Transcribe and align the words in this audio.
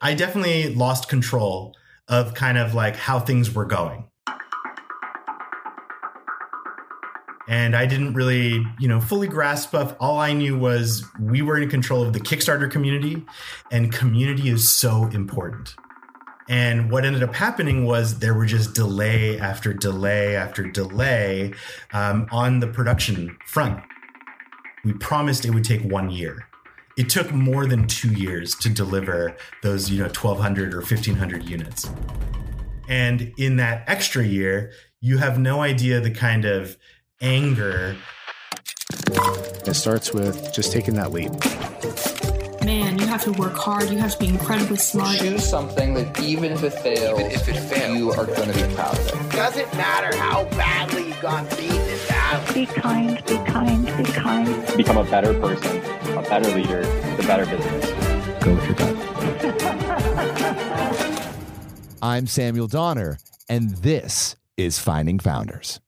I 0.00 0.14
definitely 0.14 0.74
lost 0.74 1.08
control 1.08 1.74
of 2.08 2.34
kind 2.34 2.58
of 2.58 2.74
like 2.74 2.96
how 2.96 3.18
things 3.18 3.54
were 3.54 3.64
going. 3.64 4.04
and 7.48 7.76
I 7.76 7.86
didn't 7.86 8.14
really, 8.14 8.64
you 8.78 8.88
know, 8.88 9.00
fully 9.00 9.28
grasp 9.28 9.74
of 9.74 9.96
all 10.00 10.18
I 10.18 10.32
knew 10.32 10.58
was 10.58 11.04
we 11.20 11.42
were 11.42 11.58
in 11.58 11.68
control 11.68 12.02
of 12.02 12.12
the 12.12 12.20
Kickstarter 12.20 12.70
community 12.70 13.24
and 13.70 13.92
community 13.92 14.48
is 14.48 14.68
so 14.68 15.06
important. 15.06 15.74
And 16.48 16.90
what 16.90 17.04
ended 17.04 17.22
up 17.22 17.34
happening 17.34 17.84
was 17.84 18.20
there 18.20 18.34
were 18.34 18.46
just 18.46 18.74
delay 18.74 19.38
after 19.38 19.72
delay 19.72 20.36
after 20.36 20.64
delay 20.64 21.52
um, 21.92 22.26
on 22.30 22.60
the 22.60 22.68
production 22.68 23.36
front. 23.46 23.82
We 24.84 24.92
promised 24.94 25.44
it 25.44 25.50
would 25.50 25.64
take 25.64 25.82
one 25.82 26.10
year. 26.10 26.48
It 26.96 27.10
took 27.10 27.30
more 27.30 27.66
than 27.66 27.86
two 27.86 28.14
years 28.14 28.54
to 28.56 28.70
deliver 28.70 29.36
those, 29.62 29.90
you 29.90 29.98
know, 29.98 30.04
1,200 30.04 30.72
or 30.72 30.78
1,500 30.78 31.44
units. 31.44 31.90
And 32.88 33.34
in 33.36 33.56
that 33.56 33.84
extra 33.86 34.24
year, 34.24 34.72
you 35.02 35.18
have 35.18 35.38
no 35.38 35.60
idea 35.60 36.00
the 36.00 36.10
kind 36.10 36.46
of 36.46 36.78
anger. 37.20 37.96
It 39.66 39.74
starts 39.74 40.14
with 40.14 40.54
just 40.54 40.72
taking 40.72 40.94
that 40.94 41.12
leap. 41.12 41.32
Man, 42.64 42.98
you 42.98 43.06
have 43.06 43.22
to 43.24 43.32
work 43.32 43.56
hard. 43.56 43.90
You 43.90 43.98
have 43.98 44.12
to 44.12 44.18
be 44.18 44.28
incredibly 44.28 44.78
smart. 44.78 45.18
Choose 45.18 45.46
something 45.46 45.92
that 45.94 46.18
even 46.20 46.50
if 46.50 46.64
it 46.64 46.72
fails, 46.72 47.20
even 47.20 47.30
if 47.30 47.46
it 47.46 47.60
fails, 47.60 47.98
you 47.98 48.10
are 48.12 48.24
going 48.24 48.50
to 48.50 48.66
be 48.66 48.74
proud 48.74 48.98
of 48.98 49.06
it. 49.06 49.32
Doesn't 49.32 49.72
matter 49.74 50.16
how 50.16 50.44
badly 50.44 51.08
you've 51.08 51.20
gone 51.20 51.46
beaten 51.50 51.76
in 51.76 51.98
battle. 52.08 52.54
Be 52.54 52.66
kind, 52.66 53.24
be 53.26 53.36
kind, 53.44 53.86
be 53.98 54.04
kind. 54.12 54.76
Become 54.76 54.96
a 54.96 55.04
better 55.04 55.38
person, 55.38 55.76
a 55.76 56.05
better 56.28 56.50
leader, 56.54 56.82
the 57.16 57.22
better 57.26 57.46
business. 57.46 57.90
Go 58.42 58.54
with 58.54 58.64
your 58.64 58.74
gut. 58.74 58.96
I'm 62.02 62.26
Samuel 62.26 62.66
Donner, 62.66 63.18
and 63.48 63.70
this 63.76 64.36
is 64.56 64.78
Finding 64.78 65.18
Founders. 65.20 65.80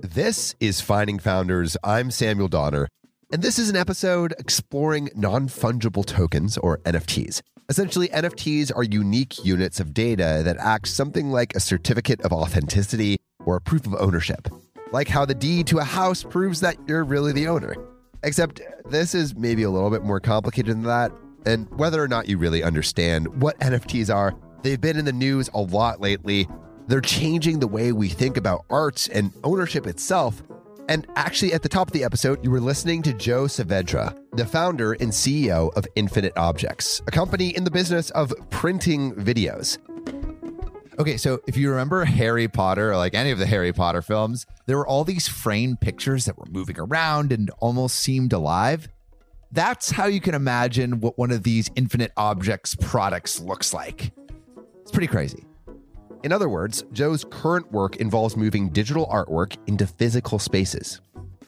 This 0.00 0.54
is 0.60 0.80
Finding 0.80 1.18
Founders. 1.18 1.76
I'm 1.84 2.10
Samuel 2.10 2.48
Donner, 2.48 2.88
and 3.32 3.42
this 3.42 3.58
is 3.58 3.70
an 3.70 3.76
episode 3.76 4.34
exploring 4.38 5.10
non 5.14 5.48
fungible 5.48 6.04
tokens 6.04 6.56
or 6.58 6.78
NFTs. 6.78 7.42
Essentially, 7.68 8.08
NFTs 8.08 8.70
are 8.74 8.84
unique 8.84 9.44
units 9.44 9.80
of 9.80 9.92
data 9.92 10.42
that 10.44 10.56
act 10.58 10.88
something 10.88 11.30
like 11.30 11.54
a 11.54 11.60
certificate 11.60 12.20
of 12.22 12.32
authenticity 12.32 13.18
or 13.44 13.56
a 13.56 13.60
proof 13.60 13.86
of 13.86 13.94
ownership, 13.96 14.48
like 14.92 15.08
how 15.08 15.24
the 15.24 15.34
deed 15.34 15.66
to 15.68 15.78
a 15.78 15.84
house 15.84 16.22
proves 16.22 16.60
that 16.60 16.76
you're 16.86 17.04
really 17.04 17.32
the 17.32 17.48
owner. 17.48 17.74
Except 18.22 18.60
this 18.88 19.14
is 19.14 19.34
maybe 19.34 19.62
a 19.62 19.70
little 19.70 19.90
bit 19.90 20.02
more 20.02 20.20
complicated 20.20 20.72
than 20.72 20.82
that, 20.82 21.12
and 21.44 21.68
whether 21.78 22.02
or 22.02 22.08
not 22.08 22.28
you 22.28 22.38
really 22.38 22.62
understand 22.62 23.40
what 23.40 23.58
NFTs 23.60 24.14
are, 24.14 24.34
they've 24.62 24.80
been 24.80 24.98
in 24.98 25.04
the 25.04 25.12
news 25.12 25.48
a 25.54 25.60
lot 25.60 26.00
lately, 26.00 26.48
they're 26.88 27.00
changing 27.00 27.60
the 27.60 27.68
way 27.68 27.92
we 27.92 28.08
think 28.08 28.36
about 28.36 28.64
art 28.70 29.08
and 29.12 29.32
ownership 29.44 29.86
itself. 29.86 30.42
And 30.88 31.06
actually, 31.16 31.52
at 31.52 31.62
the 31.62 31.68
top 31.68 31.88
of 31.88 31.92
the 31.92 32.04
episode, 32.04 32.44
you 32.44 32.50
were 32.50 32.60
listening 32.60 33.02
to 33.02 33.12
Joe 33.12 33.44
Saavedra, 33.44 34.16
the 34.32 34.46
founder 34.46 34.92
and 34.94 35.10
CEO 35.10 35.74
of 35.76 35.86
Infinite 35.96 36.32
Objects, 36.36 37.02
a 37.08 37.10
company 37.10 37.56
in 37.56 37.64
the 37.64 37.70
business 37.72 38.10
of 38.10 38.32
printing 38.50 39.12
videos. 39.14 39.78
Okay, 40.98 41.18
so 41.18 41.42
if 41.46 41.58
you 41.58 41.68
remember 41.68 42.06
Harry 42.06 42.48
Potter, 42.48 42.92
or 42.92 42.96
like 42.96 43.12
any 43.12 43.30
of 43.30 43.38
the 43.38 43.44
Harry 43.44 43.70
Potter 43.70 44.00
films, 44.00 44.46
there 44.64 44.78
were 44.78 44.86
all 44.86 45.04
these 45.04 45.28
framed 45.28 45.78
pictures 45.78 46.24
that 46.24 46.38
were 46.38 46.46
moving 46.48 46.78
around 46.78 47.32
and 47.32 47.50
almost 47.58 47.96
seemed 47.96 48.32
alive. 48.32 48.88
That's 49.52 49.90
how 49.90 50.06
you 50.06 50.22
can 50.22 50.34
imagine 50.34 51.00
what 51.00 51.18
one 51.18 51.30
of 51.30 51.42
these 51.42 51.70
Infinite 51.76 52.12
Objects 52.16 52.74
products 52.76 53.40
looks 53.40 53.74
like. 53.74 54.10
It's 54.80 54.90
pretty 54.90 55.06
crazy. 55.06 55.44
In 56.24 56.32
other 56.32 56.48
words, 56.48 56.82
Joe's 56.92 57.24
current 57.24 57.70
work 57.70 57.96
involves 57.96 58.34
moving 58.34 58.70
digital 58.70 59.06
artwork 59.08 59.54
into 59.66 59.86
physical 59.86 60.38
spaces. 60.38 61.02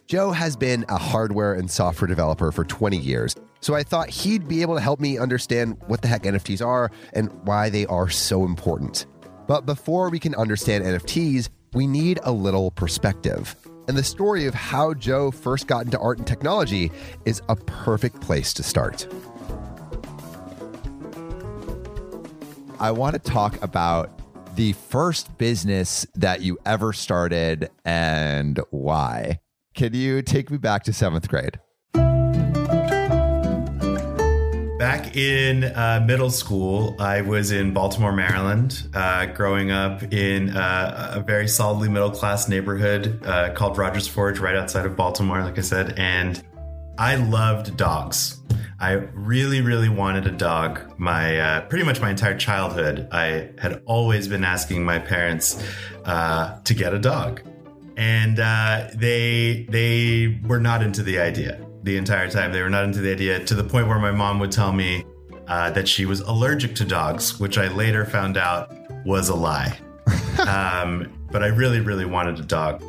Joe 0.07 0.31
has 0.31 0.57
been 0.57 0.85
a 0.91 0.99
hardware 0.99 1.55
and 1.55 1.71
software 1.71 2.07
developer 2.07 2.53
for 2.53 2.65
20 2.65 2.99
years, 2.99 3.35
so 3.61 3.75
I 3.75 3.83
thought 3.83 4.11
he'd 4.11 4.47
be 4.47 4.61
able 4.61 4.75
to 4.75 4.81
help 4.83 5.01
me 5.01 5.17
understand 5.17 5.79
what 5.87 6.03
the 6.03 6.09
heck 6.09 6.25
NFTs 6.25 6.65
are 6.65 6.91
and 7.15 7.33
why 7.45 7.71
they 7.71 7.87
are 7.87 8.11
so 8.11 8.45
important. 8.45 9.07
But 9.49 9.65
before 9.65 10.11
we 10.11 10.21
can 10.21 10.35
understand 10.35 10.85
NFTs, 10.85 11.49
we 11.73 11.87
need 11.87 12.21
a 12.23 12.31
little 12.31 12.71
perspective. 12.71 13.57
And 13.89 13.97
the 13.97 14.05
story 14.05 14.45
of 14.45 14.53
how 14.53 14.93
Joe 14.93 15.31
first 15.31 15.67
got 15.67 15.87
into 15.87 15.99
art 15.99 16.19
and 16.19 16.27
technology 16.27 16.93
is 17.25 17.41
a 17.49 17.57
perfect 17.57 18.21
place 18.21 18.53
to 18.53 18.63
start. 18.63 19.09
I 22.79 22.91
want 22.91 23.15
to 23.15 23.19
talk 23.19 23.61
about 23.63 24.21
the 24.55 24.75
first 24.75 25.37
business 25.39 26.07
that 26.15 26.43
you 26.43 26.59
ever 26.67 26.93
started 26.93 27.71
and 27.87 28.61
why. 28.71 29.41
Can 29.75 29.95
you 29.95 30.21
take 30.21 30.51
me 30.51 30.59
back 30.59 30.85
to 30.85 30.93
seventh 30.93 31.27
grade? 31.29 31.59
In 35.15 35.65
uh, 35.65 36.05
middle 36.07 36.31
school, 36.31 36.97
I 36.99 37.23
was 37.23 37.51
in 37.51 37.73
Baltimore, 37.73 38.13
Maryland, 38.13 38.89
uh, 38.95 39.27
growing 39.27 39.71
up 39.71 40.03
in 40.13 40.51
uh, 40.57 41.13
a 41.17 41.21
very 41.21 41.49
solidly 41.49 41.89
middle 41.89 42.11
class 42.11 42.49
neighborhood 42.49 43.21
uh, 43.25 43.53
called 43.55 43.79
Rogers 43.79 44.07
Forge, 44.07 44.39
right 44.39 44.57
outside 44.57 44.87
of 44.87 44.97
Baltimore, 44.97 45.43
like 45.43 45.59
I 45.59 45.63
said. 45.63 45.95
And 45.99 46.43
I 46.99 47.17
loved 47.17 47.77
dogs. 47.77 48.41
I 48.81 48.93
really, 48.93 49.61
really 49.61 49.89
wanted 49.89 50.27
a 50.27 50.33
dog. 50.33 50.99
My 50.99 51.39
uh, 51.39 51.61
pretty 51.63 51.85
much 51.85 52.01
my 52.01 52.11
entire 52.11 52.37
childhood, 52.37 53.09
I 53.11 53.51
had 53.59 53.83
always 53.87 54.29
been 54.29 54.45
asking 54.45 54.85
my 54.85 54.99
parents 54.99 55.63
uh, 56.05 56.61
to 56.61 56.75
get 56.75 56.95
a 56.95 56.99
dog, 56.99 57.43
and 57.97 58.37
they 58.37 59.67
they 59.69 60.41
were 60.47 60.61
not 60.61 60.83
into 60.83 61.03
the 61.03 61.19
idea 61.19 61.68
the 61.89 61.97
entire 61.97 62.31
time. 62.31 62.53
They 62.53 62.63
were 62.63 62.71
not 62.71 62.85
into 62.85 63.01
the 63.01 63.11
idea 63.11 63.45
to 63.45 63.55
the 63.55 63.65
point 63.65 63.89
where 63.89 63.99
my 63.99 64.13
mom 64.13 64.39
would 64.41 64.53
tell 64.53 64.73
me 64.73 65.05
uh, 65.47 65.71
that 65.71 65.89
she 65.89 66.05
was 66.05 66.21
allergic 66.21 66.75
to 66.77 66.85
dogs, 66.85 67.41
which 67.41 67.57
I 67.57 67.69
later 67.69 68.05
found 68.05 68.37
out 68.37 68.71
was 69.05 69.31
a 69.31 69.35
lie. 69.35 69.79
um, 70.47 71.11
but 71.33 71.43
I 71.43 71.47
really, 71.47 71.81
really 71.81 72.05
wanted 72.05 72.39
a 72.39 72.43
dog. 72.43 72.83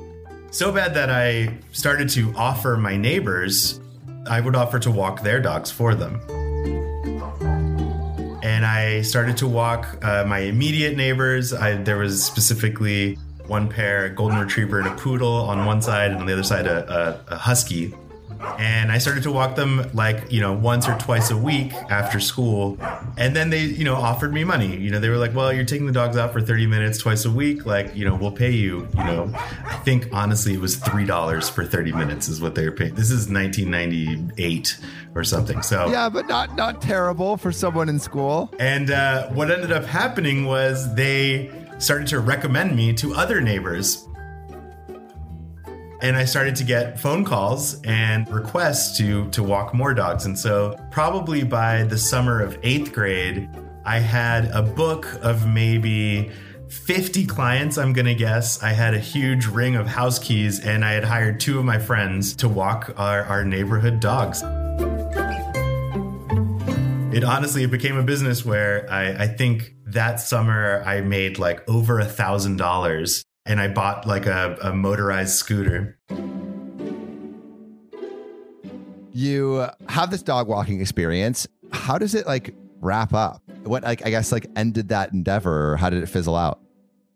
So 0.51 0.71
bad 0.71 0.93
that 0.95 1.09
I 1.09 1.57
started 1.71 2.09
to 2.09 2.33
offer 2.35 2.75
my 2.75 2.97
neighbors 2.97 3.79
I 4.27 4.41
would 4.41 4.55
offer 4.55 4.79
to 4.79 4.91
walk 4.91 5.23
their 5.23 5.39
dogs 5.39 5.71
for 5.71 5.95
them. 5.95 6.21
And 8.43 8.65
I 8.65 9.01
started 9.01 9.38
to 9.38 9.47
walk 9.47 10.03
uh, 10.03 10.25
my 10.25 10.39
immediate 10.39 10.95
neighbors. 10.95 11.53
I, 11.53 11.75
there 11.75 11.97
was 11.97 12.23
specifically 12.23 13.15
one 13.47 13.69
pair, 13.69 14.05
a 14.05 14.09
golden 14.09 14.39
retriever 14.39 14.79
and 14.79 14.88
a 14.88 14.95
poodle 14.95 15.33
on 15.33 15.65
one 15.65 15.81
side, 15.81 16.11
and 16.11 16.21
on 16.21 16.27
the 16.27 16.33
other 16.33 16.43
side, 16.43 16.67
a, 16.67 17.21
a, 17.29 17.33
a 17.33 17.38
husky 17.38 17.93
and 18.57 18.91
I 18.91 18.97
started 18.97 19.23
to 19.23 19.31
walk 19.31 19.55
them 19.55 19.89
like 19.94 20.31
you 20.31 20.41
know 20.41 20.53
once 20.53 20.88
or 20.88 20.97
twice 20.97 21.31
a 21.31 21.38
week 21.38 21.73
after 21.89 22.19
school, 22.19 22.77
and 23.17 23.35
then 23.35 23.50
they 23.50 23.63
you 23.63 23.83
know 23.83 23.95
offered 23.95 24.33
me 24.33 24.44
money. 24.44 24.77
You 24.77 24.91
know 24.91 25.00
they 25.00 25.09
were 25.09 25.17
like, 25.17 25.35
well, 25.35 25.51
you're 25.51 25.66
taking 25.66 25.85
the 25.85 25.91
dogs 25.91 26.17
out 26.17 26.33
for 26.33 26.41
30 26.41 26.67
minutes 26.67 26.97
twice 26.97 27.25
a 27.25 27.31
week, 27.31 27.66
like 27.66 27.95
you 27.95 28.05
know 28.05 28.16
we'll 28.16 28.31
pay 28.31 28.51
you. 28.51 28.88
You 28.97 29.03
know, 29.03 29.31
I 29.35 29.79
think 29.83 30.07
honestly 30.11 30.53
it 30.53 30.61
was 30.61 30.77
three 30.77 31.05
dollars 31.05 31.50
for 31.50 31.66
30 31.66 31.91
minutes 31.94 32.27
is 32.29 32.41
what 32.41 32.55
they 32.55 32.66
were 32.66 32.75
paying. 32.75 32.95
This 32.95 33.11
is 33.11 33.29
1998 33.29 34.79
or 35.16 35.23
something. 35.23 35.61
So 35.61 35.89
yeah, 35.89 36.09
but 36.09 36.27
not 36.27 36.56
not 36.56 36.81
terrible 36.81 37.38
for 37.38 37.51
someone 37.51 37.89
in 37.89 38.00
school. 38.00 38.53
And 38.59 38.91
uh, 38.91 39.27
what 39.29 39.51
ended 39.51 39.71
up 39.71 39.85
happening 39.85 40.45
was 40.45 40.94
they 40.95 41.51
started 41.79 42.07
to 42.07 42.19
recommend 42.19 42.75
me 42.75 42.94
to 42.94 43.13
other 43.13 43.39
neighbors 43.39 44.06
and 46.01 46.15
I 46.15 46.25
started 46.25 46.55
to 46.57 46.63
get 46.63 46.99
phone 46.99 47.25
calls 47.25 47.81
and 47.83 48.29
requests 48.31 48.97
to 48.97 49.29
to 49.31 49.43
walk 49.43 49.73
more 49.73 49.93
dogs. 49.93 50.25
And 50.25 50.37
so 50.37 50.75
probably 50.91 51.43
by 51.43 51.83
the 51.83 51.97
summer 51.97 52.41
of 52.41 52.59
8th 52.62 52.94
grade, 52.94 53.50
I 53.85 54.00
had 54.00 54.45
a 54.45 54.62
book 54.62 55.07
of 55.21 55.47
maybe 55.47 56.31
50 56.69 57.25
clients, 57.25 57.77
I'm 57.77 57.94
going 57.94 58.06
to 58.06 58.15
guess. 58.15 58.62
I 58.62 58.71
had 58.74 58.94
a 58.94 59.00
huge 59.00 59.47
ring 59.47 59.75
of 59.75 59.88
house 59.88 60.19
keys 60.19 60.59
and 60.59 60.85
I 60.85 60.91
had 60.91 61.03
hired 61.03 61.39
two 61.39 61.57
of 61.57 61.65
my 61.65 61.79
friends 61.79 62.35
to 62.35 62.50
walk 62.50 62.94
our, 62.95 63.24
our 63.24 63.44
neighborhood 63.44 64.00
dogs. 64.00 64.44
It 67.12 67.24
honestly 67.24 67.63
it 67.63 67.71
became 67.71 67.97
a 67.97 68.03
business 68.03 68.45
where 68.45 68.89
I, 68.89 69.24
I 69.24 69.27
think 69.27 69.74
that 69.88 70.19
summer 70.19 70.83
I 70.85 71.01
made 71.01 71.39
like 71.39 71.68
over 71.68 72.00
a 72.00 72.06
thousand 72.06 72.57
dollars 72.57 73.25
and 73.50 73.60
I 73.60 73.68
bought 73.68 74.06
like 74.06 74.28
a, 74.28 74.56
a 74.62 74.74
motorized 74.74 75.34
scooter. 75.34 75.98
You 79.12 79.68
have 79.90 80.12
this 80.12 80.22
dog 80.22 80.48
walking 80.48 80.80
experience. 80.80 81.48
How 81.72 81.98
does 81.98 82.13
it 82.13 82.28
like 82.28 82.54
wrap 82.80 83.12
up? 83.13 83.42
What 83.63 83.84
like 83.84 84.06
I 84.06 84.12
guess 84.12 84.31
like 84.31 84.46
ended 84.56 84.90
that 84.90 85.12
endeavor 85.12 85.72
or 85.72 85.78
how 85.78 85.90
did 85.90 86.04
it 86.04 86.06
fizzle 86.06 86.36
out? 86.36 86.62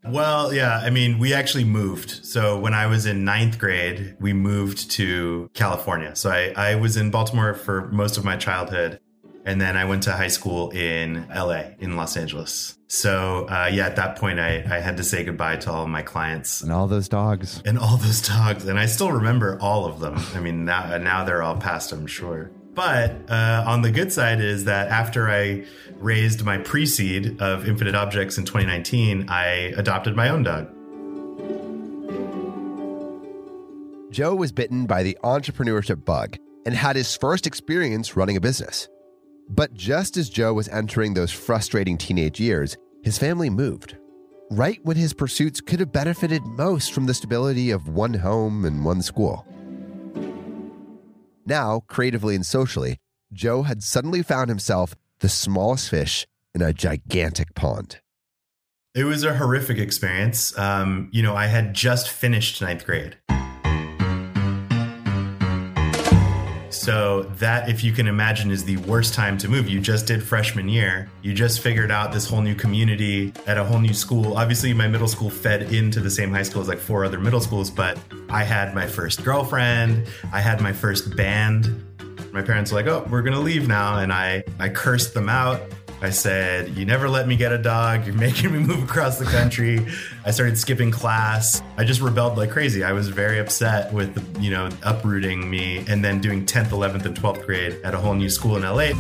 Well, 0.06 0.54
yeah, 0.54 0.80
I 0.80 0.90
mean, 0.90 1.18
we 1.18 1.34
actually 1.34 1.64
moved. 1.64 2.26
So 2.26 2.60
when 2.60 2.74
I 2.74 2.88
was 2.88 3.06
in 3.06 3.24
ninth 3.24 3.58
grade, 3.58 4.18
we 4.20 4.34
moved 4.34 4.92
to 4.92 5.50
California. 5.54 6.14
So 6.14 6.30
I, 6.30 6.52
I 6.58 6.76
was 6.76 6.98
in 6.98 7.10
Baltimore 7.10 7.54
for 7.54 7.90
most 7.90 8.18
of 8.18 8.26
my 8.26 8.36
childhood. 8.36 9.00
And 9.45 9.60
then 9.60 9.75
I 9.75 9.84
went 9.86 10.04
to 10.04 10.13
high 10.13 10.30
school 10.30 10.69
in 10.69 11.28
LA, 11.28 11.63
in 11.80 11.98
Los 11.98 12.16
Angeles. 12.16 12.78
So 12.88 13.45
uh, 13.50 13.69
yeah, 13.72 13.88
at 13.88 13.98
that 13.98 14.18
point, 14.18 14.40
I, 14.40 14.63
I 14.69 14.80
had 14.80 14.98
to 14.98 15.04
say 15.04 15.24
goodbye 15.24 15.57
to 15.57 15.72
all 15.72 15.84
of 15.84 15.90
my 15.90 16.01
clients 16.01 16.62
And 16.62 16.72
all 16.72 16.88
those 16.88 17.10
dogs. 17.10 17.62
and 17.66 17.78
all 17.78 17.98
those 17.98 18.22
dogs. 18.22 18.66
And 18.66 18.80
I 18.80 18.86
still 18.86 19.12
remember 19.12 19.57
all 19.60 19.86
of 19.86 20.00
them. 20.00 20.16
I 20.34 20.40
mean, 20.40 20.63
now, 20.66 20.98
now 20.98 21.24
they're 21.25 21.44
all 21.44 21.57
past, 21.57 21.92
I'm 21.92 22.07
sure. 22.07 22.51
But 22.74 23.30
uh, 23.30 23.63
on 23.68 23.81
the 23.81 23.92
good 23.92 24.12
side 24.12 24.40
is 24.40 24.63
that 24.66 24.88
after 24.88 25.30
I 25.30 25.66
raised 25.98 26.44
my 26.44 26.57
pre 26.57 26.86
seed 26.86 27.39
of 27.42 27.68
Infinite 27.68 27.94
Objects 27.96 28.38
in 28.38 28.46
2019, 28.46 29.25
I 29.30 29.74
adopted 29.78 30.16
my 30.16 30.30
own 30.30 30.44
dog. 30.44 30.69
Joe 34.12 34.36
was 34.36 34.51
bitten 34.51 34.86
by 34.86 35.04
the 35.04 35.18
entrepreneurship 35.24 36.06
bug 36.06 36.38
and 36.66 36.75
had 36.75 36.96
his 36.96 37.16
first 37.18 37.46
experience 37.48 38.16
running 38.16 38.38
a 38.38 38.42
business. 38.42 38.88
But 39.50 39.74
just 39.74 40.18
as 40.18 40.30
Joe 40.30 40.54
was 40.54 40.69
entering 40.69 41.13
those 41.13 41.31
frustrating 41.31 41.98
teenage 41.98 42.40
years, 42.40 42.78
his 43.04 43.18
family 43.18 43.50
moved. 43.50 43.98
Right 44.50 44.80
when 44.84 44.98
his 44.98 45.13
pursuits 45.13 45.62
could 45.62 45.80
have 45.80 45.92
benefited 45.92 46.44
most 46.44 46.94
from 46.94 47.06
the 47.06 47.13
stability 47.13 47.72
of 47.72 47.88
one 47.88 48.13
home 48.13 48.66
and 48.66 48.86
one 48.86 49.01
school. 49.01 49.45
Now, 51.45 51.81
creatively 51.88 52.36
and 52.36 52.45
socially, 52.45 52.98
Joe 53.34 53.63
had 53.63 53.84
suddenly 53.84 54.24
found 54.24 54.50
himself 54.50 54.95
the 55.19 55.30
smallest 55.30 55.89
fish 55.89 56.25
in 56.54 56.62
a 56.62 56.72
gigantic 56.74 57.56
pond. 57.56 58.00
It 58.96 59.06
was 59.06 59.24
a 59.24 59.36
horrific 59.36 59.80
experience. 59.80 60.57
Um, 60.57 61.10
you 61.12 61.24
know, 61.24 61.36
I 61.36 61.48
had 61.48 61.74
just 61.74 62.10
finished 62.10 62.62
ninth 62.62 62.86
grade. 62.86 63.18
So, 66.84 67.24
that, 67.38 67.70
if 67.70 67.82
you 67.82 67.94
can 67.94 68.10
imagine, 68.10 68.52
is 68.52 68.66
the 68.66 68.76
worst 68.76 69.14
time 69.14 69.38
to 69.38 69.48
move. 69.48 69.70
You 69.70 69.80
just 69.80 70.06
did 70.06 70.22
freshman 70.22 70.68
year. 70.68 71.10
You 71.22 71.34
just 71.34 71.62
figured 71.62 71.92
out 71.92 72.12
this 72.12 72.28
whole 72.28 72.42
new 72.42 72.56
community 72.56 73.32
at 73.48 73.58
a 73.58 73.64
whole 73.64 73.80
new 73.80 73.94
school. 73.94 74.36
Obviously, 74.36 74.74
my 74.74 74.90
middle 74.90 75.08
school 75.08 75.30
fed 75.30 75.72
into 75.72 76.02
the 76.02 76.12
same 76.12 76.30
high 76.30 76.44
school 76.44 76.62
as 76.62 76.68
like 76.68 76.80
four 76.80 77.06
other 77.06 77.22
middle 77.22 77.40
schools, 77.40 77.72
but 77.72 77.98
I 78.28 78.44
had 78.44 78.76
my 78.76 78.86
first 78.86 79.24
girlfriend. 79.24 80.08
I 80.34 80.42
had 80.42 80.60
my 80.60 80.74
first 80.74 81.16
band. 81.16 81.86
My 82.34 82.42
parents 82.42 82.74
were 82.74 82.82
like, 82.82 82.88
oh, 82.88 83.08
we're 83.10 83.22
to 83.22 83.40
leave 83.40 83.66
now. 83.66 84.00
And 84.00 84.12
I, 84.12 84.44
I 84.60 84.68
cursed 84.68 85.14
them 85.14 85.30
out. 85.30 85.62
I 86.04 86.10
said, 86.10 86.78
You 86.78 86.86
never 86.86 87.08
let 87.08 87.30
me 87.30 87.38
get 87.38 87.54
a 87.54 87.58
dog. 87.58 88.06
You're 88.06 88.16
making 88.16 88.52
me 88.52 88.60
move 88.60 88.84
across 88.84 89.20
the 89.20 89.26
country. 89.26 89.88
I 90.26 90.32
started 90.32 90.58
skipping 90.58 90.92
class. 90.92 91.62
I 91.78 91.86
just 91.86 92.02
rebelled 92.02 92.38
like 92.38 92.52
crazy. 92.52 92.84
I 92.84 92.92
was 92.92 93.08
very 93.08 93.40
upset 93.40 93.94
with, 93.94 94.38
you 94.38 94.52
know, 94.52 94.68
uprooting 94.84 95.50
me 95.50 95.86
and 95.88 96.04
then 96.04 96.20
doing 96.20 96.46
10th, 96.46 96.68
11th, 96.68 97.06
and 97.06 97.16
12th 97.16 97.46
grade 97.46 97.80
at 97.86 97.94
a 97.94 97.98
whole 97.98 98.16
new 98.16 98.30
school 98.30 98.58
in 98.58 98.64
LA. 98.64 98.92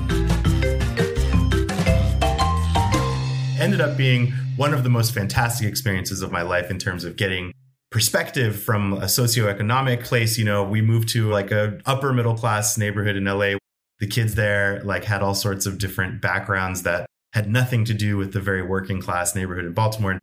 Ended 3.61 3.81
up 3.81 3.97
being 3.97 4.31
one 4.55 4.73
of 4.73 4.85
the 4.85 4.89
most 4.89 5.13
fantastic 5.13 5.67
experiences 5.67 6.21
of 6.21 6.31
my 6.31 6.41
life 6.41 6.71
in 6.71 6.79
terms 6.79 7.03
of 7.03 7.17
getting 7.17 7.51
perspective 7.91 8.63
from 8.63 8.93
a 8.93 9.07
socioeconomic 9.07 10.05
place. 10.05 10.37
You 10.37 10.45
know, 10.45 10.63
we 10.63 10.81
moved 10.81 11.09
to 11.09 11.29
like 11.29 11.51
a 11.51 11.81
upper 11.85 12.13
middle 12.13 12.35
class 12.35 12.77
neighborhood 12.77 13.17
in 13.17 13.25
LA 13.25 13.55
the 14.03 14.09
kids 14.09 14.35
there 14.35 14.81
like 14.83 15.05
had 15.05 15.21
all 15.21 15.33
sorts 15.33 15.65
of 15.65 15.77
different 15.77 16.19
backgrounds 16.19 16.83
that 16.83 17.05
had 17.31 17.49
nothing 17.49 17.85
to 17.85 17.93
do 17.93 18.17
with 18.17 18.33
the 18.33 18.41
very 18.41 18.61
working 18.61 18.99
class 18.99 19.33
neighborhood 19.33 19.63
in 19.63 19.71
Baltimore. 19.71 20.19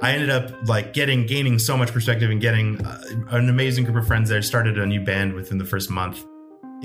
I 0.00 0.12
ended 0.12 0.30
up 0.30 0.52
like 0.68 0.92
getting 0.92 1.26
gaining 1.26 1.58
so 1.58 1.76
much 1.76 1.90
perspective 1.92 2.30
and 2.30 2.40
getting 2.40 2.86
uh, 2.86 3.02
an 3.30 3.48
amazing 3.48 3.82
group 3.82 3.96
of 3.96 4.06
friends 4.06 4.28
there. 4.28 4.42
Started 4.42 4.78
a 4.78 4.86
new 4.86 5.00
band 5.00 5.34
within 5.34 5.58
the 5.58 5.64
first 5.64 5.90
month. 5.90 6.24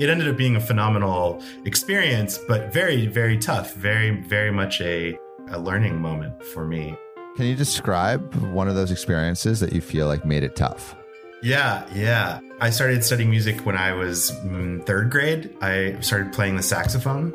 It 0.00 0.10
ended 0.10 0.26
up 0.26 0.36
being 0.36 0.56
a 0.56 0.60
phenomenal 0.60 1.40
experience, 1.64 2.40
but 2.48 2.72
very 2.72 3.06
very 3.06 3.38
tough. 3.38 3.72
Very 3.74 4.20
very 4.22 4.50
much 4.50 4.80
a 4.80 5.16
a 5.50 5.60
learning 5.60 6.00
moment 6.00 6.42
for 6.42 6.66
me. 6.66 6.96
Can 7.36 7.46
you 7.46 7.54
describe 7.54 8.34
one 8.52 8.66
of 8.66 8.74
those 8.74 8.90
experiences 8.90 9.60
that 9.60 9.72
you 9.72 9.80
feel 9.80 10.08
like 10.08 10.24
made 10.24 10.42
it 10.42 10.56
tough? 10.56 10.96
Yeah, 11.40 11.86
yeah. 11.94 12.40
I 12.58 12.70
started 12.70 13.04
studying 13.04 13.28
music 13.28 13.66
when 13.66 13.76
I 13.76 13.92
was 13.92 14.30
mm, 14.30 14.84
third 14.86 15.10
grade. 15.10 15.54
I 15.60 16.00
started 16.00 16.32
playing 16.32 16.56
the 16.56 16.62
saxophone. 16.62 17.34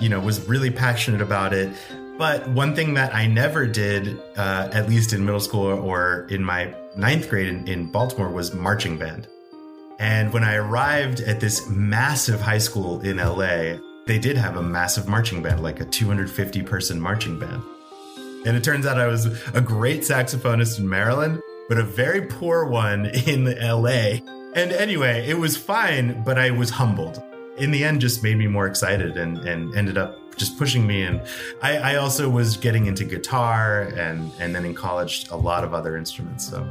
You 0.00 0.08
know, 0.08 0.18
was 0.18 0.40
really 0.48 0.72
passionate 0.72 1.20
about 1.20 1.52
it. 1.52 1.72
But 2.18 2.48
one 2.48 2.74
thing 2.74 2.94
that 2.94 3.14
I 3.14 3.28
never 3.28 3.68
did, 3.68 4.20
uh, 4.36 4.68
at 4.72 4.88
least 4.88 5.12
in 5.12 5.24
middle 5.24 5.38
school 5.38 5.66
or 5.66 6.26
in 6.28 6.42
my 6.42 6.74
ninth 6.96 7.30
grade 7.30 7.46
in, 7.46 7.68
in 7.68 7.92
Baltimore, 7.92 8.28
was 8.28 8.52
marching 8.52 8.98
band. 8.98 9.28
And 10.00 10.32
when 10.32 10.42
I 10.42 10.56
arrived 10.56 11.20
at 11.20 11.38
this 11.38 11.68
massive 11.68 12.40
high 12.40 12.58
school 12.58 13.00
in 13.00 13.18
LA, 13.18 13.78
they 14.06 14.18
did 14.18 14.36
have 14.36 14.56
a 14.56 14.62
massive 14.62 15.06
marching 15.06 15.40
band, 15.40 15.62
like 15.62 15.78
a 15.78 15.84
250 15.84 16.62
person 16.64 17.00
marching 17.00 17.38
band. 17.38 17.62
And 18.46 18.56
it 18.56 18.62
turns 18.62 18.86
out 18.86 18.96
I 18.96 19.08
was 19.08 19.26
a 19.54 19.60
great 19.60 20.02
saxophonist 20.02 20.78
in 20.78 20.88
Maryland, 20.88 21.42
but 21.68 21.78
a 21.78 21.82
very 21.82 22.22
poor 22.22 22.64
one 22.64 23.06
in 23.26 23.44
LA. 23.60 24.20
And 24.54 24.70
anyway, 24.72 25.28
it 25.28 25.36
was 25.36 25.56
fine, 25.56 26.22
but 26.22 26.38
I 26.38 26.50
was 26.50 26.70
humbled. 26.70 27.20
In 27.58 27.72
the 27.72 27.82
end, 27.82 28.00
just 28.00 28.22
made 28.22 28.36
me 28.36 28.46
more 28.46 28.68
excited 28.68 29.16
and, 29.16 29.38
and 29.38 29.74
ended 29.74 29.98
up 29.98 30.16
just 30.36 30.56
pushing 30.58 30.86
me. 30.86 31.02
And 31.02 31.20
I, 31.60 31.76
I 31.78 31.96
also 31.96 32.28
was 32.28 32.56
getting 32.56 32.86
into 32.86 33.04
guitar 33.04 33.82
and, 33.96 34.30
and 34.38 34.54
then 34.54 34.64
in 34.64 34.74
college, 34.74 35.26
a 35.30 35.36
lot 35.36 35.64
of 35.64 35.74
other 35.74 35.96
instruments. 35.96 36.48
So. 36.48 36.62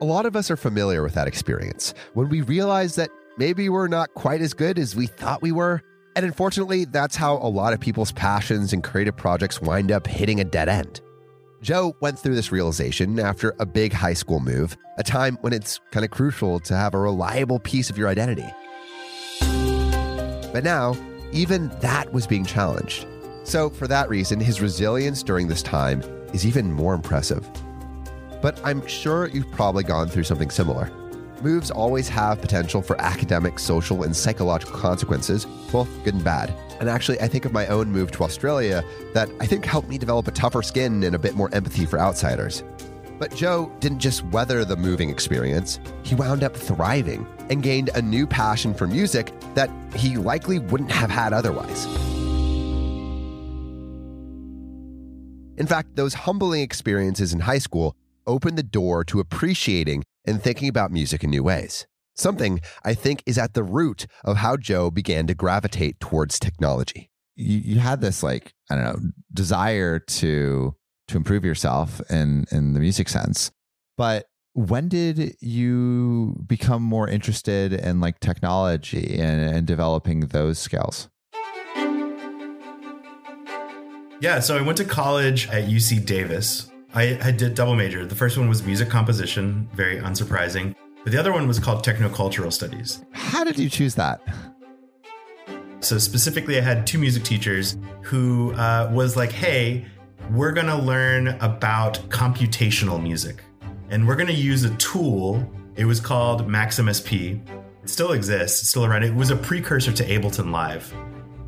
A 0.00 0.04
lot 0.04 0.26
of 0.26 0.36
us 0.36 0.48
are 0.48 0.56
familiar 0.56 1.02
with 1.02 1.14
that 1.14 1.26
experience 1.26 1.92
when 2.14 2.28
we 2.28 2.40
realize 2.42 2.94
that 2.94 3.10
maybe 3.38 3.68
we're 3.68 3.88
not 3.88 4.12
quite 4.14 4.40
as 4.40 4.52
good 4.52 4.78
as 4.78 4.96
we 4.96 5.06
thought 5.06 5.40
we 5.42 5.52
were. 5.52 5.80
And 6.16 6.26
unfortunately, 6.26 6.84
that's 6.84 7.16
how 7.16 7.36
a 7.36 7.48
lot 7.48 7.72
of 7.72 7.80
people's 7.80 8.12
passions 8.12 8.72
and 8.72 8.82
creative 8.82 9.16
projects 9.16 9.62
wind 9.62 9.92
up 9.92 10.06
hitting 10.06 10.40
a 10.40 10.44
dead 10.44 10.68
end. 10.68 11.00
Joe 11.62 11.96
went 12.00 12.18
through 12.18 12.34
this 12.34 12.52
realization 12.52 13.18
after 13.18 13.54
a 13.58 13.66
big 13.66 13.92
high 13.92 14.14
school 14.14 14.40
move, 14.40 14.76
a 14.96 15.02
time 15.02 15.38
when 15.40 15.52
it's 15.52 15.80
kind 15.90 16.04
of 16.04 16.10
crucial 16.10 16.60
to 16.60 16.74
have 16.74 16.94
a 16.94 16.98
reliable 16.98 17.58
piece 17.58 17.90
of 17.90 17.98
your 17.98 18.08
identity. 18.08 18.46
But 20.52 20.64
now, 20.64 20.96
even 21.32 21.68
that 21.80 22.12
was 22.12 22.26
being 22.26 22.44
challenged. 22.44 23.06
So, 23.44 23.70
for 23.70 23.86
that 23.88 24.08
reason, 24.08 24.40
his 24.40 24.60
resilience 24.60 25.22
during 25.22 25.48
this 25.48 25.62
time 25.62 26.02
is 26.32 26.46
even 26.46 26.72
more 26.72 26.94
impressive. 26.94 27.48
But 28.40 28.60
I'm 28.64 28.86
sure 28.86 29.26
you've 29.28 29.50
probably 29.52 29.84
gone 29.84 30.08
through 30.08 30.24
something 30.24 30.50
similar. 30.50 30.90
Moves 31.40 31.70
always 31.70 32.08
have 32.08 32.40
potential 32.40 32.82
for 32.82 33.00
academic, 33.00 33.60
social, 33.60 34.02
and 34.02 34.16
psychological 34.16 34.76
consequences, 34.76 35.44
both 35.70 35.88
good 36.02 36.14
and 36.14 36.24
bad. 36.24 36.52
And 36.80 36.88
actually, 36.90 37.20
I 37.20 37.28
think 37.28 37.44
of 37.44 37.52
my 37.52 37.66
own 37.68 37.92
move 37.92 38.10
to 38.12 38.24
Australia 38.24 38.82
that 39.14 39.28
I 39.38 39.46
think 39.46 39.64
helped 39.64 39.88
me 39.88 39.98
develop 39.98 40.26
a 40.26 40.32
tougher 40.32 40.62
skin 40.62 41.04
and 41.04 41.14
a 41.14 41.18
bit 41.18 41.36
more 41.36 41.48
empathy 41.54 41.86
for 41.86 42.00
outsiders. 42.00 42.64
But 43.20 43.34
Joe 43.34 43.72
didn't 43.78 44.00
just 44.00 44.24
weather 44.26 44.64
the 44.64 44.76
moving 44.76 45.10
experience, 45.10 45.78
he 46.02 46.16
wound 46.16 46.42
up 46.42 46.56
thriving 46.56 47.24
and 47.50 47.62
gained 47.62 47.90
a 47.94 48.02
new 48.02 48.26
passion 48.26 48.74
for 48.74 48.88
music 48.88 49.32
that 49.54 49.70
he 49.94 50.16
likely 50.16 50.58
wouldn't 50.58 50.90
have 50.90 51.10
had 51.10 51.32
otherwise. 51.32 51.86
In 55.56 55.66
fact, 55.66 55.94
those 55.94 56.14
humbling 56.14 56.62
experiences 56.62 57.32
in 57.32 57.40
high 57.40 57.58
school 57.58 57.94
opened 58.26 58.58
the 58.58 58.62
door 58.62 59.04
to 59.04 59.18
appreciating 59.18 60.04
and 60.28 60.42
thinking 60.42 60.68
about 60.68 60.92
music 60.92 61.24
in 61.24 61.30
new 61.30 61.42
ways. 61.42 61.86
Something 62.14 62.60
I 62.84 62.94
think 62.94 63.22
is 63.26 63.38
at 63.38 63.54
the 63.54 63.62
root 63.62 64.06
of 64.24 64.38
how 64.38 64.56
Joe 64.56 64.90
began 64.90 65.26
to 65.28 65.34
gravitate 65.34 66.00
towards 66.00 66.38
technology. 66.38 67.10
You, 67.36 67.58
you 67.58 67.78
had 67.78 68.00
this 68.00 68.22
like 68.22 68.54
I 68.70 68.74
don't 68.74 68.84
know 68.84 69.10
desire 69.32 69.98
to 69.98 70.74
to 71.08 71.16
improve 71.16 71.44
yourself 71.44 72.00
in 72.10 72.44
in 72.50 72.74
the 72.74 72.80
music 72.80 73.08
sense, 73.08 73.52
but 73.96 74.26
when 74.54 74.88
did 74.88 75.36
you 75.40 76.42
become 76.46 76.82
more 76.82 77.08
interested 77.08 77.72
in 77.72 78.00
like 78.00 78.18
technology 78.18 79.20
and, 79.20 79.40
and 79.54 79.66
developing 79.66 80.20
those 80.20 80.58
skills? 80.58 81.08
Yeah, 84.20 84.40
so 84.40 84.58
I 84.58 84.62
went 84.62 84.78
to 84.78 84.84
college 84.84 85.48
at 85.48 85.68
UC 85.68 86.04
Davis. 86.04 86.68
I, 86.98 87.16
I 87.22 87.30
did 87.30 87.54
double 87.54 87.76
major. 87.76 88.04
The 88.04 88.16
first 88.16 88.36
one 88.36 88.48
was 88.48 88.64
music 88.64 88.88
composition, 88.88 89.68
very 89.72 90.00
unsurprising. 90.00 90.74
But 91.04 91.12
the 91.12 91.18
other 91.18 91.32
one 91.32 91.46
was 91.46 91.60
called 91.60 91.84
technocultural 91.84 92.52
studies. 92.52 93.04
How 93.12 93.44
did 93.44 93.56
you 93.56 93.70
choose 93.70 93.94
that? 93.94 94.20
So 95.78 95.98
specifically, 95.98 96.58
I 96.58 96.60
had 96.60 96.88
two 96.88 96.98
music 96.98 97.22
teachers 97.22 97.76
who 98.02 98.52
uh, 98.54 98.90
was 98.92 99.16
like, 99.16 99.30
"Hey, 99.30 99.86
we're 100.32 100.50
gonna 100.50 100.76
learn 100.76 101.28
about 101.40 102.00
computational 102.08 103.00
music, 103.00 103.44
and 103.90 104.08
we're 104.08 104.16
gonna 104.16 104.32
use 104.32 104.64
a 104.64 104.74
tool. 104.74 105.48
It 105.76 105.84
was 105.84 106.00
called 106.00 106.48
Max/MSP, 106.48 107.40
It 107.84 107.88
still 107.88 108.10
exists, 108.10 108.60
it's 108.60 108.70
still 108.70 108.84
around. 108.84 109.04
It 109.04 109.14
was 109.14 109.30
a 109.30 109.36
precursor 109.36 109.92
to 109.92 110.04
Ableton 110.04 110.50
Live. 110.50 110.92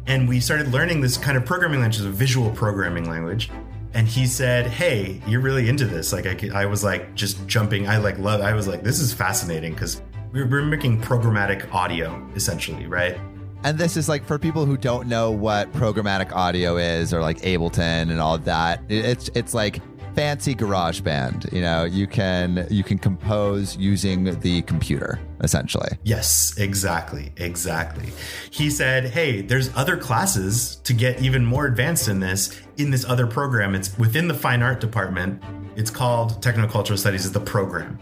And 0.07 0.29
we 0.29 0.39
started 0.39 0.69
learning 0.73 1.01
this 1.01 1.17
kind 1.17 1.37
of 1.37 1.45
programming 1.45 1.81
language, 1.81 2.01
a 2.01 2.09
visual 2.09 2.51
programming 2.51 3.11
language. 3.11 3.51
And 3.93 4.07
he 4.07 4.27
said, 4.27 4.67
"Hey, 4.67 5.21
you're 5.27 5.41
really 5.41 5.69
into 5.69 5.85
this." 5.85 6.13
Like 6.13 6.27
I, 6.27 6.63
I 6.63 6.67
was 6.67 6.85
like 6.85 7.15
just 7.15 7.47
jumping. 7.47 7.89
I 7.89 7.99
like 7.99 8.19
love. 8.19 8.41
I 8.41 8.53
was 8.53 8.69
like, 8.69 8.83
"This 8.83 9.01
is 9.01 9.13
fascinating" 9.13 9.73
because 9.73 10.03
we 10.33 10.45
we're 10.45 10.63
making 10.63 11.01
programmatic 11.01 11.73
audio 11.73 12.25
essentially, 12.35 12.87
right? 12.87 13.19
And 13.63 13.77
this 13.77 13.97
is 13.97 14.09
like 14.09 14.25
for 14.25 14.39
people 14.39 14.65
who 14.65 14.77
don't 14.77 15.07
know 15.07 15.31
what 15.31 15.71
programmatic 15.73 16.33
audio 16.33 16.79
is 16.79 17.13
or 17.13 17.21
like 17.21 17.39
Ableton 17.41 18.11
and 18.11 18.21
all 18.21 18.39
that. 18.39 18.83
It's 18.89 19.29
it's 19.35 19.53
like 19.53 19.81
fancy 20.15 20.55
garage 20.55 21.01
band 21.01 21.49
you 21.53 21.61
know 21.61 21.85
you 21.85 22.07
can 22.07 22.67
you 22.71 22.83
can 22.83 22.99
compose 22.99 23.77
using 23.77 24.39
the 24.41 24.63
computer 24.63 25.19
essentially. 25.43 25.91
Yes 26.05 26.59
exactly 26.59 27.33
exactly. 27.37 28.13
He 28.51 28.71
said 28.71 29.11
hey 29.11 29.41
there's 29.41 29.75
other 29.77 29.97
classes 29.97 30.77
to 30.85 30.93
get 30.93 31.21
even 31.21 31.45
more 31.45 31.67
advanced 31.67 32.09
in 32.09 32.21
this 32.21 32.61
in 32.77 32.91
this 32.91 33.05
other 33.05 33.27
program. 33.27 33.75
It's 33.75 33.97
within 33.99 34.29
the 34.29 34.35
fine 34.35 34.63
art 34.63 34.81
department. 34.81 35.43
It's 35.77 35.91
called 35.91 36.43
technocultural 36.43 36.99
studies 36.99 37.25
is 37.25 37.33
the 37.33 37.41
program. 37.41 37.99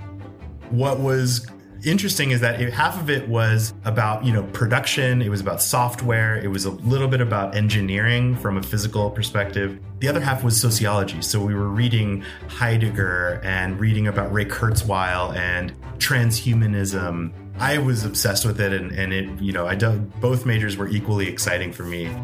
What 0.71 1.01
was 1.01 1.47
interesting 1.85 2.33
is 2.33 2.41
that 2.41 2.61
it, 2.61 2.73
half 2.73 3.01
of 3.01 3.09
it 3.09 3.29
was 3.29 3.73
about 3.85 4.25
you 4.25 4.33
know 4.33 4.43
production 4.53 5.23
it 5.23 5.29
was 5.29 5.41
about 5.41 5.63
software 5.63 6.37
it 6.37 6.49
was 6.49 6.65
a 6.65 6.71
little 6.71 7.09
bit 7.09 7.21
about 7.21 7.55
engineering 7.55 8.37
from 8.37 8.57
a 8.57 8.63
physical 8.63 9.11
perspective. 9.11 9.79
The 10.01 10.09
other 10.09 10.21
half 10.21 10.43
was 10.43 10.61
sociology 10.61 11.23
so 11.23 11.45
we 11.45 11.55
were 11.55 11.69
reading 11.69 12.25
heidegger 12.49 13.41
and 13.45 13.79
reading 13.79 14.09
about 14.09 14.33
ray 14.33 14.45
kurzweil 14.45 15.37
and 15.37 15.73
transhumanism. 15.99 17.33
I 17.59 17.79
was 17.79 18.05
obsessed 18.05 18.45
with 18.45 18.61
it 18.61 18.73
and, 18.73 18.93
and 18.93 19.13
it 19.13 19.41
you 19.41 19.53
know 19.53 19.67
i 19.67 19.75
both 19.75 20.47
majors 20.47 20.77
were 20.77 20.89
equally 20.89 21.29
exciting 21.29 21.73
for 21.73 21.85
me. 21.85 22.15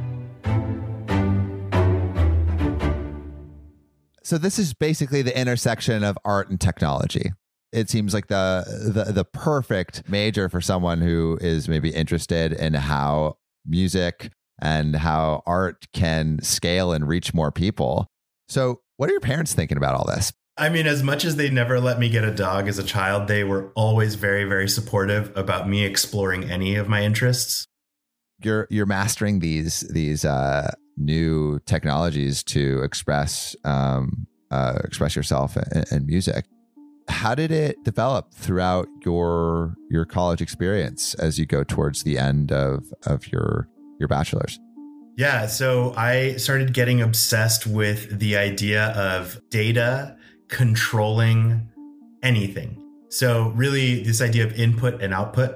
So 4.25 4.39
this 4.39 4.59
is 4.59 4.73
basically 4.73 5.21
the 5.23 5.39
intersection 5.39 6.03
of 6.03 6.19
art 6.25 6.49
and 6.49 6.59
technology 6.61 7.33
it 7.75 7.91
seems 7.91 8.15
like 8.15 8.29
the, 8.29 8.65
the 8.95 9.13
the 9.13 9.25
perfect 9.25 10.09
major 10.09 10.49
for 10.49 10.61
someone 10.61 11.01
who 11.01 11.37
is 11.41 11.69
maybe 11.69 11.91
interested 11.91 12.53
in 12.53 12.75
how 12.75 13.37
music 13.67 14.31
and 14.63 14.95
how 14.95 15.43
art 15.45 15.87
can 15.93 16.41
scale 16.41 16.93
and 16.93 17.09
reach 17.09 17.35
more 17.35 17.51
people. 17.51 18.07
So, 18.49 18.81
what 18.97 19.11
are 19.11 19.13
your 19.13 19.21
parents 19.21 19.53
thinking 19.53 19.77
about 19.77 19.97
all 19.97 20.07
this? 20.07 20.33
I 20.57 20.69
mean, 20.69 20.87
as 20.87 21.03
much 21.03 21.25
as 21.25 21.35
they 21.35 21.51
never 21.51 21.81
let 21.81 21.99
me 21.99 22.09
get 22.09 22.23
a 22.23 22.33
dog 22.33 22.69
as 22.69 22.79
a 22.79 22.85
child, 22.85 23.27
they 23.27 23.43
were 23.43 23.73
always 23.75 24.15
very, 24.15 24.45
very 24.45 24.69
supportive 24.69 25.37
about 25.37 25.69
me 25.69 25.85
exploring 25.85 26.49
any 26.49 26.77
of 26.77 26.89
my 26.89 27.03
interests. 27.03 27.67
You're 28.41 28.69
you're 28.71 28.87
mastering 28.87 29.41
these 29.41 29.81
these 29.81 30.25
uh, 30.25 30.71
new 30.97 31.59
technologies 31.67 32.45
to 32.45 32.83
express 32.83 33.57
um, 33.65 34.29
uh, 34.53 34.79
express 34.85 35.17
yourself 35.17 35.57
in, 35.57 35.85
in 35.91 36.07
music 36.07 36.45
how 37.09 37.35
did 37.35 37.51
it 37.51 37.83
develop 37.85 38.33
throughout 38.35 38.89
your 39.05 39.77
your 39.91 40.05
college 40.05 40.41
experience 40.41 41.15
as 41.15 41.39
you 41.39 41.47
go 41.47 41.65
towards 41.65 42.03
the 42.03 42.19
end 42.19 42.53
of 42.53 42.93
of 43.07 43.31
your 43.33 43.69
your 43.99 44.09
bachelor's? 44.09 44.59
Yeah 45.17 45.47
so 45.47 45.95
i 45.97 46.37
started 46.37 46.73
getting 46.73 47.01
obsessed 47.01 47.67
with 47.67 48.19
the 48.19 48.37
idea 48.37 48.89
of 48.89 49.41
data 49.51 50.17
controlling 50.49 51.69
anything. 52.23 52.81
So 53.09 53.49
really 53.55 54.03
this 54.03 54.21
idea 54.21 54.45
of 54.45 54.59
input 54.59 55.01
and 55.03 55.15
output 55.15 55.55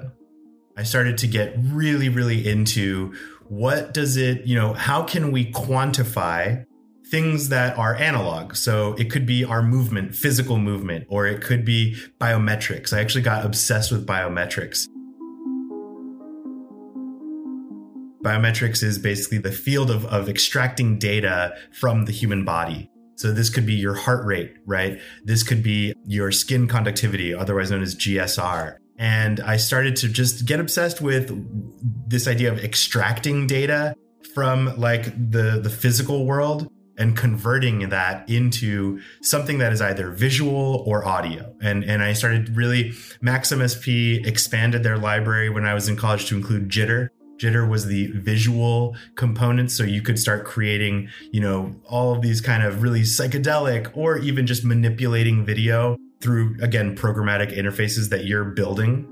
i 0.79 0.85
started 0.85 1.19
to 1.19 1.27
get 1.27 1.55
really 1.59 2.09
really 2.09 2.49
into 2.49 3.13
what 3.49 3.93
does 3.93 4.17
it 4.17 4.47
you 4.47 4.55
know 4.55 4.73
how 4.73 5.03
can 5.03 5.33
we 5.33 5.51
quantify 5.53 6.65
things 7.11 7.49
that 7.49 7.79
are 7.79 7.95
analog. 7.97 8.55
So 8.55 8.95
it 8.95 9.11
could 9.11 9.27
be 9.27 9.45
our 9.45 9.63
movement, 9.63 10.15
physical 10.15 10.59
movement, 10.59 11.07
or 11.09 11.27
it 11.27 11.43
could 11.43 11.65
be 11.65 11.97
biometrics. 12.21 12.93
I 12.93 13.01
actually 13.01 13.23
got 13.23 13.45
obsessed 13.45 13.91
with 13.91 14.07
biometrics. 14.07 14.87
Biometrics 18.23 18.83
is 18.83 18.99
basically 18.99 19.39
the 19.39 19.53
field 19.53 19.91
of, 19.91 20.05
of 20.07 20.29
extracting 20.29 20.99
data 20.99 21.55
from 21.73 22.05
the 22.05 22.13
human 22.13 22.45
body. 22.45 22.91
So 23.17 23.33
this 23.33 23.49
could 23.49 23.65
be 23.65 23.75
your 23.75 23.95
heart 23.95 24.25
rate, 24.27 24.55
right? 24.67 25.01
This 25.25 25.43
could 25.43 25.63
be 25.63 25.95
your 26.05 26.31
skin 26.31 26.69
conductivity, 26.69 27.35
otherwise 27.35 27.71
known 27.71 27.83
as 27.83 27.95
GSR. 27.95 28.77
And 28.99 29.41
I 29.41 29.57
started 29.57 29.97
to 29.97 30.09
just 30.09 30.45
get 30.45 30.61
obsessed 30.61 31.01
with 31.01 31.33
this 32.09 32.29
idea 32.29 32.53
of 32.53 32.63
extracting 32.63 33.47
data 33.47 33.95
from 34.35 34.77
like 34.77 35.05
the 35.31 35.61
the 35.63 35.71
physical 35.71 36.27
world 36.27 36.69
and 36.99 37.17
converting 37.17 37.89
that 37.89 38.29
into 38.29 39.01
something 39.23 39.59
that 39.59 39.73
is 39.73 39.81
either 39.81 40.11
visual 40.11 40.83
or 40.87 41.07
audio. 41.07 41.55
And 41.63 41.85
and 41.85 42.03
I 42.03 42.13
started 42.13 42.57
really 42.57 42.93
Max/MSP 43.21 44.27
expanded 44.27 44.83
their 44.83 44.99
library 44.99 45.49
when 45.49 45.65
I 45.65 45.75
was 45.75 45.89
in 45.89 45.97
college 45.97 46.27
to 46.27 46.37
include 46.37 46.69
Jitter. 46.69 47.09
Jitter 47.39 47.69
was 47.69 47.87
the 47.87 48.09
visual 48.09 48.97
component, 49.15 49.71
so 49.71 49.85
you 49.85 50.03
could 50.03 50.19
start 50.19 50.45
creating, 50.45 51.09
you 51.31 51.41
know, 51.41 51.77
all 51.87 52.13
of 52.13 52.21
these 52.21 52.41
kind 52.41 52.65
of 52.65 52.83
really 52.83 53.03
psychedelic 53.03 53.97
or 53.97 54.19
even 54.19 54.47
just 54.47 54.65
manipulating 54.65 55.47
video 55.47 55.97
through 56.21 56.57
again 56.61 56.97
programmatic 56.97 57.57
interfaces 57.57 58.11
that 58.11 58.25
you're 58.25 58.45
building 58.45 59.07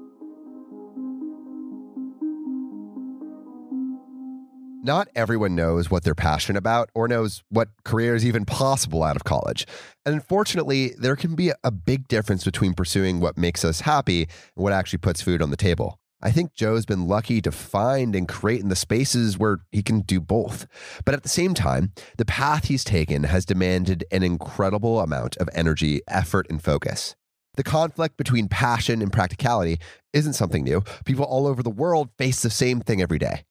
not 4.87 5.09
everyone 5.17 5.57
knows 5.57 5.91
what 5.91 6.05
they're 6.05 6.15
passionate 6.15 6.59
about 6.59 6.91
or 6.95 7.09
knows 7.09 7.43
what 7.51 7.69
career 7.85 8.15
is 8.15 8.25
even 8.25 8.45
possible 8.45 9.03
out 9.03 9.17
of 9.17 9.25
college. 9.25 9.67
And 10.07 10.15
unfortunately, 10.15 10.95
there 10.97 11.17
can 11.17 11.35
be 11.35 11.53
a 11.65 11.73
big 11.73 12.07
difference 12.07 12.45
between 12.45 12.73
pursuing 12.73 13.19
what 13.19 13.37
makes 13.37 13.65
us 13.65 13.81
happy 13.81 14.23
and 14.23 14.65
what 14.65 14.73
actually 14.73 15.01
puts 15.01 15.21
food 15.21 15.43
on 15.43 15.51
the 15.51 15.57
table. 15.57 15.99
I 16.23 16.31
think 16.31 16.55
Joe's 16.55 16.87
been 16.87 17.07
lucky 17.07 17.43
to 17.43 17.53
find 17.53 18.17
and 18.17 18.27
create 18.27 18.63
in 18.63 18.69
the 18.69 18.77
spaces 18.77 19.37
where 19.37 19.59
he 19.71 19.83
can 19.83 20.01
do 20.01 20.21
both. 20.21 20.67
But 21.05 21.15
at 21.15 21.25
the 21.25 21.29
same 21.29 21.53
time, 21.53 21.93
the 22.17 22.25
path 22.25 22.67
he's 22.67 22.85
taken 22.85 23.25
has 23.25 23.45
demanded 23.45 24.05
an 24.11 24.23
incredible 24.23 25.01
amount 25.01 25.37
of 25.37 25.51
energy, 25.53 26.01
effort, 26.09 26.47
and 26.49 26.63
focus. 26.63 27.17
The 27.57 27.63
conflict 27.63 28.17
between 28.17 28.49
passion 28.49 29.03
and 29.03 29.13
practicality 29.13 29.79
isn't 30.13 30.35
something 30.35 30.63
new. 30.63 30.83
People 31.05 31.25
all 31.25 31.47
over 31.47 31.63
the 31.63 31.71
world 31.71 32.11
face 32.19 32.43
the 32.43 32.51
same 32.51 32.81
thing 32.81 33.03
every 33.03 33.19
day. 33.19 33.45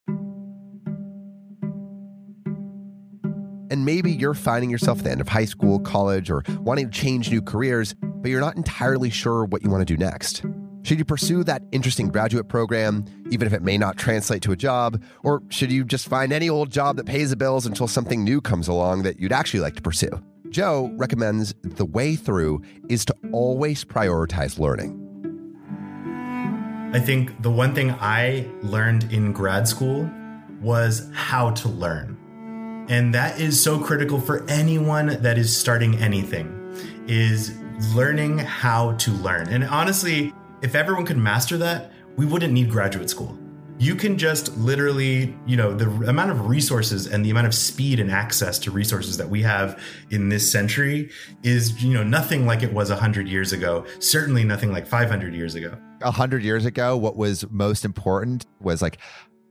And 3.72 3.86
maybe 3.86 4.12
you're 4.12 4.34
finding 4.34 4.70
yourself 4.70 5.00
at 5.00 5.04
the 5.06 5.12
end 5.12 5.22
of 5.22 5.28
high 5.28 5.46
school, 5.46 5.80
college, 5.80 6.30
or 6.30 6.44
wanting 6.60 6.90
to 6.90 6.92
change 6.92 7.32
new 7.32 7.42
careers, 7.42 7.96
but 8.02 8.30
you're 8.30 8.42
not 8.42 8.56
entirely 8.56 9.10
sure 9.10 9.46
what 9.46 9.64
you 9.64 9.70
want 9.70 9.86
to 9.88 9.92
do 9.92 9.98
next. 9.98 10.44
Should 10.84 11.00
you 11.00 11.06
pursue 11.06 11.44
that 11.46 11.64
interesting 11.72 12.10
graduate 12.10 12.48
program, 12.48 13.06
even 13.32 13.48
if 13.48 13.54
it 13.54 13.64
may 13.64 13.76
not 13.76 13.98
translate 13.98 14.44
to 14.44 14.52
a 14.52 14.56
job? 14.56 15.02
Or 15.24 15.42
should 15.50 15.72
you 15.72 15.84
just 15.84 16.08
find 16.08 16.32
any 16.32 16.48
old 16.48 16.70
job 16.70 16.98
that 16.98 17.08
pays 17.08 17.32
the 17.32 17.36
bills 17.36 17.66
until 17.66 17.88
something 17.88 18.24
new 18.24 18.40
comes 18.40 18.68
along 18.68 19.02
that 19.02 19.20
you'd 19.20 19.32
actually 19.32 19.62
like 19.62 19.76
to 19.78 19.82
pursue? 19.82 20.12
Joe 20.50 20.92
recommends 20.96 21.56
the 21.64 21.86
way 21.86 22.16
through 22.16 22.62
is 22.88 23.04
to 23.06 23.16
always 23.32 23.84
prioritize 23.84 24.60
learning. 24.60 25.02
I 26.94 27.00
think 27.00 27.42
the 27.42 27.50
one 27.52 27.74
thing 27.74 27.90
I 28.00 28.48
learned 28.62 29.12
in 29.12 29.34
grad 29.34 29.68
school 29.68 30.10
was 30.62 31.10
how 31.14 31.50
to 31.50 31.68
learn. 31.68 32.15
And 32.88 33.13
that 33.15 33.39
is 33.39 33.62
so 33.62 33.80
critical 33.80 34.20
for 34.20 34.48
anyone 34.48 35.22
that 35.22 35.38
is 35.38 35.56
starting 35.56 35.96
anything 35.98 36.62
is 37.08 37.58
learning 37.94 38.38
how 38.38 38.94
to 38.94 39.12
learn. 39.12 39.48
And 39.50 39.63
honestly, 39.63 40.34
if 40.62 40.75
everyone 40.75 41.06
could 41.06 41.18
master 41.18 41.58
that, 41.58 41.92
we 42.15 42.25
wouldn't 42.25 42.54
need 42.54 42.70
graduate 42.70 43.10
school. 43.10 43.38
You 43.77 43.96
can 43.96 44.18
just 44.18 44.56
literally, 44.56 45.36
you 45.46 45.58
know, 45.58 45.74
the 45.74 45.89
amount 46.08 46.32
of 46.32 46.48
resources 46.48 47.08
and 47.08 47.25
the 47.25 47.30
amount 47.30 47.48
of 47.48 47.54
speed 47.54 48.00
and 48.00 48.10
access 48.10 48.58
to 48.60 48.72
resources 48.72 49.18
that 49.18 49.30
we 49.30 49.42
have 49.42 49.82
in 50.12 50.30
this 50.30 50.50
century 50.50 51.10
is, 51.44 51.84
you 51.84 51.94
know, 51.94 52.04
nothing 52.04 52.46
like 52.46 52.63
it 52.63 52.72
was 52.72 52.89
100 52.89 53.27
years 53.27 53.51
ago, 53.51 53.86
certainly 54.00 54.46
nothing 54.46 54.72
like 54.72 54.88
500 54.88 55.34
years 55.34 55.56
ago. 55.56 55.77
100 56.01 56.44
years 56.44 56.65
ago, 56.65 56.96
what 56.96 57.18
was 57.18 57.50
most 57.50 57.84
important 57.84 58.46
was 58.62 58.82
like 58.82 58.98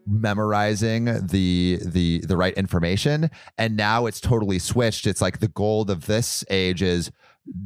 memorizing 0.07 1.05
the 1.05 1.79
the 1.85 2.21
the 2.27 2.37
right 2.37 2.55
information. 2.55 3.31
And 3.59 3.77
now 3.77 4.07
it's 4.07 4.21
totally 4.21 4.59
switched. 4.59 5.07
It's 5.07 5.21
like 5.21 5.39
the 5.39 5.49
goal 5.49 5.91
of 5.91 6.07
this 6.07 6.45
age 6.51 6.83
is 6.83 7.11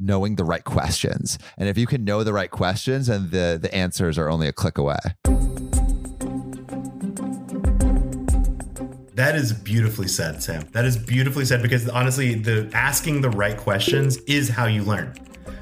knowing 0.00 0.37
the 0.37 0.45
right 0.45 0.64
questions. 0.64 1.38
And 1.57 1.68
if 1.68 1.78
you 1.78 1.87
can 1.87 2.04
know 2.04 2.25
the 2.25 2.33
right 2.33 2.50
questions 2.50 3.09
and 3.09 3.30
the 3.30 3.59
the 3.61 3.75
answers 3.75 4.18
are 4.18 4.28
only 4.28 4.49
a 4.49 4.52
click 4.52 4.78
away. 4.78 4.99
That 9.14 9.35
is 9.35 9.52
beautifully 9.52 10.07
said 10.07 10.42
sam. 10.42 10.62
That 10.73 10.85
is 10.85 10.97
beautifully 10.97 11.45
said 11.45 11.61
because 11.61 11.88
honestly 11.88 12.35
the 12.35 12.71
asking 12.73 13.21
the 13.21 13.30
right 13.30 13.57
questions 13.57 14.16
is 14.28 14.49
how 14.49 14.66
you 14.66 14.83
learn 14.83 15.14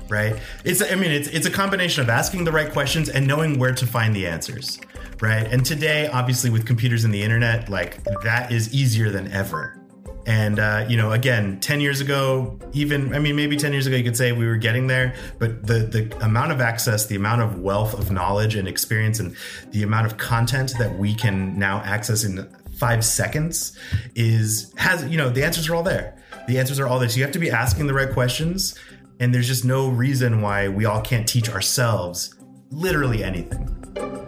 right? 0.09 0.37
It's 0.65 0.81
i 0.83 0.95
mean 0.95 1.11
it's 1.11 1.29
it's 1.29 1.47
a 1.47 1.51
combination 1.51 2.03
of 2.03 2.09
asking 2.09 2.45
the 2.45 2.53
right 2.53 2.73
questions 2.73 3.09
and 3.09 3.27
knowing 3.27 3.59
where 3.59 3.75
to 3.75 3.87
find 3.87 4.15
the 4.15 4.27
answers 4.27 4.79
right? 5.21 5.47
And 5.51 5.65
today, 5.65 6.09
obviously, 6.09 6.51
with 6.51 6.67
computers 6.67 7.05
and 7.05 7.13
the 7.13 7.23
internet, 7.23 7.69
like 7.69 8.03
that 8.23 8.53
is 8.53 8.73
easier 8.75 9.11
than 9.11 9.31
ever. 9.33 9.83
And 10.27 10.59
uh, 10.59 10.85
you 10.89 10.97
know, 10.97 11.13
again, 11.13 11.61
ten 11.61 11.81
years 11.81 12.01
ago, 12.01 12.59
even 12.73 13.15
I 13.15 13.21
mean, 13.21 13.37
maybe 13.37 13.57
ten 13.57 13.73
years 13.73 13.87
ago, 13.87 13.97
you 13.97 14.03
could 14.03 14.17
say 14.17 14.33
we 14.33 14.47
were 14.47 14.57
getting 14.57 14.89
there. 14.89 15.15
But 15.39 15.65
the 15.65 15.79
the 15.79 16.25
amount 16.25 16.51
of 16.51 16.61
access, 16.61 17.07
the 17.07 17.15
amount 17.15 17.43
of 17.43 17.61
wealth 17.61 17.95
of 17.95 18.11
knowledge 18.11 18.57
and 18.57 18.67
experience, 18.67 19.21
and 19.21 19.37
the 19.71 19.85
amount 19.85 20.07
of 20.07 20.17
content 20.17 20.75
that 20.79 20.99
we 20.99 21.15
can 21.15 21.57
now 21.57 21.79
access 21.79 22.25
in 22.25 22.45
five 22.77 23.05
seconds 23.05 23.79
is 24.17 24.75
has 24.77 25.05
you 25.09 25.17
know 25.17 25.31
the 25.31 25.45
answers 25.45 25.69
are 25.69 25.77
all 25.77 25.85
there. 25.85 26.17
The 26.49 26.59
answers 26.59 26.81
are 26.81 26.89
all 26.89 26.99
there. 26.99 27.09
So 27.09 27.19
you 27.19 27.23
have 27.23 27.33
to 27.33 27.39
be 27.39 27.51
asking 27.53 27.87
the 27.87 27.95
right 27.95 28.13
questions, 28.13 28.77
and 29.21 29.33
there's 29.33 29.47
just 29.47 29.65
no 29.65 29.89
reason 29.89 30.43
why 30.43 30.67
we 30.67 30.87
all 30.87 31.03
can't 31.03 31.27
teach 31.29 31.49
ourselves 31.49 32.35
literally 32.71 33.23
anything. 33.23 34.26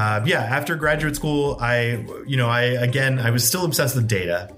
Uh, 0.00 0.22
yeah, 0.24 0.40
after 0.40 0.76
graduate 0.76 1.14
school, 1.14 1.58
I, 1.60 2.02
you 2.26 2.38
know, 2.38 2.48
I 2.48 2.62
again, 2.62 3.18
I 3.18 3.30
was 3.30 3.46
still 3.46 3.66
obsessed 3.66 3.94
with 3.94 4.08
data, 4.08 4.48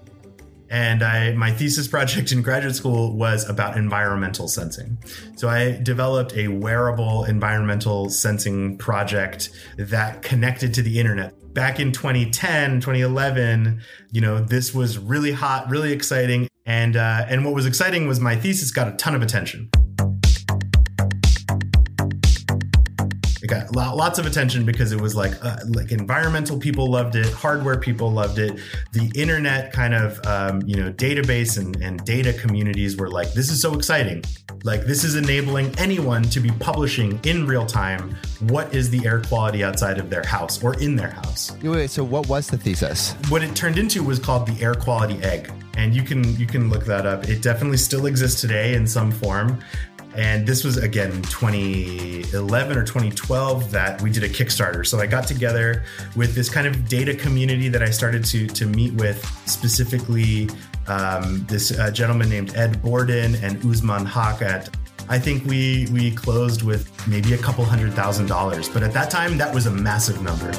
and 0.71 1.03
I 1.03 1.33
my 1.33 1.51
thesis 1.51 1.89
project 1.89 2.31
in 2.31 2.43
graduate 2.43 2.77
school 2.77 3.17
was 3.17 3.49
about 3.51 3.77
environmental 3.77 4.47
sensing. 4.47 4.99
So 5.35 5.49
I 5.49 5.81
developed 5.83 6.37
a 6.37 6.47
wearable 6.47 7.25
environmental 7.25 8.09
sensing 8.09 8.79
project 8.79 9.51
that 9.79 10.23
connected 10.23 10.75
to 10.75 10.83
the 10.83 11.01
internet. 11.01 11.35
Back 11.53 11.81
in 11.81 11.91
2010, 11.91 12.81
2011, 12.81 13.83
you 14.13 14.21
know, 14.21 14.39
this 14.39 14.73
was 14.73 14.97
really 14.97 15.33
hot, 15.33 15.69
really 15.69 15.93
exciting, 15.93 16.47
and 16.67 16.95
uh, 16.95 17.27
and 17.29 17.45
what 17.45 17.53
was 17.53 17.67
exciting 17.67 18.07
was 18.07 18.21
my 18.21 18.37
thesis 18.37 18.71
got 18.71 18.87
a 18.87 18.93
ton 18.93 19.17
of 19.17 19.23
attention. 19.23 19.71
Got 23.53 23.75
lots 23.75 24.19
of 24.19 24.27
attention 24.27 24.65
because 24.65 24.93
it 24.93 25.01
was 25.01 25.15
like 25.15 25.33
uh, 25.45 25.57
like 25.69 25.93
environmental 25.93 26.59
people 26.59 26.91
loved 26.91 27.17
it, 27.17 27.31
hardware 27.33 27.79
people 27.79 28.11
loved 28.11 28.39
it, 28.39 28.59
the 28.93 29.11
internet 29.15 29.73
kind 29.73 29.95
of 29.95 30.25
um, 30.27 30.63
you 30.67 30.77
know 30.77 30.91
database 30.93 31.59
and, 31.59 31.77
and 31.83 32.05
data 32.05 32.33
communities 32.33 32.97
were 32.97 33.11
like, 33.11 33.33
this 33.33 33.51
is 33.51 33.61
so 33.61 33.75
exciting. 33.75 34.23
Like 34.65 34.85
this 34.85 35.05
is 35.05 35.17
enabling 35.17 35.77
anyone 35.79 36.23
to 36.25 36.41
be 36.41 36.51
publishing 36.61 37.21
in 37.25 37.47
real 37.47 37.67
time 37.67 38.17
what 38.49 38.75
is 38.75 38.91
the 38.91 39.05
air 39.07 39.21
quality 39.21 39.65
outside 39.65 39.99
of 39.99 40.09
their 40.09 40.25
house 40.25 40.63
or 40.63 40.75
in 40.81 40.97
their 40.97 41.11
house. 41.11 41.53
Wait, 41.63 41.91
so 41.91 42.05
what 42.05 42.29
was 42.29 42.47
the 42.47 42.57
thesis? 42.57 43.13
What 43.29 43.43
it 43.43 43.55
turned 43.57 43.79
into 43.79 44.03
was 44.03 44.19
called 44.19 44.47
the 44.47 44.63
air 44.63 44.75
quality 44.75 45.23
egg 45.23 45.51
and 45.77 45.95
you 45.95 46.03
can 46.03 46.37
you 46.37 46.47
can 46.47 46.69
look 46.69 46.85
that 46.85 47.07
up. 47.07 47.29
It 47.29 47.43
definitely 47.43 47.79
still 47.79 48.07
exists 48.07 48.41
today 48.41 48.75
in 48.75 48.87
some 48.87 49.11
form. 49.11 49.63
And 50.15 50.47
this 50.47 50.65
was 50.65 50.77
again 50.77 51.23
2011 51.23 52.77
or 52.77 52.83
2012 52.83 53.71
that 53.71 54.01
we 54.03 54.11
did 54.11 54.25
a 54.25 54.29
Kickstarter. 54.29 54.87
So 54.87 55.01
I 55.01 55.07
got 55.07 55.27
together 55.27 55.85
with 56.17 56.35
this 56.35 56.49
kind 56.49 56.67
of 56.67 56.89
data 56.89 57.15
community 57.15 57.69
that 57.69 57.83
I 57.83 57.91
started 57.91 58.25
to 58.27 58.47
to 58.47 58.67
meet 58.67 58.93
with 58.95 59.25
specifically 59.47 60.51
um, 60.87 61.45
this 61.49 61.77
uh, 61.79 61.91
gentleman 61.91 62.29
named 62.29 62.55
Ed 62.57 62.83
Borden 62.83 63.37
and 63.37 63.65
Usman 63.65 64.05
Haque 64.05 64.43
at 64.43 64.69
I 65.09 65.19
think 65.19 65.45
we 65.47 65.89
we 65.93 66.11
closed 66.11 66.63
with 66.63 66.91
maybe 67.07 67.35
a 67.35 67.39
couple 67.39 67.65
hundred 67.65 67.93
thousand 67.93 68.27
dollars, 68.27 68.69
but 68.69 68.83
at 68.83 68.93
that 68.93 69.11
time 69.11 69.37
that 69.39 69.53
was 69.53 69.67
a 69.67 69.71
massive 69.71 70.23
number. 70.23 70.53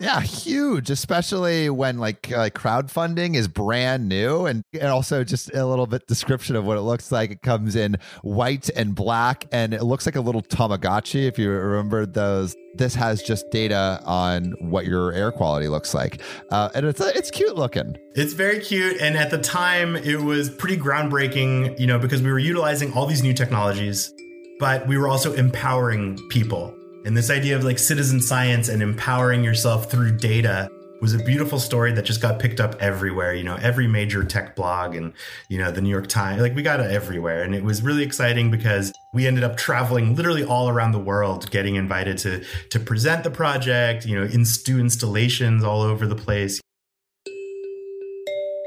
Yeah, 0.00 0.22
huge, 0.22 0.88
especially 0.88 1.68
when 1.68 1.98
like 1.98 2.32
uh, 2.32 2.48
crowdfunding 2.48 3.36
is 3.36 3.48
brand 3.48 4.08
new 4.08 4.46
and, 4.46 4.64
and 4.72 4.84
also 4.84 5.24
just 5.24 5.52
a 5.54 5.66
little 5.66 5.86
bit 5.86 6.06
description 6.06 6.56
of 6.56 6.64
what 6.64 6.78
it 6.78 6.80
looks 6.80 7.12
like. 7.12 7.30
It 7.30 7.42
comes 7.42 7.76
in 7.76 7.98
white 8.22 8.70
and 8.70 8.94
black 8.94 9.46
and 9.52 9.74
it 9.74 9.82
looks 9.82 10.06
like 10.06 10.16
a 10.16 10.22
little 10.22 10.40
Tamagotchi 10.40 11.28
if 11.28 11.38
you 11.38 11.50
remember 11.50 12.06
those. 12.06 12.56
This 12.76 12.94
has 12.94 13.22
just 13.22 13.50
data 13.50 14.00
on 14.06 14.52
what 14.60 14.86
your 14.86 15.12
air 15.12 15.30
quality 15.30 15.68
looks 15.68 15.92
like. 15.92 16.22
Uh, 16.50 16.70
and 16.74 16.86
it's 16.86 17.00
it's 17.02 17.30
cute 17.30 17.56
looking. 17.56 17.94
It's 18.14 18.32
very 18.32 18.60
cute 18.60 19.02
and 19.02 19.18
at 19.18 19.30
the 19.30 19.38
time 19.38 19.96
it 19.96 20.22
was 20.22 20.48
pretty 20.48 20.78
groundbreaking, 20.78 21.78
you 21.78 21.86
know, 21.86 21.98
because 21.98 22.22
we 22.22 22.30
were 22.30 22.38
utilizing 22.38 22.94
all 22.94 23.04
these 23.04 23.22
new 23.22 23.34
technologies, 23.34 24.14
but 24.58 24.88
we 24.88 24.96
were 24.96 25.08
also 25.08 25.34
empowering 25.34 26.18
people 26.30 26.74
and 27.04 27.16
this 27.16 27.30
idea 27.30 27.56
of 27.56 27.64
like 27.64 27.78
citizen 27.78 28.20
science 28.20 28.68
and 28.68 28.82
empowering 28.82 29.42
yourself 29.42 29.90
through 29.90 30.18
data 30.18 30.68
was 31.00 31.14
a 31.14 31.18
beautiful 31.18 31.58
story 31.58 31.92
that 31.92 32.04
just 32.04 32.20
got 32.20 32.38
picked 32.38 32.60
up 32.60 32.76
everywhere. 32.78 33.34
You 33.34 33.42
know, 33.42 33.56
every 33.56 33.86
major 33.86 34.22
tech 34.22 34.54
blog 34.54 34.94
and, 34.94 35.14
you 35.48 35.56
know, 35.56 35.70
the 35.70 35.80
New 35.80 35.88
York 35.88 36.08
Times, 36.08 36.42
like 36.42 36.54
we 36.54 36.62
got 36.62 36.78
it 36.78 36.90
everywhere. 36.90 37.42
And 37.42 37.54
it 37.54 37.64
was 37.64 37.80
really 37.80 38.02
exciting 38.02 38.50
because 38.50 38.92
we 39.14 39.26
ended 39.26 39.42
up 39.42 39.56
traveling 39.56 40.14
literally 40.14 40.44
all 40.44 40.68
around 40.68 40.92
the 40.92 40.98
world, 40.98 41.50
getting 41.50 41.76
invited 41.76 42.18
to, 42.18 42.44
to 42.68 42.78
present 42.78 43.24
the 43.24 43.30
project, 43.30 44.04
you 44.04 44.14
know, 44.14 44.26
in 44.26 44.44
installations 44.68 45.64
all 45.64 45.80
over 45.80 46.06
the 46.06 46.16
place. 46.16 46.60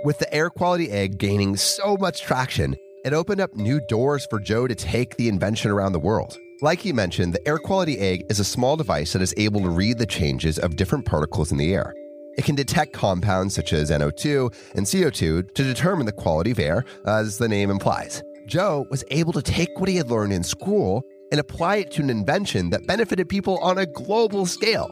With 0.05 0.17
the 0.17 0.33
air 0.33 0.49
quality 0.49 0.89
egg 0.89 1.19
gaining 1.19 1.55
so 1.55 1.95
much 1.97 2.23
traction, 2.23 2.75
it 3.05 3.13
opened 3.13 3.41
up 3.41 3.53
new 3.53 3.79
doors 3.87 4.25
for 4.31 4.39
Joe 4.39 4.65
to 4.65 4.73
take 4.73 5.17
the 5.17 5.29
invention 5.29 5.69
around 5.69 5.93
the 5.93 5.99
world. 5.99 6.35
Like 6.63 6.79
he 6.79 6.93
mentioned, 6.93 7.33
the 7.33 7.45
air 7.45 7.57
quality 7.57 7.99
egg 7.99 8.25
is 8.29 8.39
a 8.39 8.45
small 8.45 8.77
device 8.77 9.11
that 9.11 9.21
is 9.21 9.33
able 9.35 9.59
to 9.63 9.69
read 9.69 9.97
the 9.97 10.05
changes 10.05 10.57
of 10.57 10.77
different 10.77 11.03
particles 11.03 11.51
in 11.51 11.57
the 11.57 11.73
air. 11.73 11.93
It 12.37 12.45
can 12.45 12.55
detect 12.55 12.93
compounds 12.93 13.53
such 13.53 13.73
as 13.73 13.91
NO2 13.91 14.73
and 14.73 14.85
CO2 14.85 15.53
to 15.55 15.63
determine 15.63 16.05
the 16.05 16.13
quality 16.13 16.51
of 16.51 16.59
air, 16.59 16.85
as 17.05 17.37
the 17.37 17.49
name 17.49 17.69
implies. 17.69 18.23
Joe 18.45 18.87
was 18.89 19.03
able 19.11 19.33
to 19.33 19.41
take 19.41 19.77
what 19.77 19.89
he 19.89 19.97
had 19.97 20.09
learned 20.09 20.31
in 20.31 20.41
school 20.41 21.03
and 21.31 21.39
apply 21.41 21.75
it 21.75 21.91
to 21.91 22.01
an 22.01 22.09
invention 22.09 22.69
that 22.69 22.87
benefited 22.87 23.27
people 23.27 23.57
on 23.57 23.77
a 23.77 23.85
global 23.85 24.45
scale. 24.45 24.87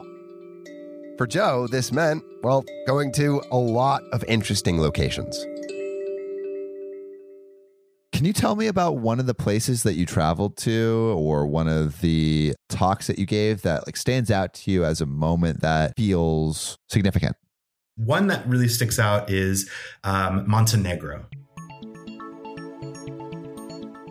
For 1.16 1.26
Joe, 1.26 1.68
this 1.68 1.90
meant, 1.90 2.22
well, 2.42 2.66
going 2.86 3.12
to 3.12 3.40
a 3.50 3.56
lot 3.56 4.02
of 4.12 4.22
interesting 4.24 4.78
locations. 4.78 5.42
Can 8.22 8.28
you 8.28 8.32
tell 8.32 8.54
me 8.54 8.68
about 8.68 8.98
one 8.98 9.18
of 9.18 9.26
the 9.26 9.34
places 9.34 9.82
that 9.82 9.94
you 9.94 10.06
traveled 10.06 10.56
to 10.58 11.12
or 11.18 11.44
one 11.44 11.66
of 11.66 12.00
the 12.02 12.54
talks 12.68 13.08
that 13.08 13.18
you 13.18 13.26
gave 13.26 13.62
that 13.62 13.84
like 13.84 13.96
stands 13.96 14.30
out 14.30 14.54
to 14.54 14.70
you 14.70 14.84
as 14.84 15.00
a 15.00 15.06
moment 15.06 15.60
that 15.62 15.94
feels 15.96 16.78
significant? 16.88 17.34
One 17.96 18.28
that 18.28 18.46
really 18.46 18.68
sticks 18.68 19.00
out 19.00 19.28
is 19.28 19.68
um, 20.04 20.48
Montenegro. 20.48 21.26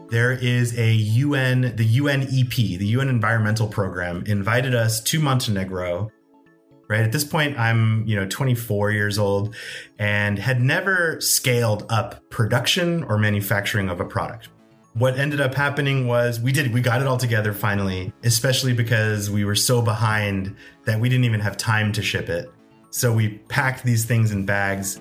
There 0.09 0.33
is 0.33 0.77
a 0.77 0.91
UN, 0.91 1.73
the 1.77 1.97
UNEP, 1.99 2.79
the 2.79 2.87
UN 2.87 3.07
Environmental 3.07 3.69
Program, 3.69 4.25
invited 4.27 4.75
us 4.75 4.99
to 5.03 5.21
Montenegro 5.21 6.11
right? 6.91 7.01
At 7.01 7.13
this 7.13 7.23
point 7.23 7.57
i'm 7.57 8.05
you 8.05 8.15
know 8.15 8.27
24 8.27 8.91
years 8.91 9.17
old 9.17 9.55
and 9.97 10.37
had 10.37 10.61
never 10.61 11.19
scaled 11.21 11.85
up 11.89 12.29
production 12.29 13.03
or 13.05 13.17
manufacturing 13.17 13.89
of 13.89 13.99
a 13.99 14.05
product. 14.05 14.49
What 14.93 15.17
ended 15.17 15.39
up 15.39 15.55
happening 15.55 16.05
was 16.05 16.41
we 16.41 16.51
did 16.51 16.73
we 16.73 16.81
got 16.81 17.01
it 17.01 17.07
all 17.07 17.17
together 17.17 17.53
finally 17.53 18.11
especially 18.23 18.73
because 18.73 19.29
we 19.31 19.45
were 19.45 19.55
so 19.55 19.81
behind 19.81 20.55
that 20.83 20.99
we 20.99 21.07
didn't 21.07 21.23
even 21.23 21.39
have 21.39 21.55
time 21.55 21.93
to 21.93 22.01
ship 22.01 22.29
it. 22.29 22.51
So 22.89 23.13
we 23.13 23.37
packed 23.47 23.83
these 23.83 24.03
things 24.03 24.31
in 24.31 24.45
bags. 24.45 24.99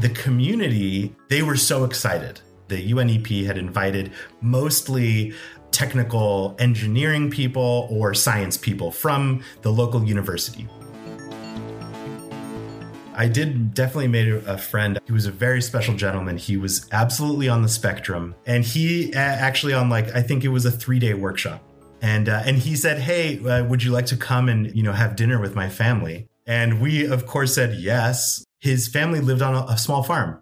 The 0.00 0.10
community 0.10 1.16
they 1.28 1.42
were 1.42 1.56
so 1.56 1.82
excited. 1.82 2.40
The 2.68 2.92
UNEP 2.92 3.46
had 3.46 3.58
invited 3.58 4.12
mostly 4.40 5.34
technical 5.76 6.56
engineering 6.58 7.30
people 7.30 7.86
or 7.90 8.14
science 8.14 8.56
people 8.56 8.90
from 8.90 9.42
the 9.60 9.70
local 9.70 10.02
university. 10.02 10.66
I 13.14 13.28
did 13.28 13.74
definitely 13.74 14.08
made 14.08 14.28
a 14.28 14.56
friend. 14.56 14.98
He 15.04 15.12
was 15.12 15.26
a 15.26 15.30
very 15.30 15.60
special 15.60 15.94
gentleman. 15.94 16.38
He 16.38 16.56
was 16.56 16.86
absolutely 16.92 17.50
on 17.50 17.60
the 17.60 17.68
spectrum, 17.68 18.34
and 18.46 18.64
he 18.64 19.12
actually 19.14 19.74
on 19.74 19.90
like 19.90 20.14
I 20.14 20.22
think 20.22 20.44
it 20.44 20.48
was 20.48 20.64
a 20.64 20.70
three 20.70 20.98
day 20.98 21.12
workshop, 21.12 21.62
and 22.00 22.28
uh, 22.28 22.42
and 22.46 22.56
he 22.56 22.74
said, 22.74 22.98
"Hey, 22.98 23.38
uh, 23.38 23.64
would 23.64 23.82
you 23.82 23.90
like 23.90 24.06
to 24.06 24.16
come 24.16 24.48
and 24.48 24.74
you 24.74 24.82
know 24.82 24.92
have 24.92 25.14
dinner 25.14 25.40
with 25.40 25.54
my 25.54 25.68
family?" 25.68 26.26
And 26.46 26.80
we 26.80 27.06
of 27.06 27.26
course 27.26 27.54
said 27.54 27.74
yes. 27.74 28.44
His 28.60 28.88
family 28.88 29.20
lived 29.20 29.42
on 29.42 29.54
a, 29.54 29.72
a 29.72 29.78
small 29.78 30.02
farm, 30.02 30.40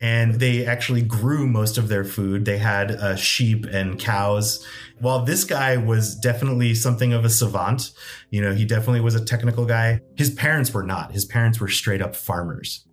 and 0.00 0.34
they 0.34 0.66
actually 0.66 1.02
grew 1.02 1.46
most 1.46 1.78
of 1.78 1.88
their 1.88 2.04
food. 2.04 2.44
They 2.44 2.58
had 2.58 2.92
uh, 2.92 3.16
sheep 3.16 3.64
and 3.64 3.98
cows. 3.98 4.64
While 4.98 5.24
this 5.24 5.44
guy 5.44 5.76
was 5.76 6.14
definitely 6.16 6.74
something 6.74 7.12
of 7.12 7.24
a 7.24 7.30
savant, 7.30 7.92
you 8.30 8.42
know, 8.42 8.52
he 8.52 8.64
definitely 8.64 9.00
was 9.00 9.14
a 9.14 9.24
technical 9.24 9.64
guy. 9.64 10.00
His 10.16 10.30
parents 10.30 10.72
were 10.72 10.82
not. 10.82 11.12
His 11.12 11.24
parents 11.24 11.60
were 11.60 11.68
straight 11.68 12.02
up 12.02 12.16
farmers. 12.16 12.86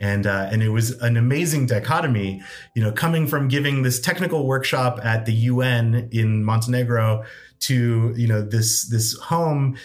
And, 0.00 0.26
uh, 0.26 0.48
and 0.50 0.62
it 0.62 0.68
was 0.68 0.90
an 1.02 1.16
amazing 1.16 1.66
dichotomy, 1.66 2.42
you 2.74 2.82
know, 2.82 2.92
coming 2.92 3.26
from 3.26 3.48
giving 3.48 3.82
this 3.82 4.00
technical 4.00 4.46
workshop 4.46 5.00
at 5.02 5.24
the 5.24 5.32
UN 5.32 6.08
in 6.12 6.44
Montenegro 6.44 7.24
to, 7.60 8.12
you 8.16 8.26
know, 8.26 8.42
this, 8.42 8.88
this 8.88 9.16
home 9.18 9.76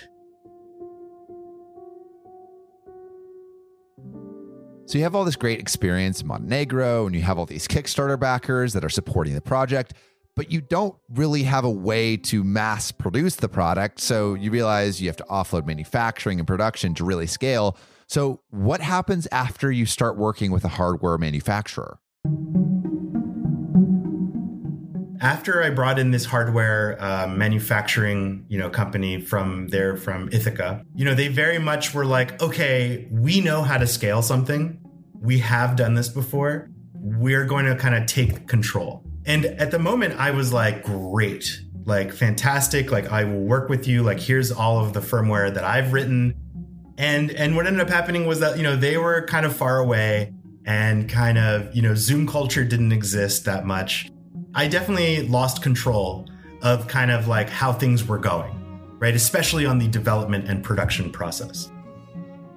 So 4.90 4.98
you 4.98 5.04
have 5.04 5.14
all 5.14 5.24
this 5.24 5.36
great 5.36 5.60
experience 5.60 6.20
in 6.20 6.26
Montenegro 6.26 7.06
and 7.06 7.16
you 7.16 7.22
have 7.22 7.38
all 7.38 7.46
these 7.46 7.68
Kickstarter 7.68 8.20
backers 8.20 8.74
that 8.74 8.84
are 8.84 8.90
supporting 8.90 9.36
the 9.36 9.42
project, 9.42 9.94
but 10.36 10.52
you 10.52 10.62
don't 10.62 10.96
really 11.10 11.44
have 11.44 11.64
a 11.64 11.70
way 11.70 12.18
to 12.18 12.44
mass 12.44 12.92
produce 12.92 13.36
the 13.36 13.48
product. 13.48 14.00
So 14.00 14.34
you 14.34 14.50
realize 14.50 15.00
you 15.00 15.08
have 15.08 15.18
to 15.18 15.26
offload 15.26 15.68
manufacturing 15.68 16.40
and 16.40 16.48
production 16.48 16.96
to 16.96 17.04
really 17.04 17.28
scale. 17.28 17.78
So, 18.08 18.42
what 18.50 18.82
happens 18.82 19.28
after 19.32 19.72
you 19.72 19.86
start 19.86 20.18
working 20.18 20.50
with 20.50 20.66
a 20.66 20.70
hardware 20.70 21.20
manufacturer? 21.20 22.00
After 25.22 25.62
I 25.62 25.70
brought 25.70 26.00
in 26.00 26.12
this 26.12 26.26
hardware 26.26 26.98
uh, 27.02 27.28
manufacturing, 27.28 28.46
you 28.48 28.58
know, 28.58 28.70
company 28.70 29.20
from 29.20 29.68
there 29.68 29.98
from 29.98 30.30
Ithaca, 30.32 30.86
you 30.96 31.04
know, 31.04 31.14
they 31.14 31.28
very 31.28 31.60
much 31.60 31.94
were 31.94 32.06
like, 32.06 32.42
okay, 32.42 33.08
we 33.12 33.42
know 33.42 33.62
how 33.62 33.78
to 33.78 33.86
scale 33.86 34.22
something. 34.22 34.80
We 35.14 35.40
have 35.40 35.76
done 35.76 35.96
this 35.96 36.08
before. 36.08 36.70
We're 36.94 37.46
going 37.46 37.66
to 37.66 37.76
kind 37.76 37.96
of 37.96 38.06
take 38.06 38.48
control. 38.48 39.04
And 39.26 39.46
at 39.46 39.72
the 39.72 39.80
moment, 39.80 40.18
I 40.18 40.32
was 40.32 40.54
like, 40.54 40.84
great, 40.84 41.62
like 41.86 42.14
fantastic. 42.14 42.92
Like 42.92 43.12
I 43.12 43.26
will 43.26 43.42
work 43.42 43.68
with 43.68 43.88
you. 43.88 44.04
Like 44.04 44.20
here's 44.20 44.52
all 44.52 44.84
of 44.84 44.94
the 44.94 45.02
firmware 45.02 45.54
that 45.54 45.66
I've 45.66 45.92
written. 45.92 46.36
And 46.98 47.32
and 47.32 47.56
what 47.56 47.68
ended 47.68 47.82
up 47.82 47.90
happening 47.90 48.26
was 48.26 48.40
that 48.40 48.58
you 48.58 48.64
know 48.64 48.76
they 48.76 48.98
were 48.98 49.26
kind 49.26 49.46
of 49.46 49.56
far 49.56 49.80
away 49.80 50.34
and 50.66 51.10
kind 51.10 51.38
of 51.38 51.74
you 51.74 51.82
know 51.82 51.96
Zoom 51.96 52.28
culture 52.28 52.66
didn't 52.66 52.92
exist 52.92 53.46
that 53.46 53.66
much 53.66 54.10
I 54.56 54.68
definitely 54.68 55.28
lost 55.28 55.62
control 55.62 56.28
of 56.62 56.88
kind 56.88 57.12
of 57.12 57.28
like 57.28 57.50
how 57.50 57.72
things 57.72 58.08
were 58.08 58.18
going, 58.18 58.98
right? 59.00 59.16
Especially 59.16 59.66
on 59.66 59.78
the 59.78 59.88
development 59.88 60.50
and 60.50 60.64
production 60.64 61.12
process. 61.12 61.72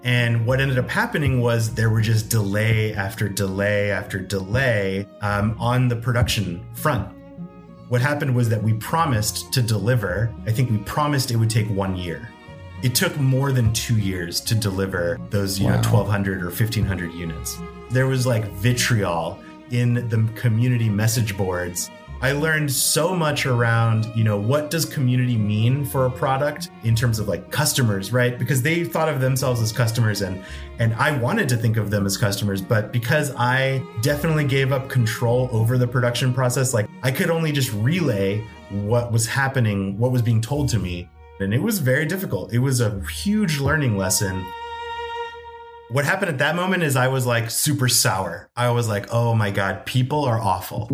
And 0.02 0.46
what 0.46 0.60
ended 0.60 0.78
up 0.78 0.88
happening 0.88 1.40
was 1.40 1.74
there 1.74 1.90
were 1.90 2.00
just 2.00 2.28
delay 2.28 2.94
after 2.94 3.28
delay 3.28 3.92
after 3.92 4.18
delay 4.18 5.06
um, 5.20 5.54
on 5.60 5.86
the 5.86 5.94
production 5.94 6.66
front. 6.74 7.08
What 7.88 8.00
happened 8.00 8.34
was 8.34 8.48
that 8.48 8.62
we 8.62 8.72
promised 8.74 9.52
to 9.52 9.62
deliver, 9.62 10.34
I 10.46 10.50
think 10.50 10.70
we 10.70 10.78
promised 10.78 11.30
it 11.30 11.36
would 11.36 11.50
take 11.50 11.68
one 11.68 11.94
year. 11.94 12.28
It 12.82 12.94
took 12.94 13.16
more 13.18 13.52
than 13.52 13.72
two 13.74 13.98
years 13.98 14.40
to 14.40 14.56
deliver 14.56 15.20
those, 15.30 15.60
you 15.60 15.66
wow. 15.66 15.80
know, 15.80 15.90
1,200 15.90 16.42
or 16.42 16.46
1,500 16.46 17.12
units. 17.12 17.58
There 17.90 18.06
was 18.06 18.26
like 18.26 18.46
vitriol 18.54 19.38
in 19.70 20.08
the 20.08 20.28
community 20.34 20.88
message 20.88 21.36
boards 21.36 21.90
I 22.22 22.30
learned 22.30 22.70
so 22.70 23.16
much 23.16 23.46
around, 23.46 24.06
you 24.14 24.22
know, 24.22 24.38
what 24.38 24.70
does 24.70 24.84
community 24.84 25.36
mean 25.36 25.84
for 25.84 26.06
a 26.06 26.10
product 26.10 26.70
in 26.84 26.94
terms 26.94 27.18
of 27.18 27.26
like 27.26 27.50
customers, 27.50 28.12
right? 28.12 28.38
Because 28.38 28.62
they 28.62 28.84
thought 28.84 29.08
of 29.08 29.20
themselves 29.20 29.60
as 29.60 29.72
customers 29.72 30.22
and 30.22 30.40
and 30.78 30.94
I 30.94 31.18
wanted 31.18 31.48
to 31.48 31.56
think 31.56 31.76
of 31.76 31.90
them 31.90 32.06
as 32.06 32.16
customers, 32.16 32.62
but 32.62 32.92
because 32.92 33.34
I 33.36 33.84
definitely 34.02 34.44
gave 34.44 34.70
up 34.70 34.88
control 34.88 35.48
over 35.50 35.76
the 35.76 35.88
production 35.88 36.32
process, 36.32 36.72
like 36.72 36.88
I 37.02 37.10
could 37.10 37.28
only 37.28 37.50
just 37.50 37.72
relay 37.72 38.46
what 38.70 39.10
was 39.10 39.26
happening, 39.26 39.98
what 39.98 40.12
was 40.12 40.22
being 40.22 40.40
told 40.40 40.68
to 40.68 40.78
me, 40.78 41.08
and 41.40 41.52
it 41.52 41.60
was 41.60 41.80
very 41.80 42.06
difficult. 42.06 42.52
It 42.52 42.60
was 42.60 42.80
a 42.80 43.00
huge 43.06 43.58
learning 43.58 43.98
lesson 43.98 44.46
what 45.92 46.06
happened 46.06 46.30
at 46.30 46.38
that 46.38 46.56
moment 46.56 46.82
is 46.82 46.96
I 46.96 47.08
was 47.08 47.26
like 47.26 47.50
super 47.50 47.86
sour. 47.86 48.48
I 48.56 48.70
was 48.70 48.88
like, 48.88 49.12
oh 49.12 49.34
my 49.34 49.50
God, 49.50 49.84
people 49.84 50.24
are 50.24 50.40
awful. 50.40 50.88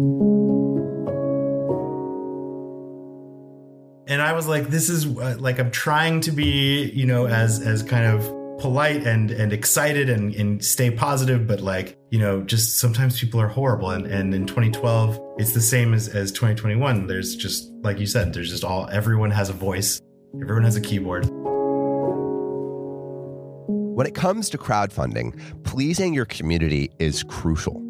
And 4.08 4.20
I 4.20 4.32
was 4.32 4.48
like, 4.48 4.68
this 4.68 4.88
is 4.88 5.06
uh, 5.06 5.36
like, 5.38 5.60
I'm 5.60 5.70
trying 5.70 6.20
to 6.22 6.32
be, 6.32 6.90
you 6.90 7.06
know, 7.06 7.28
as, 7.28 7.60
as 7.60 7.82
kind 7.84 8.06
of 8.06 8.22
polite 8.58 9.06
and, 9.06 9.30
and 9.30 9.52
excited 9.52 10.08
and, 10.10 10.34
and 10.34 10.64
stay 10.64 10.90
positive, 10.90 11.46
but 11.46 11.60
like, 11.60 11.96
you 12.10 12.18
know, 12.18 12.42
just 12.42 12.78
sometimes 12.78 13.20
people 13.20 13.40
are 13.40 13.46
horrible. 13.46 13.90
And, 13.90 14.06
and 14.06 14.34
in 14.34 14.46
2012, 14.46 15.20
it's 15.38 15.52
the 15.52 15.60
same 15.60 15.94
as, 15.94 16.08
as 16.08 16.32
2021. 16.32 17.06
There's 17.06 17.36
just, 17.36 17.70
like 17.82 18.00
you 18.00 18.06
said, 18.06 18.32
there's 18.32 18.50
just 18.50 18.64
all, 18.64 18.88
everyone 18.90 19.30
has 19.30 19.48
a 19.48 19.52
voice, 19.52 20.00
everyone 20.42 20.64
has 20.64 20.74
a 20.74 20.80
keyboard. 20.80 21.30
When 23.98 24.06
it 24.06 24.14
comes 24.14 24.48
to 24.50 24.58
crowdfunding, 24.58 25.64
pleasing 25.64 26.14
your 26.14 26.26
community 26.26 26.88
is 27.00 27.24
crucial. 27.24 27.82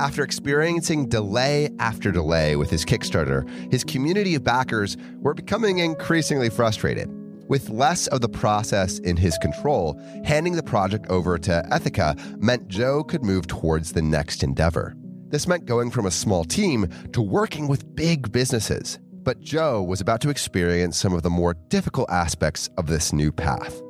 After 0.00 0.24
experiencing 0.24 1.08
delay 1.08 1.70
after 1.78 2.10
delay 2.10 2.56
with 2.56 2.68
his 2.68 2.84
Kickstarter, 2.84 3.48
his 3.70 3.84
community 3.84 4.34
of 4.34 4.42
backers 4.42 4.96
were 5.20 5.34
becoming 5.34 5.78
increasingly 5.78 6.50
frustrated. 6.50 7.08
With 7.48 7.70
less 7.70 8.08
of 8.08 8.22
the 8.22 8.28
process 8.28 8.98
in 8.98 9.16
his 9.16 9.38
control, 9.38 9.96
handing 10.24 10.56
the 10.56 10.64
project 10.64 11.06
over 11.08 11.38
to 11.38 11.64
Ithaca 11.72 12.16
meant 12.38 12.66
Joe 12.66 13.04
could 13.04 13.22
move 13.22 13.46
towards 13.46 13.92
the 13.92 14.02
next 14.02 14.42
endeavor. 14.42 14.96
This 15.28 15.46
meant 15.46 15.66
going 15.66 15.92
from 15.92 16.06
a 16.06 16.10
small 16.10 16.42
team 16.42 16.88
to 17.12 17.22
working 17.22 17.68
with 17.68 17.94
big 17.94 18.32
businesses. 18.32 18.98
But 19.22 19.38
Joe 19.38 19.80
was 19.80 20.00
about 20.00 20.20
to 20.22 20.30
experience 20.30 20.98
some 20.98 21.12
of 21.12 21.22
the 21.22 21.30
more 21.30 21.54
difficult 21.68 22.10
aspects 22.10 22.68
of 22.76 22.88
this 22.88 23.12
new 23.12 23.30
path. 23.30 23.80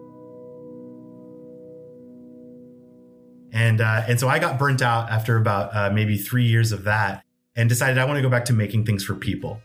And 3.52 3.80
uh, 3.80 4.04
and 4.08 4.18
so 4.18 4.28
I 4.28 4.38
got 4.38 4.58
burnt 4.58 4.80
out 4.80 5.10
after 5.10 5.36
about 5.36 5.76
uh, 5.76 5.90
maybe 5.90 6.16
three 6.16 6.46
years 6.46 6.72
of 6.72 6.84
that, 6.84 7.24
and 7.54 7.68
decided 7.68 7.98
I 7.98 8.04
want 8.06 8.16
to 8.16 8.22
go 8.22 8.30
back 8.30 8.46
to 8.46 8.52
making 8.52 8.86
things 8.86 9.04
for 9.04 9.14
people. 9.14 9.60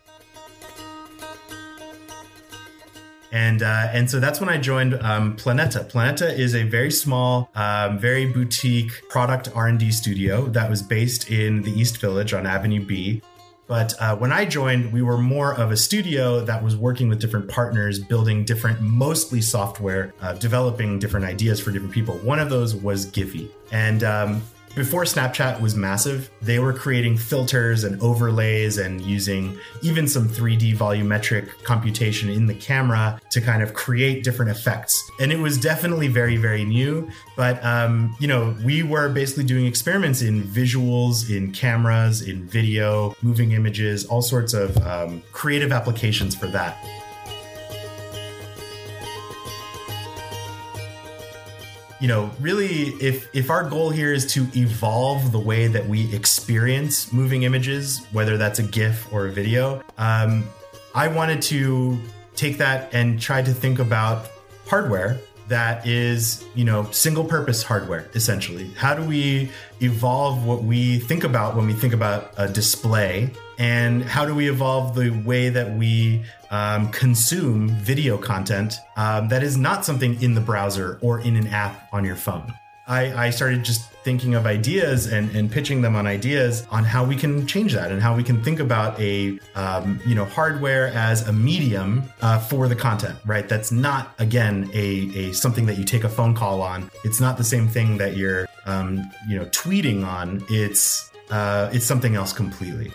And 3.32 3.62
uh, 3.62 3.88
and 3.92 4.10
so 4.10 4.20
that's 4.20 4.40
when 4.40 4.48
I 4.48 4.58
joined 4.58 4.94
um, 5.02 5.36
Planeta. 5.36 5.90
Planeta 5.90 6.32
is 6.36 6.54
a 6.54 6.62
very 6.64 6.90
small, 6.90 7.50
um, 7.54 7.98
very 7.98 8.26
boutique 8.26 8.92
product 9.10 9.50
R 9.54 9.68
and 9.68 9.78
D 9.78 9.90
studio 9.90 10.46
that 10.46 10.68
was 10.68 10.82
based 10.82 11.30
in 11.30 11.62
the 11.62 11.70
East 11.70 11.98
Village 11.98 12.32
on 12.32 12.46
Avenue 12.46 12.84
B. 12.84 13.22
But 13.68 13.92
uh, 14.00 14.16
when 14.16 14.32
I 14.32 14.46
joined, 14.46 14.92
we 14.92 15.02
were 15.02 15.18
more 15.18 15.54
of 15.54 15.70
a 15.70 15.76
studio 15.76 16.40
that 16.40 16.64
was 16.64 16.74
working 16.74 17.08
with 17.08 17.20
different 17.20 17.48
partners, 17.48 17.98
building 17.98 18.44
different, 18.44 18.80
mostly 18.80 19.42
software, 19.42 20.14
uh, 20.22 20.32
developing 20.32 20.98
different 20.98 21.26
ideas 21.26 21.60
for 21.60 21.70
different 21.70 21.92
people. 21.92 22.16
One 22.16 22.38
of 22.38 22.48
those 22.48 22.74
was 22.74 23.06
Giphy. 23.06 23.50
And 23.70 24.02
um, 24.02 24.42
before 24.78 25.02
Snapchat 25.02 25.60
was 25.60 25.74
massive, 25.74 26.30
they 26.40 26.58
were 26.58 26.72
creating 26.72 27.18
filters 27.18 27.84
and 27.84 28.00
overlays 28.00 28.78
and 28.78 29.00
using 29.00 29.58
even 29.82 30.06
some 30.06 30.28
3D 30.28 30.76
volumetric 30.76 31.48
computation 31.64 32.30
in 32.30 32.46
the 32.46 32.54
camera 32.54 33.20
to 33.32 33.40
kind 33.40 33.62
of 33.62 33.74
create 33.74 34.22
different 34.22 34.50
effects. 34.50 35.02
And 35.20 35.32
it 35.32 35.38
was 35.38 35.58
definitely 35.58 36.08
very, 36.08 36.36
very 36.36 36.64
new. 36.64 37.10
But, 37.36 37.62
um, 37.64 38.16
you 38.20 38.28
know, 38.28 38.56
we 38.64 38.82
were 38.82 39.08
basically 39.08 39.44
doing 39.44 39.66
experiments 39.66 40.22
in 40.22 40.44
visuals, 40.44 41.28
in 41.28 41.52
cameras, 41.52 42.22
in 42.22 42.46
video, 42.46 43.14
moving 43.20 43.52
images, 43.52 44.06
all 44.06 44.22
sorts 44.22 44.54
of 44.54 44.76
um, 44.86 45.22
creative 45.32 45.72
applications 45.72 46.34
for 46.34 46.46
that. 46.46 46.78
You 52.00 52.08
know, 52.08 52.30
really, 52.40 52.88
if 53.00 53.34
if 53.34 53.50
our 53.50 53.68
goal 53.68 53.90
here 53.90 54.12
is 54.12 54.32
to 54.34 54.46
evolve 54.54 55.32
the 55.32 55.38
way 55.38 55.66
that 55.66 55.86
we 55.86 56.14
experience 56.14 57.12
moving 57.12 57.42
images, 57.42 58.06
whether 58.12 58.36
that's 58.36 58.58
a 58.58 58.62
GIF 58.62 59.12
or 59.12 59.26
a 59.26 59.32
video, 59.32 59.82
um, 59.98 60.48
I 60.94 61.08
wanted 61.08 61.42
to 61.42 61.98
take 62.36 62.58
that 62.58 62.94
and 62.94 63.20
try 63.20 63.42
to 63.42 63.52
think 63.52 63.80
about 63.80 64.30
hardware 64.68 65.18
that 65.48 65.86
is, 65.86 66.44
you 66.54 66.64
know, 66.64 66.90
single 66.90 67.24
purpose 67.24 67.62
hardware, 67.62 68.08
essentially. 68.14 68.70
How 68.74 68.94
do 68.94 69.02
we 69.02 69.50
evolve 69.80 70.44
what 70.44 70.62
we 70.62 70.98
think 71.00 71.24
about 71.24 71.56
when 71.56 71.66
we 71.66 71.72
think 71.72 71.94
about 71.94 72.32
a 72.36 72.48
display? 72.48 73.30
And 73.58 74.04
how 74.04 74.24
do 74.24 74.34
we 74.34 74.48
evolve 74.48 74.94
the 74.94 75.10
way 75.10 75.48
that 75.48 75.76
we 75.76 76.24
um, 76.50 76.90
consume 76.90 77.70
video 77.70 78.16
content 78.16 78.74
um, 78.96 79.28
that 79.28 79.42
is 79.42 79.56
not 79.56 79.84
something 79.84 80.22
in 80.22 80.34
the 80.34 80.40
browser 80.40 80.98
or 81.00 81.20
in 81.20 81.36
an 81.36 81.48
app 81.48 81.88
on 81.92 82.04
your 82.04 82.16
phone? 82.16 82.54
I, 82.88 83.26
I 83.26 83.30
started 83.30 83.64
just 83.64 83.82
thinking 84.02 84.34
of 84.34 84.46
ideas 84.46 85.06
and, 85.06 85.30
and 85.36 85.52
pitching 85.52 85.82
them 85.82 85.94
on 85.94 86.06
ideas 86.06 86.66
on 86.70 86.82
how 86.82 87.04
we 87.04 87.14
can 87.14 87.46
change 87.46 87.74
that 87.74 87.92
and 87.92 88.00
how 88.00 88.16
we 88.16 88.24
can 88.24 88.42
think 88.42 88.58
about 88.58 88.98
a 88.98 89.38
um, 89.54 90.00
you 90.06 90.14
know 90.14 90.24
hardware 90.24 90.88
as 90.88 91.28
a 91.28 91.32
medium 91.32 92.04
uh, 92.22 92.38
for 92.38 92.66
the 92.68 92.74
content 92.74 93.18
right? 93.26 93.46
That's 93.48 93.70
not 93.70 94.14
again 94.18 94.70
a, 94.72 95.10
a 95.14 95.32
something 95.32 95.66
that 95.66 95.76
you 95.76 95.84
take 95.84 96.04
a 96.04 96.08
phone 96.08 96.34
call 96.34 96.62
on. 96.62 96.90
It's 97.04 97.20
not 97.20 97.36
the 97.36 97.44
same 97.44 97.68
thing 97.68 97.98
that 97.98 98.16
you're 98.16 98.48
um, 98.64 99.10
you 99.28 99.38
know 99.38 99.44
tweeting 99.46 100.06
on. 100.06 100.42
It's 100.48 101.10
uh, 101.30 101.68
it's 101.72 101.84
something 101.84 102.14
else 102.14 102.32
completely. 102.32 102.90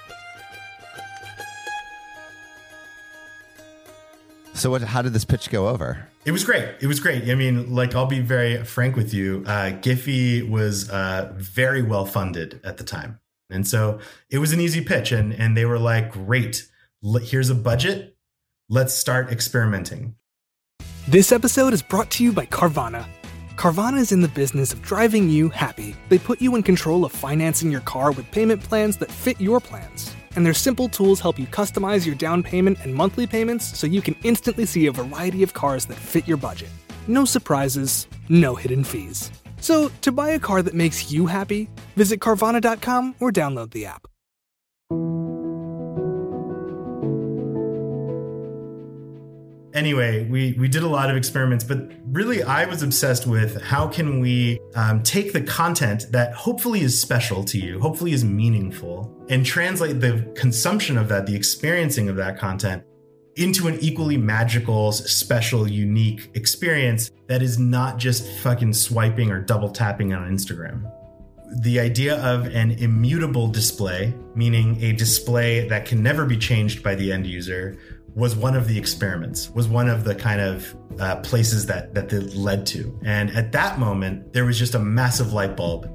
So 4.55 4.71
what 4.71 4.81
how 4.81 5.03
did 5.03 5.13
this 5.13 5.25
pitch 5.25 5.51
go 5.51 5.67
over 5.67 6.07
it 6.25 6.31
was 6.31 6.43
great. 6.43 6.75
It 6.81 6.87
was 6.87 6.99
great. 6.99 7.29
I 7.29 7.35
mean, 7.35 7.73
like, 7.73 7.95
I'll 7.95 8.05
be 8.05 8.19
very 8.19 8.63
frank 8.63 8.95
with 8.95 9.13
you. 9.13 9.43
Uh, 9.45 9.71
Giphy 9.71 10.47
was 10.47 10.89
uh, 10.89 11.33
very 11.35 11.81
well 11.81 12.05
funded 12.05 12.61
at 12.63 12.77
the 12.77 12.83
time. 12.83 13.19
And 13.49 13.67
so 13.67 13.99
it 14.29 14.37
was 14.37 14.53
an 14.53 14.59
easy 14.59 14.81
pitch. 14.81 15.11
And, 15.11 15.33
and 15.33 15.55
they 15.55 15.65
were 15.65 15.79
like, 15.79 16.11
great, 16.11 16.67
here's 17.21 17.49
a 17.49 17.55
budget. 17.55 18.15
Let's 18.69 18.93
start 18.93 19.31
experimenting. 19.31 20.15
This 21.07 21.31
episode 21.33 21.73
is 21.73 21.81
brought 21.81 22.09
to 22.11 22.23
you 22.23 22.31
by 22.31 22.45
Carvana. 22.45 23.05
Carvana 23.55 23.99
is 23.99 24.11
in 24.11 24.21
the 24.21 24.29
business 24.29 24.73
of 24.73 24.81
driving 24.81 25.29
you 25.29 25.49
happy. 25.49 25.95
They 26.09 26.17
put 26.17 26.41
you 26.41 26.55
in 26.55 26.63
control 26.63 27.05
of 27.05 27.11
financing 27.11 27.69
your 27.69 27.81
car 27.81 28.11
with 28.11 28.31
payment 28.31 28.63
plans 28.63 28.97
that 28.97 29.11
fit 29.11 29.39
your 29.39 29.59
plans. 29.59 30.15
And 30.35 30.45
their 30.45 30.53
simple 30.53 30.89
tools 30.89 31.19
help 31.19 31.39
you 31.39 31.45
customize 31.47 32.05
your 32.05 32.15
down 32.15 32.43
payment 32.43 32.79
and 32.83 32.93
monthly 32.93 33.27
payments 33.27 33.77
so 33.77 33.87
you 33.87 34.01
can 34.01 34.15
instantly 34.23 34.65
see 34.65 34.87
a 34.87 34.91
variety 34.91 35.43
of 35.43 35.53
cars 35.53 35.85
that 35.85 35.97
fit 35.97 36.27
your 36.27 36.37
budget. 36.37 36.69
No 37.07 37.25
surprises, 37.25 38.07
no 38.29 38.55
hidden 38.55 38.83
fees. 38.83 39.31
So, 39.59 39.89
to 40.01 40.11
buy 40.11 40.31
a 40.31 40.39
car 40.39 40.61
that 40.61 40.73
makes 40.73 41.11
you 41.11 41.25
happy, 41.25 41.69
visit 41.95 42.19
Carvana.com 42.19 43.15
or 43.19 43.31
download 43.31 43.71
the 43.71 43.85
app. 43.85 44.07
Anyway, 49.73 50.25
we 50.25 50.53
we 50.53 50.67
did 50.67 50.83
a 50.83 50.87
lot 50.87 51.09
of 51.09 51.17
experiments, 51.17 51.63
but 51.63 51.91
really, 52.07 52.43
I 52.43 52.65
was 52.65 52.83
obsessed 52.83 53.27
with 53.27 53.61
how 53.61 53.87
can 53.87 54.19
we 54.19 54.59
um, 54.75 55.03
take 55.03 55.33
the 55.33 55.41
content 55.41 56.05
that 56.11 56.33
hopefully 56.33 56.81
is 56.81 56.99
special 56.99 57.43
to 57.45 57.59
you, 57.59 57.79
hopefully 57.79 58.13
is 58.13 58.23
meaningful, 58.23 59.13
and 59.29 59.45
translate 59.45 59.99
the 59.99 60.31
consumption 60.35 60.97
of 60.97 61.09
that, 61.09 61.25
the 61.25 61.35
experiencing 61.35 62.09
of 62.09 62.15
that 62.17 62.37
content, 62.37 62.83
into 63.35 63.67
an 63.67 63.77
equally 63.81 64.17
magical, 64.17 64.91
special, 64.91 65.67
unique 65.67 66.29
experience 66.35 67.11
that 67.27 67.41
is 67.41 67.57
not 67.57 67.97
just 67.97 68.27
fucking 68.41 68.73
swiping 68.73 69.31
or 69.31 69.41
double 69.41 69.69
tapping 69.69 70.13
on 70.13 70.29
Instagram. 70.29 70.89
The 71.61 71.79
idea 71.79 72.15
of 72.15 72.47
an 72.47 72.71
immutable 72.71 73.47
display, 73.47 74.13
meaning 74.33 74.81
a 74.81 74.91
display 74.93 75.67
that 75.67 75.85
can 75.85 76.01
never 76.01 76.25
be 76.25 76.35
changed 76.37 76.81
by 76.81 76.95
the 76.95 77.11
end 77.11 77.27
user, 77.27 77.77
was 78.15 78.35
one 78.35 78.55
of 78.55 78.67
the 78.67 78.77
experiments, 78.77 79.49
was 79.49 79.67
one 79.67 79.89
of 79.89 80.03
the 80.03 80.13
kind 80.13 80.39
of 80.39 80.75
uh, 80.99 81.15
places 81.17 81.65
that 81.65 81.93
that 81.95 82.13
it 82.13 82.35
led 82.35 82.65
to. 82.67 82.97
And 83.03 83.31
at 83.31 83.51
that 83.53 83.79
moment, 83.79 84.33
there 84.33 84.45
was 84.45 84.59
just 84.59 84.75
a 84.75 84.79
massive 84.79 85.33
light 85.33 85.57
bulb. 85.57 85.89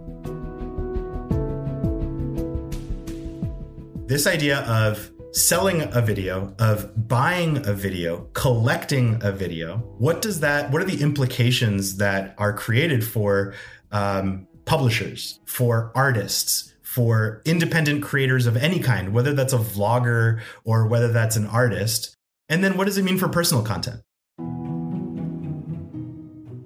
This 4.09 4.26
idea 4.26 4.61
of 4.61 5.11
selling 5.33 5.83
a 5.92 6.00
video, 6.00 6.54
of 6.59 7.09
buying 7.09 7.59
a 7.66 7.74
video, 7.74 8.28
collecting 8.33 9.20
a 9.22 9.31
video, 9.31 9.76
what 9.98 10.22
does 10.22 10.40
that? 10.40 10.70
What 10.72 10.83
are 10.83 10.87
the 10.87 11.02
implications 11.02 11.98
that 11.98 12.35
are 12.38 12.52
created 12.52 13.04
for 13.04 13.54
um, 13.92 14.48
publishers, 14.64 15.40
for 15.44 15.92
artists, 15.94 16.74
for 16.98 17.42
independent 17.44 18.02
creators 18.02 18.48
of 18.48 18.56
any 18.56 18.80
kind, 18.80 19.12
whether 19.12 19.32
that's 19.32 19.52
a 19.52 19.58
vlogger 19.58 20.40
or 20.64 20.84
whether 20.84 21.12
that's 21.12 21.37
an 21.37 21.46
artist. 21.46 22.16
And 22.48 22.64
then 22.64 22.76
what 22.76 22.87
does 22.87 22.98
it 22.98 23.04
mean 23.04 23.18
for 23.18 23.28
personal 23.28 23.62
content? 23.62 24.00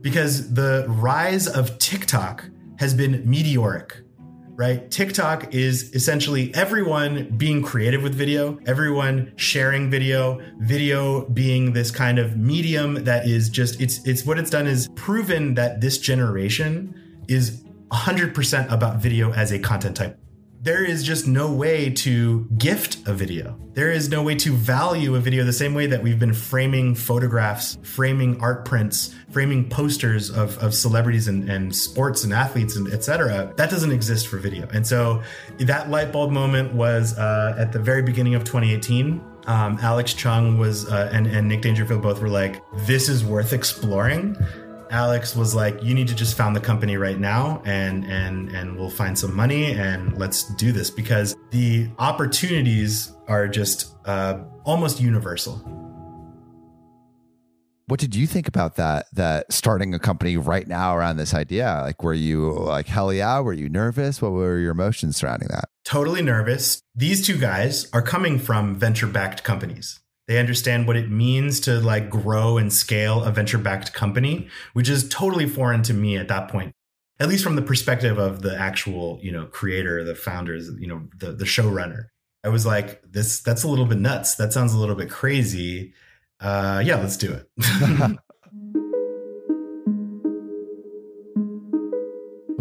Because 0.01 0.55
the 0.55 0.87
rise 0.89 1.47
of 1.47 1.77
TikTok 1.77 2.49
has 2.79 2.95
been 2.95 3.29
meteoric, 3.29 4.01
right? 4.57 4.91
TikTok 4.91 5.53
is 5.53 5.95
essentially 5.95 6.51
everyone 6.55 7.37
being 7.37 7.63
creative 7.63 8.03
with 8.03 8.15
video, 8.15 8.59
everyone 8.65 9.35
sharing 9.37 9.91
video, 9.91 10.41
video 10.61 11.29
being 11.29 11.75
this 11.75 11.91
kind 11.91 12.19
of 12.19 12.39
medium 12.39 13.05
that 13.05 13.29
is 13.29 13.51
just 13.51 13.83
it's 13.83 14.03
it's 14.07 14.25
what 14.25 14.39
it's 14.39 14.49
done 14.49 14.67
is 14.67 14.89
proven 14.95 15.53
that 15.57 15.83
this 15.83 15.99
generation 15.99 17.23
is 17.29 17.63
100% 17.91 18.73
about 18.73 18.97
video 18.97 19.31
as 19.35 19.53
a 19.53 19.59
content 19.59 19.95
type 19.95 20.19
there 20.63 20.85
is 20.85 21.03
just 21.03 21.27
no 21.27 21.53
way 21.53 21.91
to 21.91 22.47
gift 22.57 23.09
a 23.09 23.13
video. 23.13 23.59
There 23.75 23.91
is 23.91 24.09
no 24.09 24.23
way 24.23 24.37
to 24.37 24.53
value 24.53 25.17
a 25.17 25.19
video 25.19 25.43
the 25.43 25.53
same 25.53 25.75
way 25.75 25.89
that 25.89 26.01
we've 26.01 26.21
been 26.21 26.33
framing 26.33 26.95
photographs, 26.95 27.79
framing 27.83 28.41
art 28.41 28.65
prints, 28.65 29.13
framing 29.31 29.69
posters 29.69 30.31
of, 30.31 30.57
of 30.59 30.73
celebrities 30.73 31.27
and, 31.27 31.51
and 31.51 31.75
sports 31.75 32.23
and 32.23 32.33
athletes 32.33 32.77
and 32.77 32.87
etc. 32.93 33.53
That 33.57 33.71
doesn't 33.71 33.91
exist 33.91 34.29
for 34.29 34.37
video. 34.37 34.69
And 34.73 34.87
so 34.87 35.21
that 35.59 35.91
light 35.91 36.13
bulb 36.13 36.31
moment 36.31 36.73
was 36.73 37.19
uh, 37.19 37.57
at 37.59 37.73
the 37.73 37.81
very 37.81 38.03
beginning 38.03 38.37
of 38.37 38.45
2018. 38.45 39.21
Um, 39.47 39.79
Alex 39.83 40.15
Chung 40.15 40.59
was 40.59 40.89
uh, 40.89 41.11
and, 41.13 41.27
and 41.27 41.49
Nick 41.49 41.63
Dangerfield 41.63 42.03
both 42.03 42.21
were 42.21 42.29
like, 42.29 42.63
this 42.87 43.09
is 43.09 43.25
worth 43.25 43.53
exploring. 43.53 44.37
Alex 44.93 45.35
was 45.35 45.55
like, 45.55 45.83
"You 45.83 45.95
need 45.95 46.09
to 46.09 46.15
just 46.15 46.37
found 46.37 46.55
the 46.55 46.61
company 46.61 46.99
right 46.99 47.19
now, 47.19 47.63
and 47.65 48.05
and 48.05 48.51
and 48.51 48.77
we'll 48.77 48.91
find 48.91 49.19
some 49.19 49.35
money 49.35 49.73
and 49.73 50.17
let's 50.19 50.45
do 50.57 50.71
this 50.71 50.91
because 50.91 51.35
the 51.51 51.89
opportunities 51.99 53.13
are 53.27 53.49
just 53.49 53.97
uh, 54.05 54.39
almost 54.65 55.01
universal." 55.01 55.57
What 57.87 58.01
did 58.01 58.15
you 58.15 58.27
think 58.27 58.49
about 58.49 58.77
that? 58.77 59.07
That 59.13 59.51
starting 59.51 59.93
a 59.95 59.99
company 59.99 60.37
right 60.37 60.69
now 60.69 60.95
around 60.95 61.17
this 61.17 61.35
idea, 61.35 61.81
like, 61.83 62.03
were 62.03 62.15
you 62.15 62.53
like 62.53 62.87
hell 62.87 63.13
yeah? 63.13 63.41
Were 63.41 63.53
you 63.53 63.69
nervous? 63.71 64.21
What 64.21 64.33
were 64.33 64.59
your 64.59 64.73
emotions 64.73 65.17
surrounding 65.17 65.49
that? 65.49 65.71
Totally 65.85 66.23
nervous. 66.23 66.81
These 66.95 67.27
two 67.27 67.39
guys 67.39 67.91
are 67.93 68.03
coming 68.03 68.39
from 68.39 68.77
venture-backed 68.77 69.43
companies. 69.43 70.02
They 70.33 70.39
understand 70.39 70.87
what 70.87 70.97
it 70.97 71.11
means 71.11 71.61
to 71.61 71.79
like 71.79 72.09
grow 72.09 72.57
and 72.57 72.73
scale 72.73 73.23
a 73.23 73.31
venture 73.31 73.59
backed 73.59 73.93
company, 73.93 74.49
which 74.73 74.89
is 74.89 75.07
totally 75.11 75.47
foreign 75.47 75.83
to 75.83 75.93
me 75.93 76.17
at 76.17 76.29
that 76.29 76.49
point. 76.49 76.73
At 77.21 77.29
least 77.29 77.45
from 77.45 77.55
the 77.55 77.61
perspective 77.61 78.17
of 78.17 78.41
the 78.41 78.59
actual, 78.59 79.19
you 79.21 79.31
know, 79.31 79.45
creator, 79.45 80.03
the 80.05 80.15
founders, 80.15 80.71
you 80.79 80.87
know, 80.87 81.07
the 81.19 81.33
the 81.33 81.45
showrunner. 81.45 82.07
I 82.43 82.49
was 82.49 82.65
like, 82.65 83.03
this 83.03 83.41
that's 83.41 83.63
a 83.63 83.69
little 83.69 83.85
bit 83.85 83.99
nuts. 83.99 84.37
That 84.37 84.55
sounds 84.55 84.73
a 84.73 84.79
little 84.79 84.95
bit 84.95 85.11
crazy. 85.11 85.93
Uh, 86.41 86.83
yeah, 86.83 86.97
let's 86.97 87.19
do 87.19 87.35
it. 87.35 88.19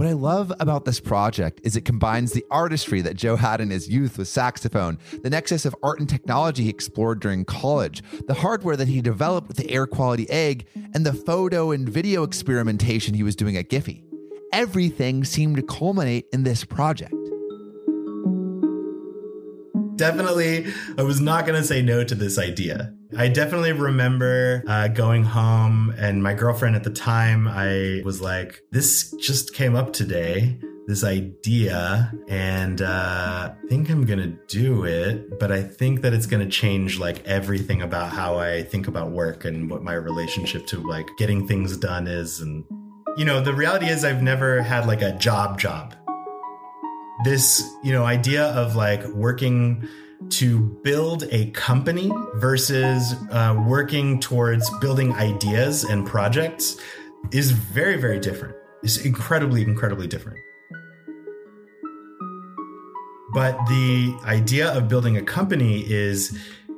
What 0.02 0.10
I 0.10 0.14
love 0.14 0.52
about 0.60 0.86
this 0.86 1.00
project 1.00 1.62
is 1.64 1.76
it 1.76 1.86
combines 1.86 2.32
the 2.32 2.44
artistry 2.50 3.02
that 3.02 3.16
Joe 3.16 3.36
had 3.36 3.62
in 3.62 3.70
his 3.70 3.88
youth 3.88 4.18
with 4.18 4.28
saxophone, 4.28 4.98
the 5.22 5.30
nexus 5.30 5.64
of 5.64 5.76
art 5.84 6.00
and 6.00 6.10
technology 6.10 6.64
he 6.64 6.70
explored 6.70 7.20
during 7.20 7.46
college, 7.46 8.02
the 8.26 8.34
hardware 8.34 8.76
that 8.76 8.88
he 8.88 9.00
developed 9.00 9.48
with 9.48 9.58
the 9.58 9.70
air 9.70 9.86
quality 9.86 10.28
egg, 10.32 10.66
and 10.96 11.06
the 11.06 11.14
photo 11.14 11.70
and 11.70 11.88
video 11.88 12.24
experimentation 12.24 13.14
he 13.14 13.22
was 13.22 13.36
doing 13.36 13.56
at 13.58 13.70
Giphy. 13.70 14.02
Everything 14.52 15.24
seemed 15.24 15.58
to 15.58 15.62
culminate 15.62 16.26
in 16.34 16.42
this 16.42 16.66
project. 16.66 17.14
Definitely, 20.02 20.66
I 20.98 21.04
was 21.04 21.22
not 21.22 21.46
going 21.46 21.62
to 21.62 21.64
say 21.64 21.84
no 21.84 22.04
to 22.04 22.16
this 22.16 22.40
idea. 22.40 22.92
I 23.16 23.28
definitely 23.28 23.72
remember 23.72 24.64
uh, 24.66 24.88
going 24.88 25.24
home, 25.24 25.94
and 25.96 26.24
my 26.24 26.34
girlfriend 26.34 26.76
at 26.76 26.84
the 26.84 26.90
time, 26.90 27.48
I 27.48 28.02
was 28.04 28.20
like, 28.20 28.64
This 28.72 29.12
just 29.22 29.54
came 29.54 29.76
up 29.76 29.94
today, 29.94 30.60
this 30.88 31.04
idea, 31.04 32.12
and 32.28 32.82
uh, 32.82 33.54
I 33.54 33.68
think 33.70 33.92
I'm 33.92 34.04
to 34.18 34.36
do 34.48 34.86
it. 34.86 35.40
But 35.40 35.52
I 35.52 35.62
think 35.62 36.02
that 36.02 36.16
it's 36.16 36.26
to 36.44 36.50
change 36.50 36.98
like 36.98 37.24
everything 37.28 37.84
about 37.84 38.12
how 38.12 38.40
I 38.40 38.64
think 38.64 38.88
about 38.88 39.12
work 39.12 39.46
and 39.46 39.70
what 39.70 39.84
my 39.84 39.94
relationship 39.94 40.66
to 40.68 40.80
like 40.80 41.08
getting 41.20 41.48
things 41.48 41.78
done 41.78 42.08
is. 42.08 42.42
And, 42.42 42.66
you 43.18 43.26
know, 43.26 43.40
the 43.40 43.54
reality 43.54 43.86
is, 43.86 44.04
I've 44.04 44.24
never 44.24 44.64
had 44.64 44.88
like 44.88 45.04
a 45.04 45.16
job 45.20 45.60
job. 45.60 45.94
This, 47.24 47.64
you 47.84 47.92
know, 47.92 48.04
idea 48.04 48.46
of 48.48 48.76
like 48.76 49.06
working 49.10 49.88
to 50.30 50.60
build 50.84 51.24
a 51.32 51.52
company 51.52 52.12
versus 52.36 53.16
uh, 53.32 53.62
working 53.68 54.20
towards 54.20 54.70
building 54.80 55.14
ideas 55.14 55.84
and 55.84 56.06
projects 56.06 56.78
is 57.32 57.52
very, 57.52 57.98
very 57.98 58.20
different. 58.20 58.56
It's 58.84 58.98
incredibly, 58.98 59.62
incredibly 59.62 60.08
different. 60.08 60.38
But 63.34 63.58
the 63.68 64.18
idea 64.26 64.72
of 64.76 64.88
building 64.90 65.16
a 65.18 65.22
company 65.22 65.82
is 65.88 66.38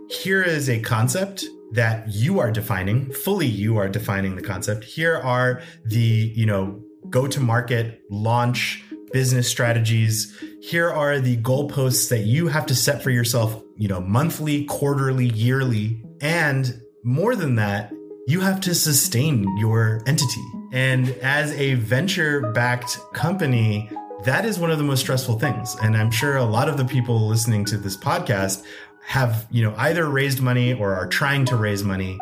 here 0.10 0.44
is 0.44 0.70
a 0.70 0.80
concept 0.80 1.46
that 1.72 2.08
you 2.08 2.40
are 2.40 2.52
defining 2.52 3.12
fully 3.12 3.48
you 3.48 3.78
are 3.78 3.90
defining 3.90 4.36
the 4.36 4.42
concept 4.42 4.84
here 4.84 5.18
are 5.18 5.62
the 5.86 6.32
you 6.36 6.46
know 6.46 6.80
go 7.10 7.26
to 7.26 7.40
market 7.40 8.02
launch 8.12 8.84
business 9.14 9.50
strategies. 9.50 10.38
Here 10.62 10.92
are 10.92 11.20
the 11.20 11.38
goalposts 11.38 12.10
that 12.10 12.26
you 12.26 12.48
have 12.48 12.66
to 12.66 12.76
set 12.76 13.02
for 13.02 13.12
yourself, 13.12 13.64
you 13.78 13.88
know, 13.88 14.02
monthly, 14.02 14.66
quarterly, 14.66 15.28
yearly. 15.28 16.04
And 16.20 16.82
more 17.04 17.36
than 17.36 17.56
that, 17.56 17.94
you 18.28 18.42
have 18.42 18.60
to 18.62 18.76
sustain 18.76 19.46
your 19.58 20.02
entity. 20.08 20.44
And 20.74 21.10
as 21.22 21.54
a 21.54 21.76
venture 21.76 22.52
backed 22.52 22.98
company, 23.14 23.90
that 24.24 24.46
is 24.46 24.58
one 24.58 24.72
of 24.72 24.78
the 24.78 24.84
most 24.84 25.02
stressful 25.02 25.40
things. 25.40 25.76
And 25.82 25.96
I'm 25.96 26.12
sure 26.12 26.38
a 26.38 26.44
lot 26.44 26.68
of 26.68 26.78
the 26.78 26.86
people 26.86 27.28
listening 27.28 27.66
to 27.66 27.78
this 27.78 27.96
podcast 27.96 28.64
have, 29.06 29.46
you 29.52 29.64
know, 29.64 29.76
either 29.78 30.10
raised 30.10 30.42
money 30.42 30.74
or 30.74 30.94
are 30.94 31.08
trying 31.08 31.46
to 31.46 31.56
raise 31.56 31.84
money 31.84 32.18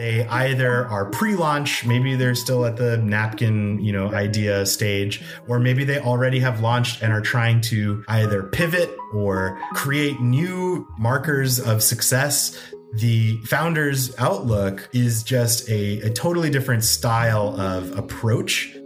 they 0.00 0.26
either 0.28 0.86
are 0.86 1.04
pre-launch, 1.10 1.84
maybe 1.84 2.16
they're 2.16 2.34
still 2.34 2.64
at 2.64 2.78
the 2.78 2.96
napkin, 2.96 3.78
you 3.80 3.92
know, 3.92 4.10
idea 4.14 4.64
stage, 4.64 5.22
or 5.46 5.58
maybe 5.58 5.84
they 5.84 5.98
already 6.00 6.40
have 6.40 6.62
launched 6.62 7.02
and 7.02 7.12
are 7.12 7.20
trying 7.20 7.60
to 7.60 8.02
either 8.08 8.44
pivot 8.44 8.96
or 9.12 9.60
create 9.74 10.18
new 10.18 10.88
markers 10.98 11.60
of 11.60 11.82
success 11.82 12.58
The 12.94 13.36
founder's 13.42 14.18
outlook 14.18 14.88
is 14.92 15.22
just 15.22 15.68
a, 15.68 16.00
a 16.00 16.10
totally 16.10 16.50
different 16.50 16.82
style 16.82 17.60
of 17.60 17.96
approach 17.96 18.76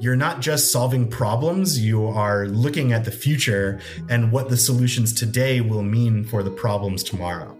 you're 0.00 0.16
not 0.16 0.40
just 0.40 0.72
solving 0.72 1.10
problems, 1.10 1.78
you 1.78 2.06
are 2.06 2.46
looking 2.46 2.94
at 2.94 3.04
the 3.04 3.10
future 3.10 3.80
and 4.08 4.32
what 4.32 4.48
the 4.48 4.56
solutions 4.56 5.12
today 5.12 5.60
will 5.60 5.82
mean 5.82 6.24
for 6.24 6.42
the 6.42 6.50
problems 6.50 7.02
tomorrow. 7.02 7.59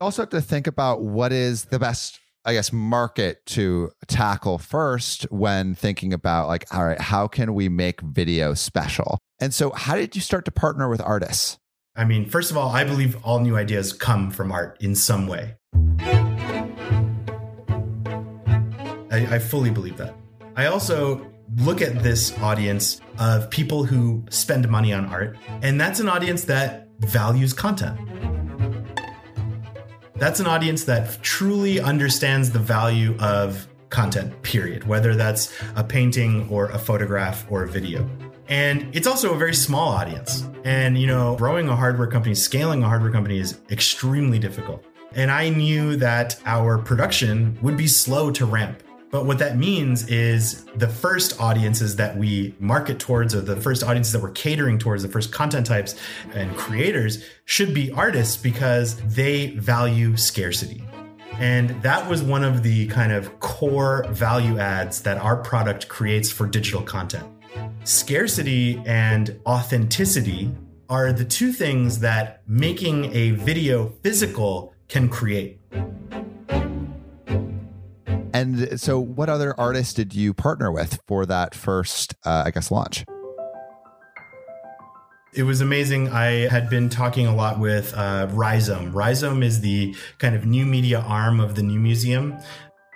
Also, 0.00 0.22
have 0.22 0.28
to 0.28 0.40
think 0.40 0.68
about 0.68 1.02
what 1.02 1.32
is 1.32 1.64
the 1.66 1.78
best, 1.80 2.20
I 2.44 2.52
guess, 2.52 2.72
market 2.72 3.44
to 3.46 3.90
tackle 4.06 4.58
first 4.58 5.24
when 5.24 5.74
thinking 5.74 6.12
about, 6.12 6.46
like, 6.46 6.72
all 6.72 6.84
right, 6.84 7.00
how 7.00 7.26
can 7.26 7.52
we 7.52 7.68
make 7.68 8.00
video 8.00 8.54
special? 8.54 9.18
And 9.40 9.52
so, 9.52 9.70
how 9.70 9.96
did 9.96 10.14
you 10.14 10.22
start 10.22 10.44
to 10.44 10.52
partner 10.52 10.88
with 10.88 11.00
artists? 11.00 11.58
I 11.96 12.04
mean, 12.04 12.28
first 12.28 12.52
of 12.52 12.56
all, 12.56 12.70
I 12.70 12.84
believe 12.84 13.16
all 13.24 13.40
new 13.40 13.56
ideas 13.56 13.92
come 13.92 14.30
from 14.30 14.52
art 14.52 14.80
in 14.80 14.94
some 14.94 15.26
way. 15.26 15.56
I, 19.10 19.26
I 19.34 19.38
fully 19.40 19.70
believe 19.70 19.96
that. 19.96 20.14
I 20.54 20.66
also 20.66 21.28
look 21.56 21.82
at 21.82 22.04
this 22.04 22.38
audience 22.38 23.00
of 23.18 23.50
people 23.50 23.82
who 23.82 24.24
spend 24.30 24.68
money 24.68 24.92
on 24.92 25.06
art, 25.06 25.36
and 25.60 25.80
that's 25.80 25.98
an 25.98 26.08
audience 26.08 26.44
that 26.44 26.86
values 27.00 27.52
content. 27.52 27.98
That's 30.18 30.40
an 30.40 30.46
audience 30.46 30.82
that 30.84 31.22
truly 31.22 31.80
understands 31.80 32.50
the 32.50 32.58
value 32.58 33.16
of 33.20 33.68
content, 33.88 34.42
period, 34.42 34.84
whether 34.84 35.14
that's 35.14 35.54
a 35.76 35.84
painting 35.84 36.48
or 36.50 36.70
a 36.70 36.78
photograph 36.78 37.46
or 37.48 37.62
a 37.62 37.68
video. 37.68 38.08
And 38.48 38.88
it's 38.96 39.06
also 39.06 39.32
a 39.32 39.38
very 39.38 39.54
small 39.54 39.88
audience. 39.88 40.44
And, 40.64 40.98
you 40.98 41.06
know, 41.06 41.36
growing 41.36 41.68
a 41.68 41.76
hardware 41.76 42.08
company, 42.08 42.34
scaling 42.34 42.82
a 42.82 42.88
hardware 42.88 43.12
company 43.12 43.38
is 43.38 43.60
extremely 43.70 44.38
difficult. 44.40 44.84
And 45.14 45.30
I 45.30 45.50
knew 45.50 45.96
that 45.96 46.40
our 46.44 46.78
production 46.78 47.56
would 47.62 47.76
be 47.76 47.86
slow 47.86 48.30
to 48.32 48.44
ramp. 48.44 48.82
But 49.10 49.24
what 49.24 49.38
that 49.38 49.56
means 49.56 50.06
is 50.08 50.64
the 50.76 50.88
first 50.88 51.40
audiences 51.40 51.96
that 51.96 52.16
we 52.16 52.54
market 52.58 52.98
towards, 52.98 53.34
or 53.34 53.40
the 53.40 53.56
first 53.56 53.82
audiences 53.82 54.12
that 54.12 54.20
we're 54.20 54.32
catering 54.32 54.78
towards, 54.78 55.02
the 55.02 55.08
first 55.08 55.32
content 55.32 55.66
types 55.66 55.94
and 56.34 56.54
creators 56.56 57.24
should 57.46 57.72
be 57.72 57.90
artists 57.92 58.36
because 58.36 58.96
they 59.14 59.48
value 59.52 60.16
scarcity. 60.16 60.84
And 61.38 61.70
that 61.82 62.08
was 62.08 62.22
one 62.22 62.44
of 62.44 62.62
the 62.62 62.86
kind 62.88 63.12
of 63.12 63.40
core 63.40 64.04
value 64.10 64.58
adds 64.58 65.02
that 65.02 65.16
our 65.18 65.36
product 65.36 65.88
creates 65.88 66.30
for 66.30 66.46
digital 66.46 66.82
content. 66.82 67.26
Scarcity 67.84 68.82
and 68.84 69.40
authenticity 69.46 70.50
are 70.90 71.12
the 71.12 71.24
two 71.24 71.52
things 71.52 72.00
that 72.00 72.42
making 72.46 73.14
a 73.14 73.30
video 73.30 73.92
physical 74.02 74.74
can 74.88 75.08
create. 75.08 75.60
And 78.38 78.80
so, 78.80 79.00
what 79.00 79.28
other 79.28 79.58
artists 79.58 79.92
did 79.92 80.14
you 80.14 80.32
partner 80.32 80.70
with 80.70 81.00
for 81.08 81.26
that 81.26 81.56
first, 81.56 82.14
uh, 82.24 82.44
I 82.46 82.52
guess, 82.52 82.70
launch? 82.70 83.04
It 85.34 85.42
was 85.42 85.60
amazing. 85.60 86.10
I 86.10 86.46
had 86.46 86.70
been 86.70 86.88
talking 86.88 87.26
a 87.26 87.34
lot 87.34 87.58
with 87.58 87.92
uh, 87.96 88.28
Rhizome. 88.30 88.92
Rhizome 88.92 89.42
is 89.42 89.60
the 89.60 89.92
kind 90.18 90.36
of 90.36 90.46
new 90.46 90.64
media 90.64 91.00
arm 91.00 91.40
of 91.40 91.56
the 91.56 91.64
New 91.64 91.80
Museum. 91.80 92.38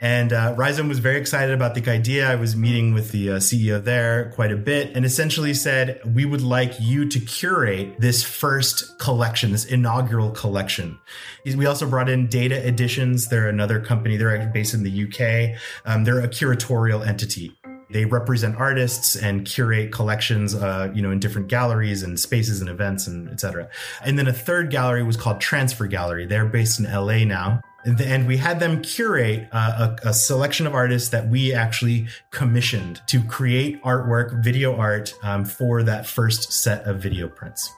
And 0.02 0.32
uh, 0.32 0.52
was 0.56 0.98
very 0.98 1.16
excited 1.16 1.54
about 1.54 1.76
the 1.76 1.88
idea. 1.88 2.28
I 2.28 2.34
was 2.34 2.56
meeting 2.56 2.92
with 2.92 3.12
the 3.12 3.30
uh, 3.30 3.36
CEO 3.36 3.82
there 3.82 4.32
quite 4.34 4.50
a 4.50 4.56
bit 4.56 4.96
and 4.96 5.04
essentially 5.04 5.54
said, 5.54 6.00
We 6.04 6.24
would 6.24 6.42
like 6.42 6.74
you 6.80 7.08
to 7.08 7.20
curate 7.20 8.00
this 8.00 8.24
first 8.24 8.98
collection, 8.98 9.52
this 9.52 9.64
inaugural 9.64 10.32
collection. 10.32 10.98
We 11.46 11.66
also 11.66 11.88
brought 11.88 12.08
in 12.08 12.26
Data 12.26 12.66
Editions. 12.66 13.28
They're 13.28 13.48
another 13.48 13.78
company, 13.78 14.16
they're 14.16 14.50
based 14.52 14.74
in 14.74 14.82
the 14.82 15.04
UK. 15.04 15.56
Um, 15.86 16.02
they're 16.02 16.18
a 16.18 16.28
curatorial 16.28 17.06
entity. 17.06 17.56
They 17.90 18.04
represent 18.04 18.56
artists 18.56 19.14
and 19.14 19.46
curate 19.46 19.92
collections, 19.92 20.56
uh, 20.56 20.90
you 20.92 21.02
know, 21.02 21.12
in 21.12 21.20
different 21.20 21.46
galleries 21.46 22.02
and 22.02 22.18
spaces 22.18 22.60
and 22.60 22.68
events 22.68 23.06
and 23.06 23.28
etc. 23.28 23.68
And 24.04 24.18
then 24.18 24.26
a 24.26 24.32
third 24.32 24.70
gallery 24.70 25.04
was 25.04 25.16
called 25.16 25.40
Transfer 25.40 25.86
Gallery. 25.86 26.26
They're 26.26 26.46
based 26.46 26.80
in 26.80 26.86
LA 26.86 27.18
now 27.24 27.60
and 27.84 28.26
we 28.26 28.36
had 28.36 28.60
them 28.60 28.82
curate 28.82 29.48
uh, 29.52 29.94
a, 30.04 30.08
a, 30.08 30.14
selection 30.14 30.66
of 30.66 30.74
artists 30.74 31.08
that 31.08 31.28
we 31.28 31.52
actually 31.52 32.06
commissioned 32.30 33.00
to 33.08 33.22
create 33.24 33.82
artwork, 33.82 34.42
video 34.42 34.76
art 34.76 35.14
um, 35.22 35.44
for 35.44 35.82
that 35.82 36.06
first 36.06 36.52
set 36.52 36.84
of 36.84 37.00
video 37.00 37.28
prints. 37.28 37.68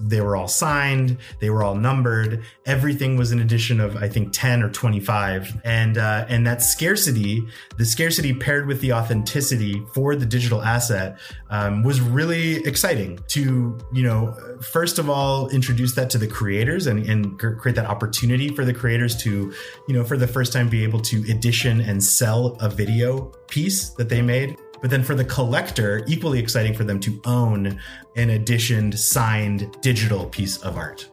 They 0.00 0.20
were 0.20 0.36
all 0.36 0.48
signed 0.48 1.16
they 1.40 1.50
were 1.50 1.62
all 1.62 1.74
numbered. 1.74 2.44
Everything 2.66 3.16
was 3.16 3.32
an 3.32 3.40
edition 3.40 3.80
of 3.80 3.96
i 3.96 4.08
think 4.08 4.32
10 4.32 4.62
or 4.62 4.70
25 4.70 5.60
and 5.64 5.98
uh, 5.98 6.24
and 6.28 6.46
that 6.46 6.62
scarcity 6.62 7.42
the 7.76 7.84
scarcity 7.84 8.34
paired 8.34 8.66
with 8.66 8.80
the 8.80 8.92
authenticity 8.92 9.82
for 9.94 10.14
the 10.14 10.26
digital 10.26 10.62
asset 10.62 11.18
um, 11.50 11.82
was 11.82 12.00
really 12.00 12.56
exciting 12.66 13.18
to 13.28 13.78
you 13.92 14.02
know 14.02 14.36
first 14.60 14.98
of 14.98 15.08
all 15.10 15.48
introduce 15.48 15.94
that 15.94 16.10
to 16.10 16.18
the 16.18 16.26
creators 16.26 16.86
and, 16.86 17.06
and 17.06 17.38
create 17.38 17.74
that 17.74 17.86
opportunity 17.86 18.48
for 18.48 18.64
the 18.64 18.74
creators 18.74 19.16
to 19.16 19.52
you 19.88 19.94
know 19.94 20.04
for 20.04 20.16
the 20.16 20.26
first 20.26 20.52
time 20.52 20.68
be 20.68 20.82
able 20.84 21.00
to 21.00 21.18
edition 21.30 21.80
and 21.80 22.02
sell 22.02 22.56
a 22.60 22.68
video 22.68 23.32
piece 23.48 23.90
that 23.94 24.08
they 24.08 24.22
made 24.22 24.56
but 24.80 24.90
then 24.90 25.02
for 25.02 25.14
the 25.14 25.24
collector, 25.24 26.04
equally 26.06 26.38
exciting 26.38 26.74
for 26.74 26.84
them 26.84 27.00
to 27.00 27.20
own 27.24 27.78
an 28.16 28.30
editioned, 28.30 28.98
signed 28.98 29.76
digital 29.80 30.26
piece 30.26 30.56
of 30.58 30.76
art. 30.76 31.08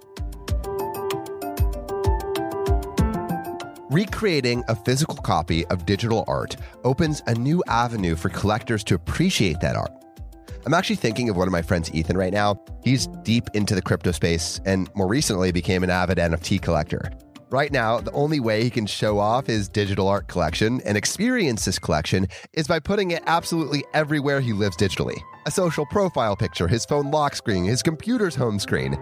Recreating 3.90 4.64
a 4.68 4.76
physical 4.76 5.16
copy 5.16 5.66
of 5.68 5.86
digital 5.86 6.26
art 6.28 6.58
opens 6.84 7.24
a 7.28 7.34
new 7.34 7.64
avenue 7.68 8.16
for 8.16 8.30
collectors 8.30 8.84
to 8.84 8.96
appreciate 8.96 9.60
that 9.62 9.76
art. 9.76 9.92
I'm 10.66 10.74
actually 10.74 10.98
thinking 10.98 11.30
of 11.30 11.38
one 11.38 11.48
of 11.48 11.54
my 11.54 11.62
friends, 11.62 11.90
Ethan, 11.94 12.18
right 12.18 12.34
now. 12.34 12.62
He's 12.84 13.08
deep 13.24 13.46
into 13.54 13.74
the 13.74 13.82
crypto 13.82 14.12
space 14.12 14.60
and 14.66 14.90
more 14.96 15.08
recently 15.08 15.54
became 15.54 15.82
an 15.82 15.90
avid 15.90 16.18
NFT 16.18 16.62
collector. 16.62 17.10
Right 17.50 17.72
now, 17.72 18.02
the 18.02 18.12
only 18.12 18.42
way 18.42 18.64
he 18.64 18.70
can 18.70 18.86
show 18.86 19.20
off 19.20 19.48
his 19.48 19.70
digital 19.70 20.10
art 20.10 20.28
collection 20.28 20.82
and 20.84 20.98
experience 20.98 21.64
this 21.64 21.80
collection 21.80 22.28
is 22.52 22.68
by 22.68 22.80
putting 22.80 23.12
it 23.12 23.24
absolutely 23.26 23.86
everywhere 23.94 24.42
he 24.42 24.52
lives 24.52 24.76
digitally 24.76 25.18
a 25.46 25.52
social 25.52 25.86
profile 25.86 26.36
picture, 26.36 26.68
his 26.68 26.84
phone 26.84 27.10
lock 27.10 27.34
screen, 27.34 27.64
his 27.64 27.82
computer's 27.82 28.36
home 28.36 28.60
screen. 28.60 28.98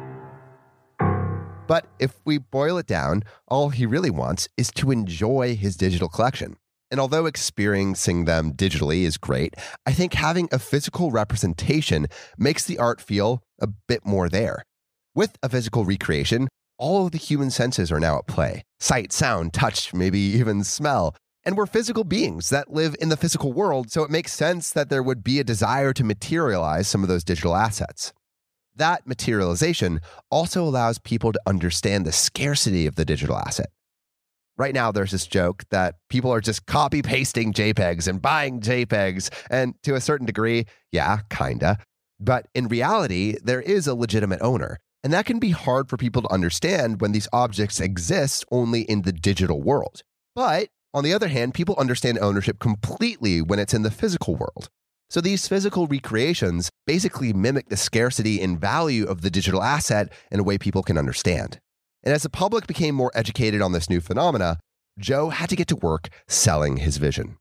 But 1.68 1.88
if 1.98 2.20
we 2.24 2.38
boil 2.38 2.78
it 2.78 2.86
down, 2.86 3.24
all 3.48 3.70
he 3.70 3.88
really 3.88 4.12
wants 4.12 4.48
is 4.56 4.70
to 4.74 4.92
enjoy 4.92 5.56
his 5.56 5.76
digital 5.76 6.08
collection. 6.08 6.56
And 6.92 7.00
although 7.00 7.26
experiencing 7.26 8.26
them 8.26 8.54
digitally 8.54 9.06
is 9.06 9.18
great, 9.18 9.56
I 9.88 9.92
think 9.92 10.14
having 10.14 10.50
a 10.52 10.60
physical 10.60 11.10
representation 11.10 12.06
makes 12.38 12.64
the 12.64 12.78
art 12.78 13.02
feel 13.02 13.42
a 13.60 13.66
bit 13.66 14.06
more 14.06 14.30
there. 14.30 14.62
With 15.16 15.36
a 15.42 15.50
physical 15.50 15.84
recreation, 15.84 16.48
all 16.78 17.06
of 17.06 17.12
the 17.12 17.18
human 17.18 17.50
senses 17.50 17.92
are 17.92 18.00
now 18.00 18.18
at 18.18 18.28
play 18.28 18.64
sight, 18.80 19.12
sound, 19.12 19.54
touch, 19.54 19.94
maybe 19.94 20.20
even 20.20 20.64
smell. 20.64 21.16
And 21.44 21.56
we're 21.56 21.66
physical 21.66 22.04
beings 22.04 22.50
that 22.50 22.72
live 22.72 22.96
in 23.00 23.10
the 23.10 23.18
physical 23.18 23.54
world, 23.54 23.92
so 23.92 24.04
it 24.04 24.10
makes 24.10 24.34
sense 24.34 24.72
that 24.72 24.90
there 24.90 25.04
would 25.04 25.24
be 25.24 25.40
a 25.40 25.44
desire 25.44 25.94
to 25.94 26.04
materialize 26.04 26.88
some 26.88 27.04
of 27.04 27.08
those 27.08 27.24
digital 27.24 27.56
assets. 27.56 28.14
That 28.76 29.08
materialization 29.08 30.02
also 30.30 30.64
allows 30.64 30.98
people 31.00 31.32
to 31.32 31.40
understand 31.46 32.06
the 32.06 32.12
scarcity 32.12 32.88
of 32.88 32.96
the 32.96 33.06
digital 33.06 33.38
asset. 33.38 33.70
Right 34.58 34.74
now, 34.74 34.92
there's 34.92 35.12
this 35.12 35.28
joke 35.28 35.64
that 35.70 35.96
people 36.10 36.32
are 36.32 36.42
just 36.42 36.66
copy 36.66 37.02
pasting 37.02 37.54
JPEGs 37.54 38.08
and 38.08 38.22
buying 38.22 38.62
JPEGs. 38.62 39.30
And 39.50 39.76
to 39.84 39.96
a 39.96 40.02
certain 40.02 40.26
degree, 40.26 40.66
yeah, 40.92 41.20
kinda. 41.30 41.78
But 42.20 42.48
in 42.56 42.70
reality, 42.70 43.36
there 43.44 43.62
is 43.62 43.88
a 43.88 43.96
legitimate 43.96 44.42
owner. 44.42 44.80
And 45.06 45.14
that 45.14 45.28
can 45.28 45.38
be 45.38 45.52
hard 45.52 45.88
for 45.88 45.98
people 45.98 46.24
to 46.24 46.34
understand 46.34 47.00
when 47.00 47.12
these 47.12 47.28
objects 47.32 47.80
exist 47.80 48.44
only 48.52 48.82
in 48.82 49.04
the 49.04 49.14
digital 49.14 49.62
world. 49.62 50.02
But 50.34 50.70
on 50.96 51.04
the 51.04 51.14
other 51.14 51.28
hand, 51.28 51.54
people 51.54 51.76
understand 51.78 52.18
ownership 52.18 52.58
completely 52.58 53.40
when 53.40 53.60
it's 53.60 53.76
in 53.76 53.84
the 53.84 53.92
physical 53.92 54.36
world. 54.36 54.68
So 55.12 55.22
these 55.22 55.48
physical 55.48 55.86
recreations 55.86 56.72
basically 56.88 57.34
mimic 57.34 57.70
the 57.70 57.78
scarcity 57.78 58.42
and 58.42 58.60
value 58.60 59.06
of 59.06 59.22
the 59.22 59.30
digital 59.30 59.62
asset 59.62 60.12
in 60.32 60.40
a 60.40 60.44
way 60.44 60.58
people 60.58 60.82
can 60.82 60.98
understand. 60.98 61.60
And 62.04 62.12
as 62.12 62.24
the 62.24 62.30
public 62.30 62.66
became 62.66 62.96
more 62.96 63.12
educated 63.14 63.62
on 63.62 63.74
this 63.74 63.92
new 63.92 64.02
phenomena, 64.02 64.58
Joe 64.98 65.30
had 65.30 65.50
to 65.50 65.56
get 65.56 65.68
to 65.68 65.76
work 65.76 66.10
selling 66.28 66.78
his 66.78 66.98
vision. 66.98 67.38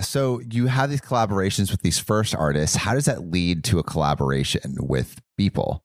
So 0.00 0.40
you 0.50 0.68
have 0.68 0.88
these 0.88 1.02
collaborations 1.02 1.70
with 1.70 1.82
these 1.82 1.98
first 1.98 2.34
artists. 2.34 2.76
How 2.76 2.94
does 2.94 3.04
that 3.04 3.30
lead 3.30 3.64
to 3.64 3.78
a 3.78 3.82
collaboration 3.82 4.76
with 4.80 5.20
Beeple? 5.38 5.80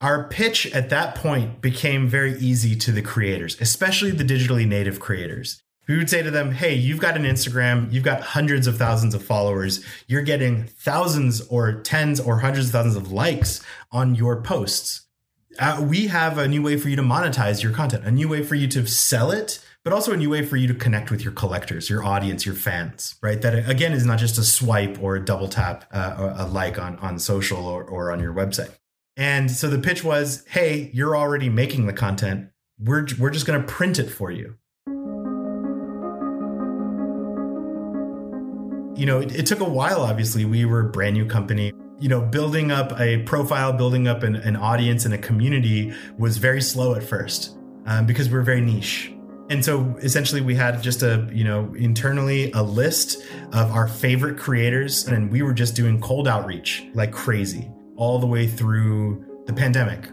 Our 0.00 0.28
pitch 0.28 0.66
at 0.72 0.90
that 0.90 1.16
point 1.16 1.60
became 1.60 2.06
very 2.06 2.38
easy 2.38 2.76
to 2.76 2.92
the 2.92 3.02
creators, 3.02 3.60
especially 3.60 4.12
the 4.12 4.22
digitally 4.22 4.66
native 4.66 5.00
creators. 5.00 5.60
We 5.88 5.96
would 5.96 6.08
say 6.08 6.22
to 6.22 6.30
them, 6.30 6.52
hey, 6.52 6.74
you've 6.74 7.00
got 7.00 7.16
an 7.16 7.24
Instagram, 7.24 7.90
you've 7.92 8.04
got 8.04 8.20
hundreds 8.20 8.68
of 8.68 8.76
thousands 8.76 9.12
of 9.12 9.24
followers, 9.24 9.84
you're 10.06 10.22
getting 10.22 10.64
thousands 10.64 11.40
or 11.48 11.72
tens 11.72 12.20
or 12.20 12.38
hundreds 12.38 12.66
of 12.66 12.72
thousands 12.72 12.94
of 12.94 13.10
likes 13.10 13.60
on 13.90 14.14
your 14.14 14.40
posts. 14.40 15.06
Uh, 15.58 15.84
we 15.88 16.06
have 16.06 16.38
a 16.38 16.46
new 16.46 16.62
way 16.62 16.76
for 16.76 16.88
you 16.88 16.94
to 16.94 17.02
monetize 17.02 17.64
your 17.64 17.72
content, 17.72 18.04
a 18.04 18.12
new 18.12 18.28
way 18.28 18.44
for 18.44 18.54
you 18.54 18.68
to 18.68 18.86
sell 18.86 19.32
it, 19.32 19.58
but 19.82 19.92
also 19.92 20.12
a 20.12 20.16
new 20.16 20.30
way 20.30 20.44
for 20.44 20.56
you 20.56 20.68
to 20.68 20.74
connect 20.74 21.10
with 21.10 21.24
your 21.24 21.32
collectors, 21.32 21.90
your 21.90 22.04
audience, 22.04 22.46
your 22.46 22.54
fans, 22.54 23.16
right? 23.20 23.42
That 23.42 23.68
again 23.68 23.92
is 23.92 24.06
not 24.06 24.20
just 24.20 24.38
a 24.38 24.44
swipe 24.44 25.02
or 25.02 25.16
a 25.16 25.24
double 25.24 25.48
tap, 25.48 25.86
uh, 25.90 26.34
a 26.36 26.46
like 26.46 26.78
on, 26.78 26.98
on 26.98 27.18
social 27.18 27.66
or, 27.66 27.82
or 27.82 28.12
on 28.12 28.20
your 28.20 28.32
website. 28.32 28.70
And 29.18 29.50
so 29.50 29.68
the 29.68 29.78
pitch 29.78 30.04
was, 30.04 30.44
hey, 30.48 30.90
you're 30.94 31.16
already 31.16 31.48
making 31.48 31.86
the 31.86 31.92
content. 31.92 32.50
We're, 32.78 33.04
we're 33.18 33.30
just 33.30 33.46
going 33.46 33.60
to 33.60 33.66
print 33.66 33.98
it 33.98 34.08
for 34.08 34.30
you. 34.30 34.54
you 38.98 39.06
know, 39.06 39.20
it, 39.20 39.32
it, 39.32 39.46
took 39.46 39.60
a 39.60 39.64
while, 39.64 40.00
obviously. 40.00 40.44
We 40.44 40.64
were 40.64 40.80
a 40.80 40.90
brand 40.90 41.14
new 41.14 41.24
company. 41.24 41.72
You 42.00 42.08
know, 42.08 42.20
building 42.20 42.72
up 42.72 42.98
a 42.98 43.22
profile, 43.22 43.72
building 43.72 44.08
up 44.08 44.24
an, 44.24 44.34
an 44.34 44.56
audience 44.56 45.04
and 45.04 45.14
a 45.14 45.18
community 45.18 45.94
was 46.18 46.36
very 46.36 46.60
slow 46.60 46.96
at 46.96 47.04
first 47.04 47.56
um, 47.86 48.06
because 48.06 48.28
we 48.28 48.34
we're 48.34 48.42
very 48.42 48.60
niche. 48.60 49.12
And 49.50 49.64
so 49.64 49.96
essentially, 50.02 50.40
we 50.40 50.56
had 50.56 50.82
just 50.82 51.04
a, 51.04 51.28
you 51.32 51.44
know, 51.44 51.72
internally 51.78 52.50
a 52.52 52.62
list 52.62 53.22
of 53.52 53.70
our 53.70 53.86
favorite 53.86 54.36
creators, 54.36 55.06
and 55.06 55.30
we 55.30 55.42
were 55.42 55.54
just 55.54 55.76
doing 55.76 56.00
cold 56.00 56.26
outreach 56.26 56.84
like 56.92 57.12
crazy 57.12 57.70
all 57.98 58.18
the 58.18 58.26
way 58.26 58.46
through 58.46 59.42
the 59.46 59.52
pandemic. 59.52 60.08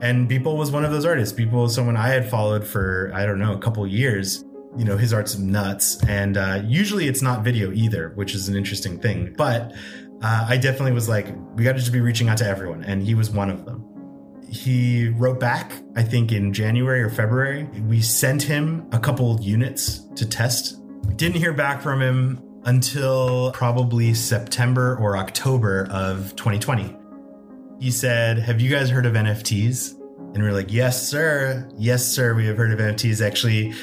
And 0.00 0.30
Beeple 0.30 0.56
was 0.56 0.70
one 0.70 0.84
of 0.84 0.92
those 0.92 1.04
artists. 1.04 1.36
Beeple 1.36 1.68
someone 1.70 1.96
I 1.96 2.08
had 2.08 2.30
followed 2.30 2.64
for, 2.64 3.10
I 3.12 3.26
don't 3.26 3.40
know, 3.40 3.52
a 3.52 3.58
couple 3.58 3.84
years. 3.86 4.44
You 4.76 4.84
know 4.84 4.96
his 4.96 5.12
art's 5.12 5.38
nuts. 5.38 6.04
And 6.06 6.36
uh, 6.36 6.62
usually 6.64 7.08
it's 7.08 7.22
not 7.22 7.42
video 7.42 7.72
either 7.72 8.10
which 8.10 8.34
is 8.34 8.48
an 8.48 8.54
interesting 8.54 9.00
thing. 9.00 9.34
But 9.36 9.74
uh, 10.20 10.46
i 10.48 10.56
definitely 10.56 10.92
was 10.92 11.08
like 11.08 11.28
we 11.54 11.62
got 11.62 11.72
to 11.72 11.78
just 11.78 11.92
be 11.92 12.00
reaching 12.00 12.28
out 12.28 12.38
to 12.38 12.46
everyone. 12.46 12.84
And 12.84 13.02
he 13.02 13.14
was 13.14 13.30
one 13.30 13.50
of 13.50 13.64
them. 13.64 13.84
He 14.50 15.08
wrote 15.08 15.40
back 15.40 15.72
i 15.96 16.02
think 16.02 16.32
in 16.32 16.52
january 16.52 17.02
or 17.02 17.10
february. 17.10 17.64
We 17.86 18.02
sent 18.02 18.42
him 18.42 18.86
a 18.92 18.98
couple 18.98 19.40
units 19.40 20.00
to 20.16 20.28
test. 20.28 20.80
Didn't 21.16 21.36
hear 21.36 21.54
back 21.54 21.80
from 21.80 22.02
him 22.02 22.42
until 22.64 23.52
probably 23.52 24.12
september 24.12 24.98
or 25.00 25.16
october 25.16 25.88
of 25.90 26.36
2020 26.36 26.97
he 27.80 27.90
said 27.90 28.38
have 28.38 28.60
you 28.60 28.70
guys 28.70 28.90
heard 28.90 29.06
of 29.06 29.14
nfts 29.14 29.98
and 30.34 30.42
we 30.42 30.48
are 30.48 30.52
like, 30.52 30.72
yes, 30.72 31.08
sir. 31.08 31.68
Yes, 31.76 32.06
sir. 32.06 32.34
We 32.34 32.46
have 32.46 32.56
heard 32.56 32.70
of 32.70 32.78
NFTs. 32.78 33.24
Actually, 33.24 33.74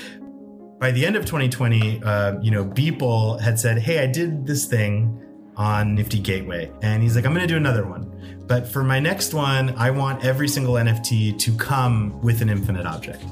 by 0.80 0.92
the 0.92 1.06
end 1.06 1.16
of 1.16 1.26
2020, 1.26 2.04
uh, 2.04 2.40
you 2.40 2.52
know, 2.52 2.64
Beeple 2.64 3.42
had 3.42 3.60
said, 3.60 3.80
"Hey, 3.80 4.00
I 4.00 4.06
did 4.06 4.46
this 4.46 4.66
thing 4.66 5.22
on 5.58 5.96
Nifty 5.96 6.20
Gateway," 6.20 6.72
and 6.82 7.02
he's 7.02 7.16
like, 7.16 7.26
"I'm 7.26 7.34
going 7.34 7.48
to 7.48 7.54
do 7.54 7.58
another 7.58 7.88
one, 7.88 8.12
but 8.48 8.68
for 8.68 8.84
my 8.84 9.00
next 9.00 9.34
one, 9.34 9.74
I 9.78 9.90
want 9.90 10.24
every 10.24 10.48
single 10.48 10.76
NFT 10.76 11.38
to 11.40 11.52
come 11.58 12.22
with 12.22 12.42
an 12.42 12.50
infinite 12.50 12.86
object." 12.86 13.24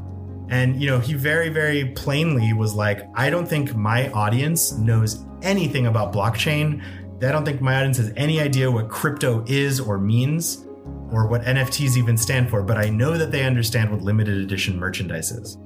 And 0.49 0.81
you 0.81 0.87
know, 0.87 0.99
he 0.99 1.13
very, 1.13 1.49
very 1.49 1.85
plainly 1.85 2.51
was 2.53 2.73
like, 2.73 3.07
"I 3.15 3.29
don't 3.29 3.47
think 3.47 3.75
my 3.75 4.09
audience 4.09 4.71
knows 4.73 5.23
anything 5.43 5.87
about 5.87 6.13
blockchain. 6.13 6.81
I 7.23 7.31
don't 7.31 7.45
think 7.45 7.61
my 7.61 7.75
audience 7.75 7.97
has 7.97 8.11
any 8.15 8.39
idea 8.39 8.69
what 8.69 8.89
crypto 8.89 9.43
is 9.47 9.79
or 9.79 9.97
means." 9.97 10.65
Or 11.11 11.27
what 11.27 11.43
NFTs 11.43 11.95
even 11.95 12.17
stand 12.17 12.49
for, 12.49 12.61
but 12.61 12.77
I 12.77 12.89
know 12.89 13.17
that 13.17 13.31
they 13.31 13.43
understand 13.43 13.89
what 13.91 14.01
limited 14.01 14.37
edition 14.37 14.77
merchandise 14.77 15.31
is. 15.31 15.57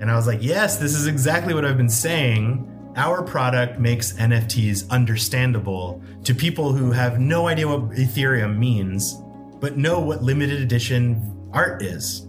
And 0.00 0.10
I 0.10 0.16
was 0.16 0.26
like, 0.26 0.42
yes, 0.42 0.78
this 0.78 0.94
is 0.94 1.06
exactly 1.06 1.54
what 1.54 1.64
I've 1.64 1.76
been 1.76 1.88
saying. 1.88 2.66
Our 2.96 3.22
product 3.22 3.78
makes 3.78 4.14
NFTs 4.14 4.90
understandable 4.90 6.02
to 6.24 6.34
people 6.34 6.72
who 6.72 6.90
have 6.90 7.20
no 7.20 7.46
idea 7.46 7.68
what 7.68 7.90
Ethereum 7.90 8.58
means, 8.58 9.22
but 9.60 9.76
know 9.76 10.00
what 10.00 10.22
limited 10.22 10.60
edition 10.60 11.30
art 11.52 11.82
is. 11.82 12.26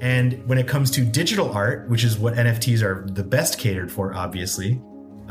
And 0.00 0.42
when 0.48 0.58
it 0.58 0.66
comes 0.66 0.90
to 0.92 1.04
digital 1.04 1.52
art, 1.52 1.88
which 1.88 2.02
is 2.02 2.18
what 2.18 2.34
NFTs 2.34 2.82
are 2.82 3.06
the 3.06 3.22
best 3.22 3.58
catered 3.58 3.92
for, 3.92 4.14
obviously, 4.14 4.80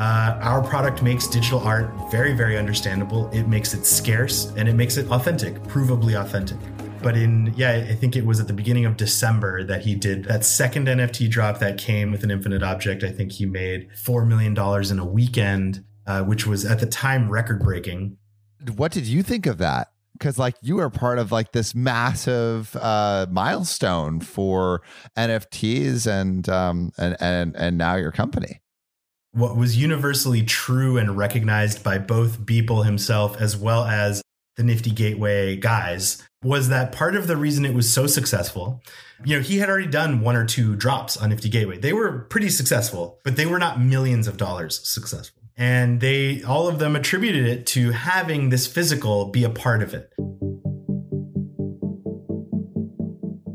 uh, 0.01 0.39
our 0.41 0.63
product 0.63 1.03
makes 1.03 1.27
digital 1.27 1.59
art 1.59 1.93
very, 2.09 2.33
very 2.33 2.57
understandable. 2.57 3.29
It 3.29 3.47
makes 3.47 3.75
it 3.75 3.85
scarce 3.85 4.51
and 4.57 4.67
it 4.67 4.73
makes 4.73 4.97
it 4.97 5.07
authentic, 5.11 5.53
provably 5.65 6.19
authentic. 6.19 6.57
But 7.03 7.15
in, 7.15 7.53
yeah, 7.55 7.73
I 7.87 7.93
think 7.93 8.15
it 8.15 8.25
was 8.25 8.39
at 8.39 8.47
the 8.47 8.53
beginning 8.53 8.85
of 8.85 8.97
December 8.97 9.63
that 9.63 9.83
he 9.83 9.93
did 9.93 10.23
that 10.23 10.43
second 10.43 10.87
NFT 10.87 11.29
drop 11.29 11.59
that 11.59 11.77
came 11.77 12.11
with 12.11 12.23
an 12.23 12.31
infinite 12.31 12.63
object. 12.63 13.03
I 13.03 13.11
think 13.11 13.31
he 13.31 13.45
made 13.45 13.89
$4 13.91 14.25
million 14.25 14.53
in 14.91 14.97
a 14.97 15.05
weekend, 15.05 15.85
uh, 16.07 16.23
which 16.23 16.47
was 16.47 16.65
at 16.65 16.79
the 16.79 16.87
time 16.87 17.29
record 17.29 17.61
breaking. 17.61 18.17
What 18.75 18.91
did 18.91 19.05
you 19.05 19.21
think 19.21 19.45
of 19.45 19.59
that? 19.59 19.89
because 20.13 20.37
like 20.37 20.53
you 20.61 20.77
are 20.77 20.89
part 20.91 21.17
of 21.17 21.31
like 21.31 21.51
this 21.51 21.73
massive 21.73 22.75
uh 22.75 23.25
milestone 23.31 24.19
for 24.19 24.83
nfts 25.17 26.05
and 26.05 26.47
um 26.47 26.91
and 26.99 27.17
and 27.19 27.55
and 27.55 27.75
now 27.75 27.95
your 27.95 28.11
company 28.11 28.61
what 29.33 29.55
was 29.55 29.77
universally 29.77 30.43
true 30.43 30.97
and 30.97 31.17
recognized 31.17 31.83
by 31.83 31.97
both 31.97 32.39
beeple 32.41 32.85
himself 32.85 33.39
as 33.39 33.55
well 33.55 33.85
as 33.85 34.21
the 34.57 34.63
nifty 34.63 34.91
gateway 34.91 35.55
guys 35.55 36.21
was 36.43 36.69
that 36.69 36.91
part 36.91 37.15
of 37.15 37.27
the 37.27 37.37
reason 37.37 37.65
it 37.65 37.73
was 37.73 37.91
so 37.91 38.07
successful. 38.07 38.81
You 39.23 39.37
know, 39.37 39.41
he 39.41 39.59
had 39.59 39.69
already 39.69 39.87
done 39.87 40.21
one 40.21 40.35
or 40.35 40.45
two 40.45 40.75
drops 40.75 41.15
on 41.15 41.29
Nifty 41.29 41.49
Gateway. 41.49 41.77
They 41.77 41.93
were 41.93 42.19
pretty 42.29 42.49
successful, 42.49 43.19
but 43.23 43.35
they 43.35 43.45
were 43.45 43.59
not 43.59 43.79
millions 43.79 44.27
of 44.27 44.37
dollars 44.37 44.85
successful. 44.87 45.43
And 45.55 46.01
they, 46.01 46.41
all 46.41 46.67
of 46.67 46.79
them 46.79 46.95
attributed 46.95 47.45
it 47.45 47.67
to 47.67 47.91
having 47.91 48.49
this 48.49 48.65
physical 48.65 49.25
be 49.25 49.43
a 49.43 49.49
part 49.49 49.83
of 49.83 49.93
it. 49.93 50.11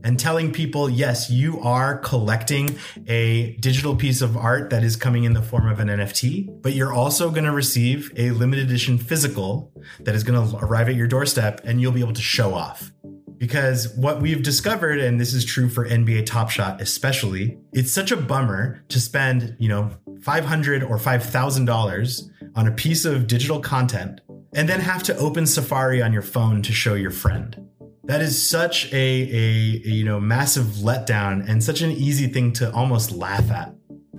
And 0.07 0.20
telling 0.20 0.52
people, 0.52 0.88
yes, 0.88 1.30
you 1.30 1.61
are 1.62 1.98
collecting 1.98 2.78
a 3.09 3.57
digital 3.57 3.96
piece 3.96 4.22
of 4.22 4.36
art 4.36 4.70
that 4.70 4.84
is 4.84 4.94
coming 4.94 5.24
in 5.24 5.32
the 5.32 5.42
form 5.42 5.68
of 5.68 5.80
an 5.80 5.88
NFT, 5.88 6.62
but 6.62 6.74
you're 6.74 6.92
also 6.92 7.28
going 7.28 7.42
to 7.42 7.50
receive 7.50 8.12
a 8.16 8.30
limited 8.30 8.66
edition 8.66 8.98
physical 8.98 9.72
that 9.98 10.14
is 10.14 10.22
going 10.22 10.48
to 10.48 10.64
arrive 10.64 10.88
at 10.88 10.94
your 10.94 11.09
doorstep 11.09 11.61
and 11.64 11.80
you'll 11.80 11.90
be 11.90 12.02
able 12.02 12.12
to 12.12 12.22
show 12.22 12.54
off. 12.54 12.92
Because 13.36 13.96
what 13.96 14.22
we've 14.22 14.44
discovered, 14.44 15.00
and 15.00 15.18
this 15.20 15.34
is 15.34 15.44
true 15.44 15.68
for 15.68 15.88
NBA 15.88 16.24
Top 16.24 16.50
Shot 16.50 16.80
especially, 16.80 17.59
it's 17.72 17.90
such 17.90 18.12
a 18.12 18.16
bummer 18.16 18.84
to 18.90 19.00
spend, 19.00 19.57
you 19.59 19.68
know, 19.68 19.90
500 20.22 20.84
or 20.84 20.98
$5,000 20.98 22.22
on 22.54 22.68
a 22.68 22.70
piece 22.70 23.04
of 23.04 23.26
digital 23.26 23.59
content 23.59 24.20
and 24.54 24.68
then 24.68 24.78
have 24.78 25.02
to 25.02 25.16
open 25.16 25.46
Safari 25.46 26.00
on 26.00 26.12
your 26.12 26.22
phone 26.22 26.62
to 26.62 26.72
show 26.72 26.94
your 26.94 27.11
friend 27.11 27.66
that 28.07 28.20
is 28.20 28.48
such 28.48 28.92
a, 28.92 28.96
a, 28.96 29.82
a, 29.84 29.88
you 29.88 30.04
know 30.04 30.18
massive 30.20 30.66
letdown 30.76 31.48
and 31.48 31.62
such 31.62 31.80
an 31.80 31.90
easy 31.90 32.28
thing 32.28 32.52
to 32.54 32.72
almost 32.72 33.11
laugh 33.12 33.50
at. 33.50 33.74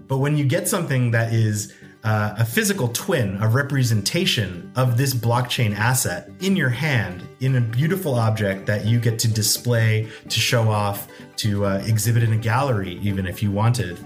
But 0.07 0.17
when 0.17 0.37
you 0.37 0.45
get 0.45 0.67
something 0.67 1.11
that 1.11 1.33
is 1.33 1.73
uh, 2.03 2.35
a 2.37 2.45
physical 2.45 2.89
twin 2.89 3.37
a 3.41 3.47
representation 3.47 4.71
of 4.75 4.97
this 4.97 5.13
blockchain 5.13 5.75
asset 5.75 6.29
in 6.41 6.55
your 6.55 6.69
hand 6.69 7.27
in 7.39 7.55
a 7.55 7.61
beautiful 7.61 8.15
object 8.15 8.65
that 8.65 8.85
you 8.85 8.99
get 8.99 9.17
to 9.19 9.27
display 9.27 10.07
to 10.29 10.39
show 10.39 10.69
off 10.69 11.07
to 11.37 11.65
uh, 11.65 11.83
exhibit 11.85 12.23
in 12.23 12.33
a 12.33 12.37
gallery 12.37 12.99
even 13.01 13.25
if 13.25 13.41
you 13.41 13.51
wanted 13.51 13.97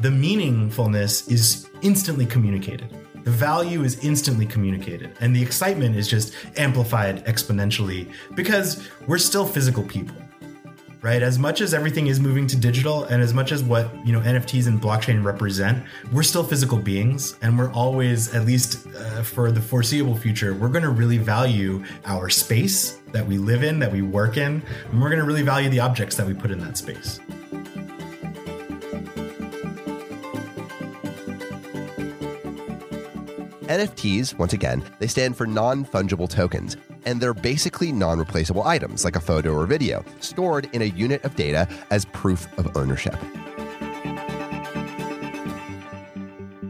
the 0.00 0.08
meaningfulness 0.08 1.30
is 1.30 1.68
instantly 1.82 2.26
communicated 2.26 2.92
the 3.26 3.32
value 3.32 3.82
is 3.82 3.98
instantly 4.04 4.46
communicated, 4.46 5.10
and 5.20 5.34
the 5.34 5.42
excitement 5.42 5.96
is 5.96 6.06
just 6.06 6.32
amplified 6.56 7.26
exponentially 7.26 8.08
because 8.36 8.88
we're 9.08 9.18
still 9.18 9.44
physical 9.44 9.82
people. 9.82 10.16
Right? 11.02 11.22
As 11.22 11.36
much 11.36 11.60
as 11.60 11.74
everything 11.74 12.06
is 12.06 12.20
moving 12.20 12.46
to 12.46 12.56
digital 12.56 13.02
and 13.04 13.20
as 13.20 13.34
much 13.34 13.50
as 13.50 13.64
what, 13.64 13.90
you 14.06 14.12
know, 14.12 14.20
NFTs 14.20 14.68
and 14.68 14.80
blockchain 14.80 15.24
represent, 15.24 15.84
we're 16.12 16.22
still 16.22 16.44
physical 16.44 16.78
beings 16.78 17.36
and 17.42 17.58
we're 17.58 17.72
always 17.72 18.32
at 18.34 18.44
least 18.44 18.86
uh, 18.96 19.22
for 19.22 19.52
the 19.52 19.60
foreseeable 19.60 20.16
future, 20.16 20.54
we're 20.54 20.68
going 20.68 20.82
to 20.84 20.90
really 20.90 21.18
value 21.18 21.84
our 22.06 22.28
space 22.28 23.00
that 23.10 23.26
we 23.26 23.38
live 23.38 23.62
in, 23.62 23.80
that 23.80 23.90
we 23.90 24.02
work 24.02 24.36
in, 24.36 24.62
and 24.90 25.00
we're 25.00 25.10
going 25.10 25.20
to 25.20 25.26
really 25.26 25.42
value 25.42 25.68
the 25.68 25.80
objects 25.80 26.16
that 26.16 26.26
we 26.26 26.34
put 26.34 26.50
in 26.50 26.58
that 26.60 26.76
space. 26.76 27.20
NFTs, 33.76 34.38
once 34.38 34.54
again, 34.54 34.82
they 35.00 35.06
stand 35.06 35.36
for 35.36 35.46
non 35.46 35.84
fungible 35.84 36.30
tokens, 36.30 36.78
and 37.04 37.20
they're 37.20 37.34
basically 37.34 37.92
non 37.92 38.18
replaceable 38.18 38.62
items 38.62 39.04
like 39.04 39.16
a 39.16 39.20
photo 39.20 39.50
or 39.50 39.66
video, 39.66 40.02
stored 40.20 40.70
in 40.72 40.80
a 40.80 40.86
unit 40.86 41.22
of 41.24 41.36
data 41.36 41.68
as 41.90 42.06
proof 42.06 42.48
of 42.58 42.74
ownership. 42.74 43.14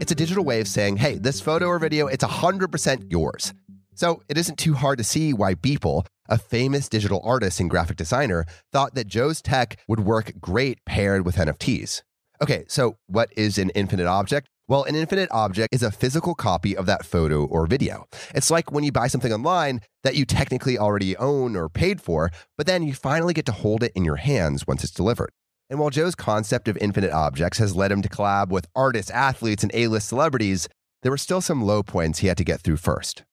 It's 0.01 0.11
a 0.11 0.15
digital 0.15 0.43
way 0.43 0.59
of 0.59 0.67
saying, 0.67 0.97
hey, 0.97 1.15
this 1.15 1.39
photo 1.39 1.67
or 1.67 1.79
video, 1.79 2.07
it's 2.07 2.25
100% 2.25 3.09
yours. 3.09 3.53
So 3.93 4.21
it 4.27 4.37
isn't 4.37 4.59
too 4.59 4.73
hard 4.73 4.97
to 4.97 5.05
see 5.05 5.31
why 5.31 5.55
Beeple, 5.55 6.05
a 6.27 6.37
famous 6.37 6.89
digital 6.89 7.21
artist 7.23 7.61
and 7.61 7.69
graphic 7.69 7.95
designer, 7.95 8.45
thought 8.73 8.95
that 8.95 9.07
Joe's 9.07 9.41
tech 9.41 9.79
would 9.87 10.01
work 10.01 10.33
great 10.41 10.83
paired 10.83 11.25
with 11.25 11.37
NFTs. 11.37 12.01
Okay, 12.41 12.65
so 12.67 12.97
what 13.07 13.31
is 13.37 13.57
an 13.57 13.69
infinite 13.69 14.07
object? 14.07 14.49
Well, 14.69 14.83
an 14.83 14.97
infinite 14.97 15.29
object 15.31 15.73
is 15.73 15.81
a 15.81 15.91
physical 15.91 16.35
copy 16.35 16.75
of 16.75 16.85
that 16.87 17.05
photo 17.05 17.45
or 17.45 17.67
video. 17.67 18.05
It's 18.35 18.51
like 18.51 18.69
when 18.69 18.83
you 18.83 18.91
buy 18.91 19.07
something 19.07 19.31
online 19.31 19.79
that 20.03 20.15
you 20.15 20.25
technically 20.25 20.77
already 20.77 21.15
own 21.15 21.55
or 21.55 21.69
paid 21.69 22.01
for, 22.01 22.31
but 22.57 22.67
then 22.67 22.83
you 22.83 22.93
finally 22.93 23.33
get 23.33 23.45
to 23.45 23.53
hold 23.53 23.81
it 23.81 23.93
in 23.95 24.03
your 24.03 24.17
hands 24.17 24.67
once 24.67 24.83
it's 24.83 24.91
delivered. 24.91 25.31
And 25.69 25.79
while 25.79 25.89
Joe's 25.89 26.15
concept 26.15 26.67
of 26.67 26.75
infinite 26.77 27.11
objects 27.13 27.59
has 27.59 27.77
led 27.77 27.93
him 27.93 28.01
to 28.01 28.09
collab 28.09 28.49
with 28.49 28.67
artists, 28.75 29.09
athletes, 29.09 29.63
and 29.63 29.71
A 29.73 29.87
list 29.87 30.09
celebrities, 30.09 30.67
there 31.01 31.13
were 31.13 31.17
still 31.17 31.39
some 31.39 31.61
low 31.63 31.81
points 31.81 32.19
he 32.19 32.27
had 32.27 32.37
to 32.37 32.43
get 32.43 32.59
through 32.59 32.77
first. 32.77 33.23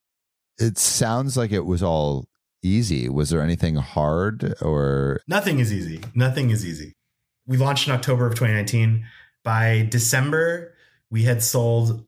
It 0.58 0.78
sounds 0.78 1.36
like 1.36 1.50
it 1.50 1.66
was 1.66 1.82
all 1.82 2.26
easy. 2.62 3.08
Was 3.08 3.30
there 3.30 3.42
anything 3.42 3.74
hard 3.74 4.54
or? 4.62 5.20
Nothing 5.26 5.58
is 5.58 5.72
easy. 5.72 6.00
Nothing 6.14 6.50
is 6.50 6.64
easy. 6.64 6.92
We 7.44 7.56
launched 7.56 7.88
in 7.88 7.94
October 7.94 8.24
of 8.24 8.34
2019. 8.34 9.04
By 9.42 9.88
December, 9.90 10.73
we 11.14 11.22
had 11.22 11.40
sold 11.44 12.04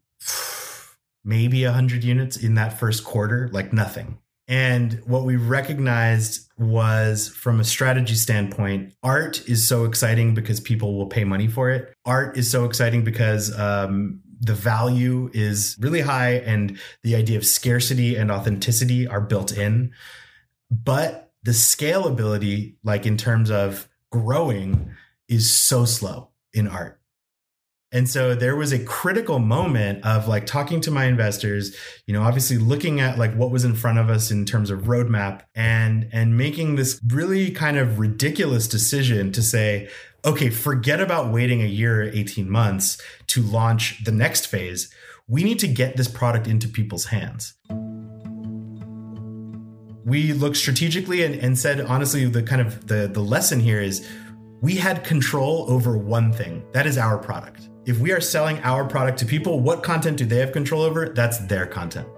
maybe 1.25 1.65
100 1.65 2.03
units 2.03 2.37
in 2.37 2.57
that 2.57 2.77
first 2.77 3.05
quarter, 3.05 3.49
like 3.53 3.73
nothing. 3.73 4.19
And 4.49 5.01
what 5.07 5.23
we 5.23 5.37
recognized 5.37 6.51
was 6.59 7.29
from 7.29 7.61
a 7.61 7.65
strategy 7.65 8.17
standpoint, 8.17 8.95
art 9.05 9.49
is 9.49 9.67
so 9.67 9.85
exciting 9.85 10.35
because 10.35 10.59
people 10.59 10.99
will 10.99 11.07
pay 11.07 11.23
money 11.23 11.47
for 11.47 11.71
it. 11.71 11.95
Art 12.05 12.37
is 12.37 12.51
so 12.51 12.65
exciting 12.65 13.05
because 13.05 13.57
um, 13.57 14.23
the 14.41 14.55
value 14.55 15.31
is 15.33 15.77
really 15.79 16.01
high 16.01 16.39
and 16.39 16.77
the 17.05 17.15
idea 17.15 17.39
of 17.39 17.47
scarcity 17.47 18.17
and 18.17 18.33
authenticity 18.33 19.07
are 19.07 19.21
built 19.21 19.57
in. 19.57 19.93
But 20.69 21.31
the 21.45 21.53
scalability, 21.53 22.75
like 22.83 23.07
in 23.07 23.17
terms 23.17 23.53
of 23.53 23.89
growing, 24.11 24.97
is 25.29 25.49
so 25.49 25.85
slow 25.85 26.31
in 26.53 26.67
art. 26.67 27.01
And 27.97 28.07
so 28.07 28.35
there 28.35 28.57
was 28.57 28.75
a 28.75 28.85
critical 28.85 29.39
moment 29.39 30.05
of 30.05 30.29
like 30.29 30.45
talking 30.45 30.83
to 30.83 30.91
my 30.91 31.07
investors, 31.07 31.75
you 32.05 32.13
know, 32.13 32.25
obviously 32.25 32.59
looking 32.59 33.01
at 33.01 33.17
like 33.17 33.33
what 33.33 33.51
was 33.51 33.65
in 33.65 33.75
front 33.75 33.97
of 33.99 34.11
us 34.11 34.31
in 34.31 34.45
terms 34.45 34.69
of 34.69 34.81
roadmap 34.81 35.45
and 35.55 36.07
and 36.13 36.37
making 36.37 36.77
this 36.77 37.01
really 37.09 37.51
kind 37.51 37.79
of 37.79 37.99
ridiculous 37.99 38.69
decision 38.69 39.33
to 39.33 39.41
say, 39.43 39.89
okay, 40.27 40.51
forget 40.51 41.01
about 41.01 41.33
waiting 41.33 41.63
a 41.63 41.67
year, 41.67 42.03
18 42.03 42.51
months 42.51 43.01
to 43.29 43.41
launch 43.41 44.05
the 44.05 44.13
next 44.13 44.45
phase. 44.45 44.93
We 45.27 45.43
need 45.43 45.59
to 45.61 45.67
get 45.67 45.97
this 45.97 46.07
product 46.07 46.47
into 46.47 46.69
people's 46.69 47.07
hands. 47.07 47.55
We 50.05 50.35
looked 50.35 50.59
strategically 50.59 51.25
and, 51.25 51.35
and, 51.37 51.59
said 51.59 51.81
honestly 51.81 52.27
the 52.27 52.43
kind 52.43 52.61
of 52.61 52.89
the 52.89 53.09
the 53.09 53.23
lesson 53.23 53.59
here 53.59 53.81
is 53.81 54.07
we 54.61 54.75
had 54.75 55.03
control 55.03 55.65
over 55.71 55.97
one 55.97 56.31
thing. 56.31 56.63
That 56.73 56.87
is 56.87 56.99
our 56.99 57.17
product 57.17 57.71
if 57.87 58.01
we 58.01 58.11
are 58.13 58.21
selling 58.21 58.59
our 58.65 58.85
product 58.85 59.17
to 59.21 59.25
people 59.25 59.61
what 59.61 59.83
content 59.85 60.19
do 60.19 60.27
they 60.27 60.39
have 60.39 60.53
control 60.53 60.83
over? 60.83 61.09
That's 61.09 61.39
their 61.39 61.67
content. 61.67 62.09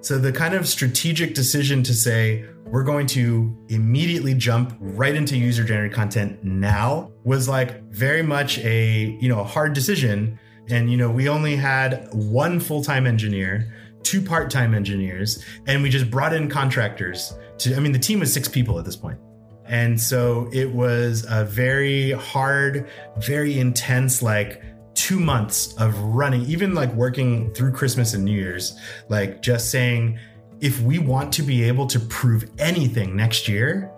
So 0.00 0.18
the 0.18 0.32
kind 0.32 0.54
of 0.54 0.68
strategic 0.68 1.34
decision 1.34 1.82
to 1.82 1.92
say 1.92 2.44
we're 2.64 2.84
going 2.84 3.08
to 3.08 3.56
immediately 3.68 4.34
jump 4.34 4.76
right 4.80 5.14
into 5.14 5.36
user 5.36 5.64
generated 5.64 5.94
content 5.94 6.42
now 6.44 7.10
was 7.24 7.48
like 7.48 7.82
very 7.90 8.22
much 8.22 8.58
a 8.58 9.18
you 9.20 9.28
know 9.28 9.40
a 9.40 9.44
hard 9.44 9.72
decision. 9.72 10.38
And 10.70 10.90
you 10.90 10.96
know 10.96 11.10
we 11.10 11.28
only 11.28 11.56
had 11.56 12.08
one 12.12 12.60
full-time 12.60 13.06
engineer 13.06 13.72
two 14.04 14.22
part-time 14.22 14.72
engineers 14.72 15.44
and 15.66 15.82
we 15.82 15.90
just 15.90 16.08
brought 16.08 16.32
in 16.32 16.48
contractors 16.48 17.36
to 17.58 17.74
i 17.74 17.80
mean 17.80 17.90
the 17.90 17.98
team 17.98 18.20
was 18.20 18.32
six 18.32 18.46
people 18.46 18.78
at 18.78 18.84
this 18.84 18.94
point. 18.94 19.18
And 19.64 20.00
so 20.00 20.48
it 20.52 20.70
was 20.70 21.26
a 21.28 21.44
very 21.44 22.12
hard 22.12 22.88
very 23.18 23.58
intense 23.58 24.22
like 24.22 24.62
two 24.96 25.20
months 25.20 25.74
of 25.74 25.96
running 26.00 26.42
even 26.42 26.74
like 26.74 26.92
working 26.94 27.52
through 27.54 27.70
christmas 27.70 28.14
and 28.14 28.24
new 28.24 28.32
year's 28.32 28.78
like 29.08 29.42
just 29.42 29.70
saying 29.70 30.18
if 30.60 30.80
we 30.80 30.98
want 30.98 31.32
to 31.32 31.42
be 31.42 31.62
able 31.62 31.86
to 31.86 32.00
prove 32.00 32.50
anything 32.58 33.14
next 33.14 33.46
year 33.46 33.92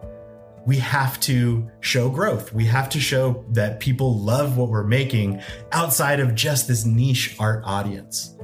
we 0.68 0.76
have 0.76 1.18
to 1.20 1.66
show 1.80 2.10
growth. 2.10 2.52
We 2.52 2.66
have 2.66 2.90
to 2.90 3.00
show 3.00 3.42
that 3.52 3.80
people 3.80 4.18
love 4.18 4.58
what 4.58 4.68
we're 4.68 4.84
making 4.84 5.40
outside 5.72 6.20
of 6.20 6.34
just 6.34 6.68
this 6.68 6.84
niche 6.84 7.36
art 7.38 7.62
audience. 7.64 8.36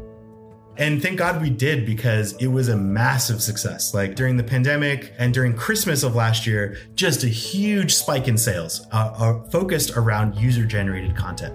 And 0.79 1.03
thank 1.03 1.19
God 1.19 1.43
we 1.43 1.51
did 1.51 1.85
because 1.85 2.33
it 2.39 2.47
was 2.47 2.69
a 2.69 2.77
massive 2.77 3.43
success. 3.43 3.93
Like 3.93 4.17
during 4.17 4.39
the 4.39 4.43
pandemic 4.43 5.13
and 5.19 5.35
during 5.35 5.55
Christmas 5.55 6.03
of 6.03 6.15
last 6.15 6.47
year, 6.47 6.79
just 6.95 7.25
a 7.25 7.29
huge 7.29 7.95
spike 7.95 8.27
in 8.27 8.39
sales 8.39 8.87
uh, 8.91 9.13
uh, 9.19 9.51
focused 9.51 9.95
around 9.95 10.35
user 10.37 10.65
generated 10.65 11.15
content. 11.15 11.55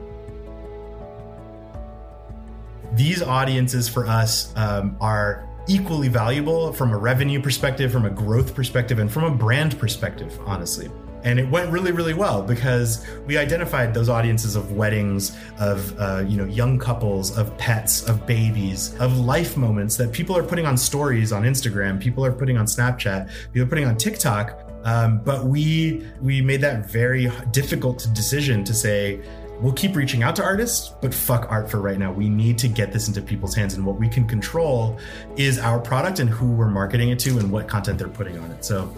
These 2.94 3.22
audiences 3.22 3.88
for 3.88 4.08
us 4.08 4.54
um, 4.56 4.98
are 5.00 5.48
equally 5.68 6.08
valuable 6.08 6.74
from 6.74 6.92
a 6.92 6.98
revenue 6.98 7.42
perspective, 7.42 7.92
from 7.92 8.06
a 8.06 8.10
growth 8.10 8.56
perspective, 8.56 9.00
and 9.00 9.12
from 9.12 9.24
a 9.24 9.32
brand 9.32 9.78
perspective, 9.78 10.38
honestly. 10.46 10.90
And 11.24 11.38
it 11.38 11.50
went 11.50 11.70
really 11.70 11.92
really 11.92 12.14
well 12.14 12.42
because 12.42 13.06
we 13.26 13.38
identified 13.38 13.94
those 13.94 14.08
audiences 14.08 14.56
of 14.56 14.72
weddings 14.72 15.38
of 15.60 16.00
uh, 16.00 16.24
you 16.26 16.38
know 16.38 16.46
young 16.46 16.80
couples 16.80 17.38
of 17.38 17.56
pets 17.58 18.08
of 18.08 18.26
babies 18.26 18.96
of 19.00 19.18
life 19.20 19.58
moments 19.58 19.98
that 19.98 20.14
people 20.14 20.36
are 20.38 20.44
putting 20.44 20.66
on 20.66 20.78
stories 20.78 21.34
on 21.34 21.44
instagram 21.44 22.00
people 22.00 22.24
are 22.24 22.32
putting 22.32 22.58
on 22.58 22.66
snapchat 22.66 23.30
people 23.52 23.68
are 23.68 23.70
putting 23.70 23.86
on 23.86 23.98
tiktok. 23.98 24.66
Um, 24.86 25.20
but 25.20 25.46
we 25.46 26.08
we 26.22 26.42
made 26.42 26.62
that 26.62 26.90
very 26.90 27.30
difficult 27.52 28.08
decision 28.14 28.64
to 28.64 28.74
say 28.74 29.20
we'll 29.62 29.74
keep 29.74 29.96
reaching 29.96 30.24
out 30.24 30.36
to 30.38 30.44
artists, 30.44 30.94
but 31.02 31.14
fuck 31.14 31.48
art 31.50 31.70
for 31.70 31.80
right 31.80 31.98
now. 31.98 32.12
We 32.12 32.30
need 32.30 32.58
to 32.60 32.68
get 32.68 32.92
this 32.92 33.08
into 33.08 33.22
people's 33.22 33.54
hands. 33.54 33.74
And 33.74 33.86
what 33.86 33.98
we 33.98 34.08
can 34.08 34.28
control 34.28 34.98
is 35.36 35.60
our 35.60 35.80
product 35.80 36.20
and 36.20 36.30
who 36.30 36.52
we're 36.52 36.70
marketing 36.70 37.10
it 37.10 37.20
to 37.20 37.40
and 37.40 37.52
what 37.52 37.68
content 37.68 38.00
they're 38.00 38.08
putting 38.08 38.38
on 38.40 38.52
it. 38.52 38.64
So 38.64 38.94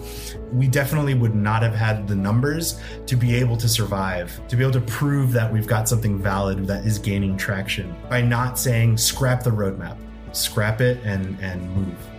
we 0.52 0.68
definitely 0.68 1.14
would 1.14 1.34
not 1.34 1.62
have 1.62 1.74
had 1.74 2.06
the 2.06 2.14
numbers 2.14 2.80
to 3.06 3.16
be 3.16 3.34
able 3.34 3.56
to 3.56 3.68
survive, 3.68 4.40
to 4.48 4.56
be 4.56 4.62
able 4.62 4.72
to 4.72 4.80
prove 4.80 5.32
that 5.32 5.52
we've 5.52 5.66
got 5.66 5.88
something 5.88 6.18
valid 6.18 6.66
that 6.66 6.86
is 6.86 6.98
gaining 6.98 7.36
traction 7.36 7.94
by 8.08 8.22
not 8.22 8.58
saying 8.58 8.96
scrap 8.96 9.42
the 9.42 9.50
roadmap, 9.50 9.96
scrap 10.32 10.80
it 10.80 10.98
and, 11.04 11.38
and 11.40 11.68
move. 11.74 12.11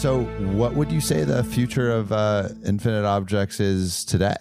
So, 0.00 0.22
what 0.56 0.72
would 0.76 0.90
you 0.90 1.02
say 1.02 1.24
the 1.24 1.44
future 1.44 1.92
of 1.92 2.10
uh, 2.10 2.48
Infinite 2.64 3.04
Objects 3.04 3.60
is 3.60 4.02
today? 4.02 4.34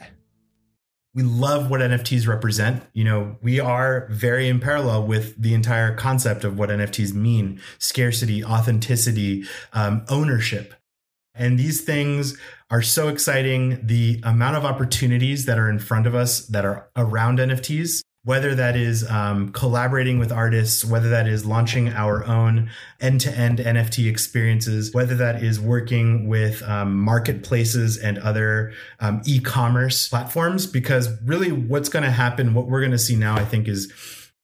We 1.13 1.21
love 1.21 1.69
what 1.69 1.81
NFTs 1.81 2.29
represent. 2.29 2.81
You 2.93 3.03
know, 3.03 3.35
we 3.41 3.59
are 3.59 4.07
very 4.09 4.47
in 4.47 4.61
parallel 4.61 5.05
with 5.05 5.35
the 5.35 5.53
entire 5.53 5.93
concept 5.93 6.45
of 6.45 6.57
what 6.57 6.69
NFTs 6.69 7.13
mean 7.13 7.59
scarcity, 7.77 8.41
authenticity, 8.41 9.43
um, 9.73 10.05
ownership. 10.07 10.75
And 11.35 11.59
these 11.59 11.81
things 11.81 12.37
are 12.71 12.81
so 12.81 13.09
exciting. 13.09 13.85
The 13.85 14.21
amount 14.23 14.55
of 14.55 14.63
opportunities 14.63 15.43
that 15.43 15.59
are 15.59 15.69
in 15.69 15.79
front 15.79 16.07
of 16.07 16.15
us 16.15 16.39
that 16.45 16.63
are 16.63 16.87
around 16.95 17.39
NFTs 17.39 18.01
whether 18.23 18.53
that 18.53 18.75
is 18.75 19.09
um, 19.09 19.49
collaborating 19.49 20.19
with 20.19 20.31
artists, 20.31 20.83
whether 20.83 21.09
that 21.09 21.27
is 21.27 21.45
launching 21.45 21.89
our 21.89 22.25
own 22.25 22.69
end 22.99 23.21
to 23.21 23.31
end 23.31 23.59
NFT 23.59 24.09
experiences, 24.09 24.93
whether 24.93 25.15
that 25.15 25.41
is 25.41 25.59
working 25.59 26.27
with 26.27 26.61
um, 26.63 26.97
marketplaces 26.97 27.97
and 27.97 28.17
other 28.17 28.73
um, 28.99 29.21
e 29.25 29.39
commerce 29.39 30.09
platforms. 30.09 30.67
Because 30.67 31.09
really, 31.23 31.51
what's 31.51 31.89
going 31.89 32.03
to 32.03 32.11
happen, 32.11 32.53
what 32.53 32.67
we're 32.67 32.81
going 32.81 32.91
to 32.91 32.97
see 32.97 33.15
now, 33.15 33.35
I 33.35 33.45
think, 33.45 33.67
is 33.67 33.91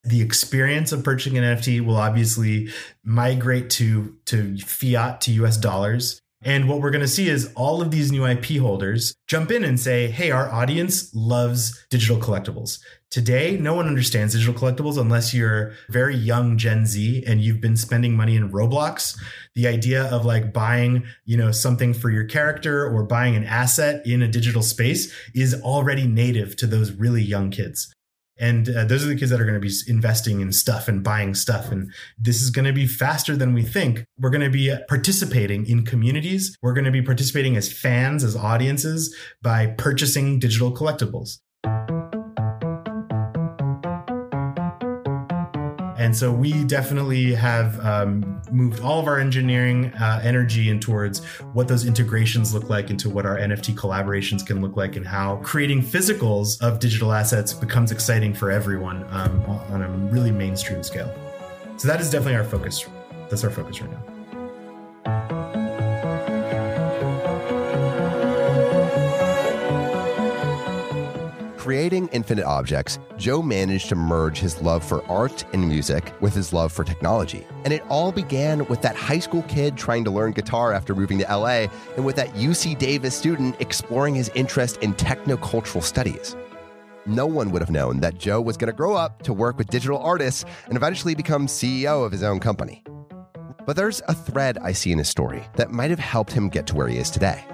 the 0.04 0.22
experience 0.22 0.92
of 0.92 1.04
purchasing 1.04 1.36
an 1.36 1.44
NFT 1.56 1.84
will 1.84 1.96
obviously 1.96 2.70
migrate 3.04 3.68
to 3.70 4.16
to 4.26 4.56
fiat 4.58 5.20
to 5.22 5.32
US 5.32 5.56
dollars 5.56 6.22
and 6.46 6.68
what 6.68 6.80
we're 6.80 6.90
going 6.90 7.02
to 7.02 7.08
see 7.08 7.28
is 7.28 7.52
all 7.56 7.82
of 7.82 7.90
these 7.90 8.12
new 8.12 8.24
IP 8.24 8.58
holders 8.58 9.16
jump 9.26 9.50
in 9.50 9.64
and 9.64 9.80
say, 9.80 10.06
hey, 10.08 10.30
our 10.30 10.48
audience 10.48 11.12
loves 11.12 11.84
digital 11.90 12.18
collectibles. 12.18 12.78
Today, 13.16 13.56
no 13.56 13.72
one 13.72 13.86
understands 13.86 14.34
digital 14.34 14.52
collectibles 14.52 15.00
unless 15.00 15.32
you're 15.32 15.72
very 15.88 16.14
young 16.14 16.58
Gen 16.58 16.84
Z 16.84 17.24
and 17.26 17.40
you've 17.40 17.62
been 17.62 17.78
spending 17.78 18.14
money 18.14 18.36
in 18.36 18.52
Roblox. 18.52 19.18
The 19.54 19.66
idea 19.66 20.04
of 20.04 20.26
like 20.26 20.52
buying, 20.52 21.02
you 21.24 21.38
know, 21.38 21.50
something 21.50 21.94
for 21.94 22.10
your 22.10 22.24
character 22.24 22.84
or 22.86 23.04
buying 23.04 23.34
an 23.34 23.44
asset 23.44 24.06
in 24.06 24.20
a 24.20 24.28
digital 24.28 24.60
space 24.60 25.10
is 25.34 25.58
already 25.62 26.06
native 26.06 26.56
to 26.56 26.66
those 26.66 26.92
really 26.92 27.22
young 27.22 27.50
kids. 27.50 27.90
And 28.38 28.68
uh, 28.68 28.84
those 28.84 29.02
are 29.02 29.08
the 29.08 29.16
kids 29.16 29.30
that 29.30 29.40
are 29.40 29.46
going 29.46 29.58
to 29.58 29.66
be 29.66 29.72
investing 29.88 30.42
in 30.42 30.52
stuff 30.52 30.86
and 30.86 31.02
buying 31.02 31.34
stuff. 31.34 31.72
And 31.72 31.90
this 32.18 32.42
is 32.42 32.50
going 32.50 32.66
to 32.66 32.72
be 32.74 32.86
faster 32.86 33.34
than 33.34 33.54
we 33.54 33.62
think. 33.62 34.04
We're 34.20 34.28
going 34.28 34.44
to 34.44 34.50
be 34.50 34.76
participating 34.90 35.64
in 35.64 35.86
communities. 35.86 36.54
We're 36.60 36.74
going 36.74 36.84
to 36.84 36.90
be 36.90 37.00
participating 37.00 37.56
as 37.56 37.72
fans, 37.72 38.22
as 38.22 38.36
audiences 38.36 39.16
by 39.40 39.68
purchasing 39.68 40.38
digital 40.38 40.70
collectibles. 40.70 41.38
And 46.06 46.16
so 46.16 46.30
we 46.30 46.62
definitely 46.62 47.34
have 47.34 47.84
um, 47.84 48.40
moved 48.52 48.78
all 48.78 49.00
of 49.00 49.08
our 49.08 49.18
engineering 49.18 49.86
uh, 49.94 50.20
energy 50.22 50.70
in 50.70 50.78
towards 50.78 51.24
what 51.52 51.66
those 51.66 51.84
integrations 51.84 52.54
look 52.54 52.70
like 52.70 52.90
into 52.90 53.10
what 53.10 53.26
our 53.26 53.36
NFT 53.36 53.74
collaborations 53.74 54.46
can 54.46 54.62
look 54.62 54.76
like 54.76 54.94
and 54.94 55.04
how 55.04 55.38
creating 55.38 55.82
physicals 55.82 56.62
of 56.62 56.78
digital 56.78 57.12
assets 57.12 57.52
becomes 57.52 57.90
exciting 57.90 58.34
for 58.34 58.52
everyone 58.52 59.04
um, 59.10 59.44
on 59.46 59.82
a 59.82 59.88
really 60.12 60.30
mainstream 60.30 60.84
scale. 60.84 61.12
So 61.76 61.88
that 61.88 62.00
is 62.00 62.08
definitely 62.08 62.36
our 62.36 62.44
focus. 62.44 62.86
That's 63.28 63.42
our 63.42 63.50
focus 63.50 63.80
right 63.80 63.90
now. 63.90 64.15
Creating 71.66 72.08
infinite 72.12 72.44
objects, 72.44 73.00
Joe 73.16 73.42
managed 73.42 73.88
to 73.88 73.96
merge 73.96 74.38
his 74.38 74.62
love 74.62 74.84
for 74.84 75.04
art 75.10 75.44
and 75.52 75.68
music 75.68 76.12
with 76.20 76.32
his 76.32 76.52
love 76.52 76.70
for 76.70 76.84
technology. 76.84 77.44
And 77.64 77.72
it 77.72 77.82
all 77.88 78.12
began 78.12 78.64
with 78.66 78.82
that 78.82 78.94
high 78.94 79.18
school 79.18 79.42
kid 79.48 79.76
trying 79.76 80.04
to 80.04 80.12
learn 80.12 80.30
guitar 80.30 80.72
after 80.72 80.94
moving 80.94 81.18
to 81.18 81.24
LA, 81.24 81.66
and 81.96 82.04
with 82.04 82.14
that 82.14 82.32
UC 82.34 82.78
Davis 82.78 83.16
student 83.16 83.56
exploring 83.60 84.14
his 84.14 84.30
interest 84.36 84.76
in 84.76 84.94
technocultural 84.94 85.82
studies. 85.82 86.36
No 87.04 87.26
one 87.26 87.50
would 87.50 87.62
have 87.62 87.70
known 87.72 87.98
that 87.98 88.16
Joe 88.16 88.40
was 88.40 88.56
going 88.56 88.70
to 88.70 88.76
grow 88.76 88.94
up 88.94 89.22
to 89.22 89.32
work 89.32 89.58
with 89.58 89.66
digital 89.66 89.98
artists 89.98 90.44
and 90.66 90.76
eventually 90.76 91.16
become 91.16 91.48
CEO 91.48 92.06
of 92.06 92.12
his 92.12 92.22
own 92.22 92.38
company. 92.38 92.84
But 93.66 93.74
there's 93.74 94.00
a 94.06 94.14
thread 94.14 94.56
I 94.62 94.70
see 94.70 94.92
in 94.92 94.98
his 94.98 95.08
story 95.08 95.42
that 95.56 95.72
might 95.72 95.90
have 95.90 95.98
helped 95.98 96.30
him 96.30 96.48
get 96.48 96.68
to 96.68 96.76
where 96.76 96.86
he 96.86 96.98
is 96.98 97.10
today. 97.10 97.44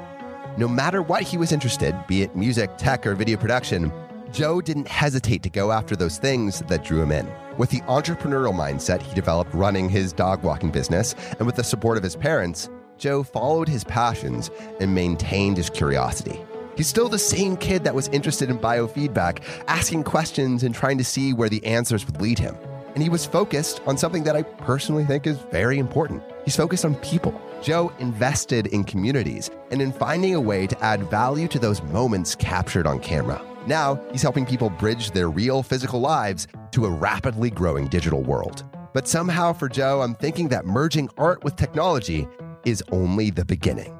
No 0.58 0.68
matter 0.68 1.00
what 1.00 1.22
he 1.22 1.38
was 1.38 1.50
interested, 1.50 1.96
be 2.06 2.20
it 2.20 2.36
music, 2.36 2.76
tech, 2.76 3.06
or 3.06 3.14
video 3.14 3.38
production, 3.38 3.90
Joe 4.32 4.62
didn't 4.62 4.88
hesitate 4.88 5.42
to 5.42 5.50
go 5.50 5.72
after 5.72 5.94
those 5.94 6.16
things 6.16 6.60
that 6.60 6.84
drew 6.84 7.02
him 7.02 7.12
in. 7.12 7.30
With 7.58 7.68
the 7.68 7.82
entrepreneurial 7.82 8.54
mindset 8.54 9.02
he 9.02 9.14
developed 9.14 9.52
running 9.52 9.90
his 9.90 10.14
dog 10.14 10.42
walking 10.42 10.70
business, 10.70 11.14
and 11.38 11.44
with 11.46 11.56
the 11.56 11.62
support 11.62 11.98
of 11.98 12.02
his 12.02 12.16
parents, 12.16 12.70
Joe 12.96 13.22
followed 13.22 13.68
his 13.68 13.84
passions 13.84 14.50
and 14.80 14.94
maintained 14.94 15.58
his 15.58 15.68
curiosity. 15.68 16.40
He's 16.78 16.86
still 16.86 17.10
the 17.10 17.18
same 17.18 17.58
kid 17.58 17.84
that 17.84 17.94
was 17.94 18.08
interested 18.08 18.48
in 18.48 18.58
biofeedback, 18.58 19.42
asking 19.68 20.04
questions 20.04 20.62
and 20.62 20.74
trying 20.74 20.96
to 20.96 21.04
see 21.04 21.34
where 21.34 21.50
the 21.50 21.64
answers 21.66 22.06
would 22.06 22.22
lead 22.22 22.38
him. 22.38 22.56
And 22.94 23.02
he 23.02 23.10
was 23.10 23.26
focused 23.26 23.82
on 23.86 23.98
something 23.98 24.24
that 24.24 24.36
I 24.36 24.44
personally 24.44 25.04
think 25.04 25.26
is 25.26 25.38
very 25.50 25.78
important. 25.78 26.22
He's 26.46 26.56
focused 26.56 26.86
on 26.86 26.94
people. 26.96 27.38
Joe 27.60 27.92
invested 27.98 28.68
in 28.68 28.84
communities 28.84 29.50
and 29.70 29.82
in 29.82 29.92
finding 29.92 30.34
a 30.34 30.40
way 30.40 30.66
to 30.66 30.82
add 30.82 31.10
value 31.10 31.48
to 31.48 31.58
those 31.58 31.82
moments 31.82 32.34
captured 32.34 32.86
on 32.86 32.98
camera. 32.98 33.42
Now, 33.66 34.00
he's 34.10 34.22
helping 34.22 34.44
people 34.44 34.70
bridge 34.70 35.12
their 35.12 35.30
real 35.30 35.62
physical 35.62 36.00
lives 36.00 36.48
to 36.72 36.86
a 36.86 36.90
rapidly 36.90 37.50
growing 37.50 37.86
digital 37.86 38.22
world. 38.22 38.64
But 38.92 39.08
somehow 39.08 39.52
for 39.52 39.68
Joe, 39.68 40.02
I'm 40.02 40.14
thinking 40.14 40.48
that 40.48 40.66
merging 40.66 41.08
art 41.16 41.44
with 41.44 41.56
technology 41.56 42.26
is 42.64 42.82
only 42.92 43.30
the 43.30 43.44
beginning. 43.44 43.98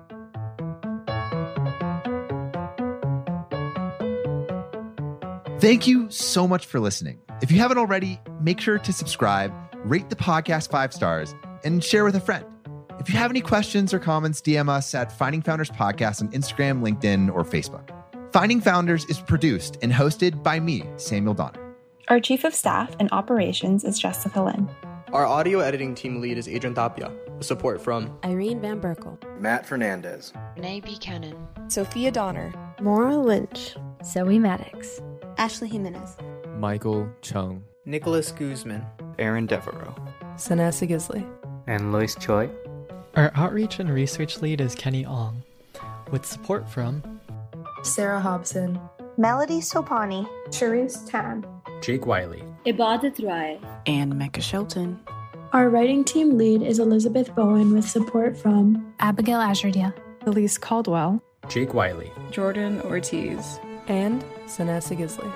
Thank 5.61 5.87
you 5.87 6.11
so 6.11 6.49
much 6.49 6.67
for 6.67 6.81
listening. 6.81 7.21
If 7.41 7.53
you 7.53 7.59
haven't 7.59 7.79
already, 7.79 8.21
make 8.41 8.61
sure 8.61 8.79
to 8.79 8.93
subscribe, 8.93 9.53
rate 9.85 10.11
the 10.11 10.17
podcast 10.17 10.71
five 10.71 10.93
stars, 10.93 11.37
and 11.63 11.85
share 11.85 12.05
with 12.05 12.17
a 12.17 12.21
friend. 12.21 12.45
If 12.99 13.09
you 13.09 13.17
have 13.17 13.31
any 13.31 13.41
questions 13.41 13.95
or 13.95 14.01
comments, 14.01 14.41
DM 14.41 14.69
us 14.69 14.93
at 14.93 15.13
Finding 15.13 15.41
Founders 15.43 15.71
Podcast 15.71 16.21
on 16.21 16.33
Instagram, 16.33 16.83
LinkedIn, 16.83 17.33
or 17.33 17.45
Facebook. 17.45 17.92
Finding 18.33 18.63
Founders 18.63 19.05
is 19.11 19.21
produced 19.21 19.77
and 19.83 19.93
hosted 19.93 20.43
by 20.43 20.59
me, 20.59 20.85
Samuel 20.97 21.35
Donner. 21.35 21.77
Our 22.09 22.19
Chief 22.19 22.45
of 22.45 22.55
Staff 22.55 22.97
and 22.99 23.11
Operations 23.13 23.85
is 23.85 23.99
Jessica 23.99 24.41
Lynn. 24.41 24.71
Our 25.13 25.27
audio 25.27 25.59
editing 25.61 25.95
team 25.95 26.19
lead 26.19 26.39
is 26.39 26.49
Adrian 26.49 26.75
Tapia, 26.75 27.13
with 27.37 27.47
support 27.47 27.83
from 27.83 28.19
Irene 28.25 28.59
Van 28.63 28.81
Berkel, 28.81 29.19
Matt 29.39 29.67
Fernandez, 29.67 30.33
Renee 30.57 30.81
Buchanan, 30.81 31.37
Sophia 31.69 32.11
Donner, 32.11 32.55
Maura 32.81 33.19
Lynch, 33.19 33.77
Zoe 34.03 34.39
Maddox, 34.39 35.03
Ashley 35.37 35.69
Jimenez, 35.69 36.17
Michael 36.57 37.11
Chung, 37.21 37.63
Nicholas 37.85 38.33
Guzman, 38.33 38.87
Aaron 39.19 39.45
Devereaux, 39.45 39.95
Sanessa 40.37 40.89
Gisley, 40.89 41.31
and 41.67 41.93
Lois 41.93 42.15
Choi. 42.15 42.49
Our 43.15 43.31
outreach 43.35 43.79
and 43.79 43.91
research 43.91 44.41
lead 44.41 44.63
is 44.63 44.75
Kenny 44.75 45.05
Ong, 45.05 45.43
with 46.11 46.25
support 46.25 46.67
from 46.71 47.03
Sarah 47.83 48.21
Hobson, 48.21 48.81
Melody 49.19 49.61
Sopani, 49.61 50.29
Cherise 50.49 51.09
Tan, 51.11 51.45
Jake 51.81 52.07
Wiley, 52.07 52.43
Ibadat 52.65 53.25
Rai, 53.27 53.61
and 53.87 54.17
Mecca 54.17 54.41
Shelton. 54.41 54.99
Our 55.53 55.69
writing 55.69 56.05
team 56.05 56.39
lead 56.39 56.63
is 56.63 56.79
Elizabeth 56.79 57.35
Bowen 57.35 57.75
with 57.75 57.87
support 57.87 58.37
from 58.39 58.95
Abigail 59.01 59.41
Azurdia, 59.41 59.93
Elise 60.27 60.59
Caldwell, 60.59 61.21
Jake 61.49 61.75
Wiley, 61.75 62.11
Jordan 62.31 62.81
Ortiz, 62.83 63.59
and 63.89 64.25
Sanessa 64.47 64.97
Gisley. 64.97 65.31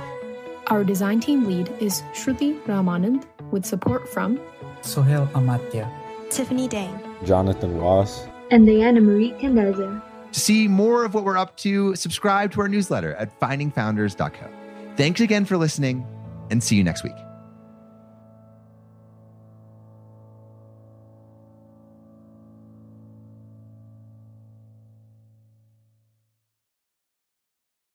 Our 0.69 0.85
design 0.85 1.21
team 1.21 1.45
lead 1.45 1.69
is 1.81 2.03
Shruti 2.15 2.61
Ramanand 2.63 3.25
with 3.51 3.67
support 3.67 4.09
from 4.09 4.41
Sohail 4.83 5.27
Amatya, 5.35 5.91
Tiffany 6.31 6.69
Dang, 6.69 6.99
Jonathan 7.25 7.77
Ross, 7.77 8.27
and 8.51 8.67
Diana 8.67 9.01
Marie 9.01 9.33
Candezer. 9.33 10.01
To 10.37 10.41
see 10.43 10.68
more 10.68 11.07
of 11.07 11.14
what 11.14 11.24
we're 11.24 11.39
up 11.39 11.57
to, 11.57 11.97
subscribe 11.97 12.53
to 12.53 12.61
our 12.61 12.68
newsletter 12.68 13.14
at 13.14 13.41
findingfounders.co. 13.41 14.51
Thanks 14.95 15.22
again 15.22 15.47
for 15.47 15.57
listening, 15.57 16.07
and 16.51 16.62
see 16.62 16.76
you 16.76 16.84
next 16.84 17.03
week. 17.03 17.14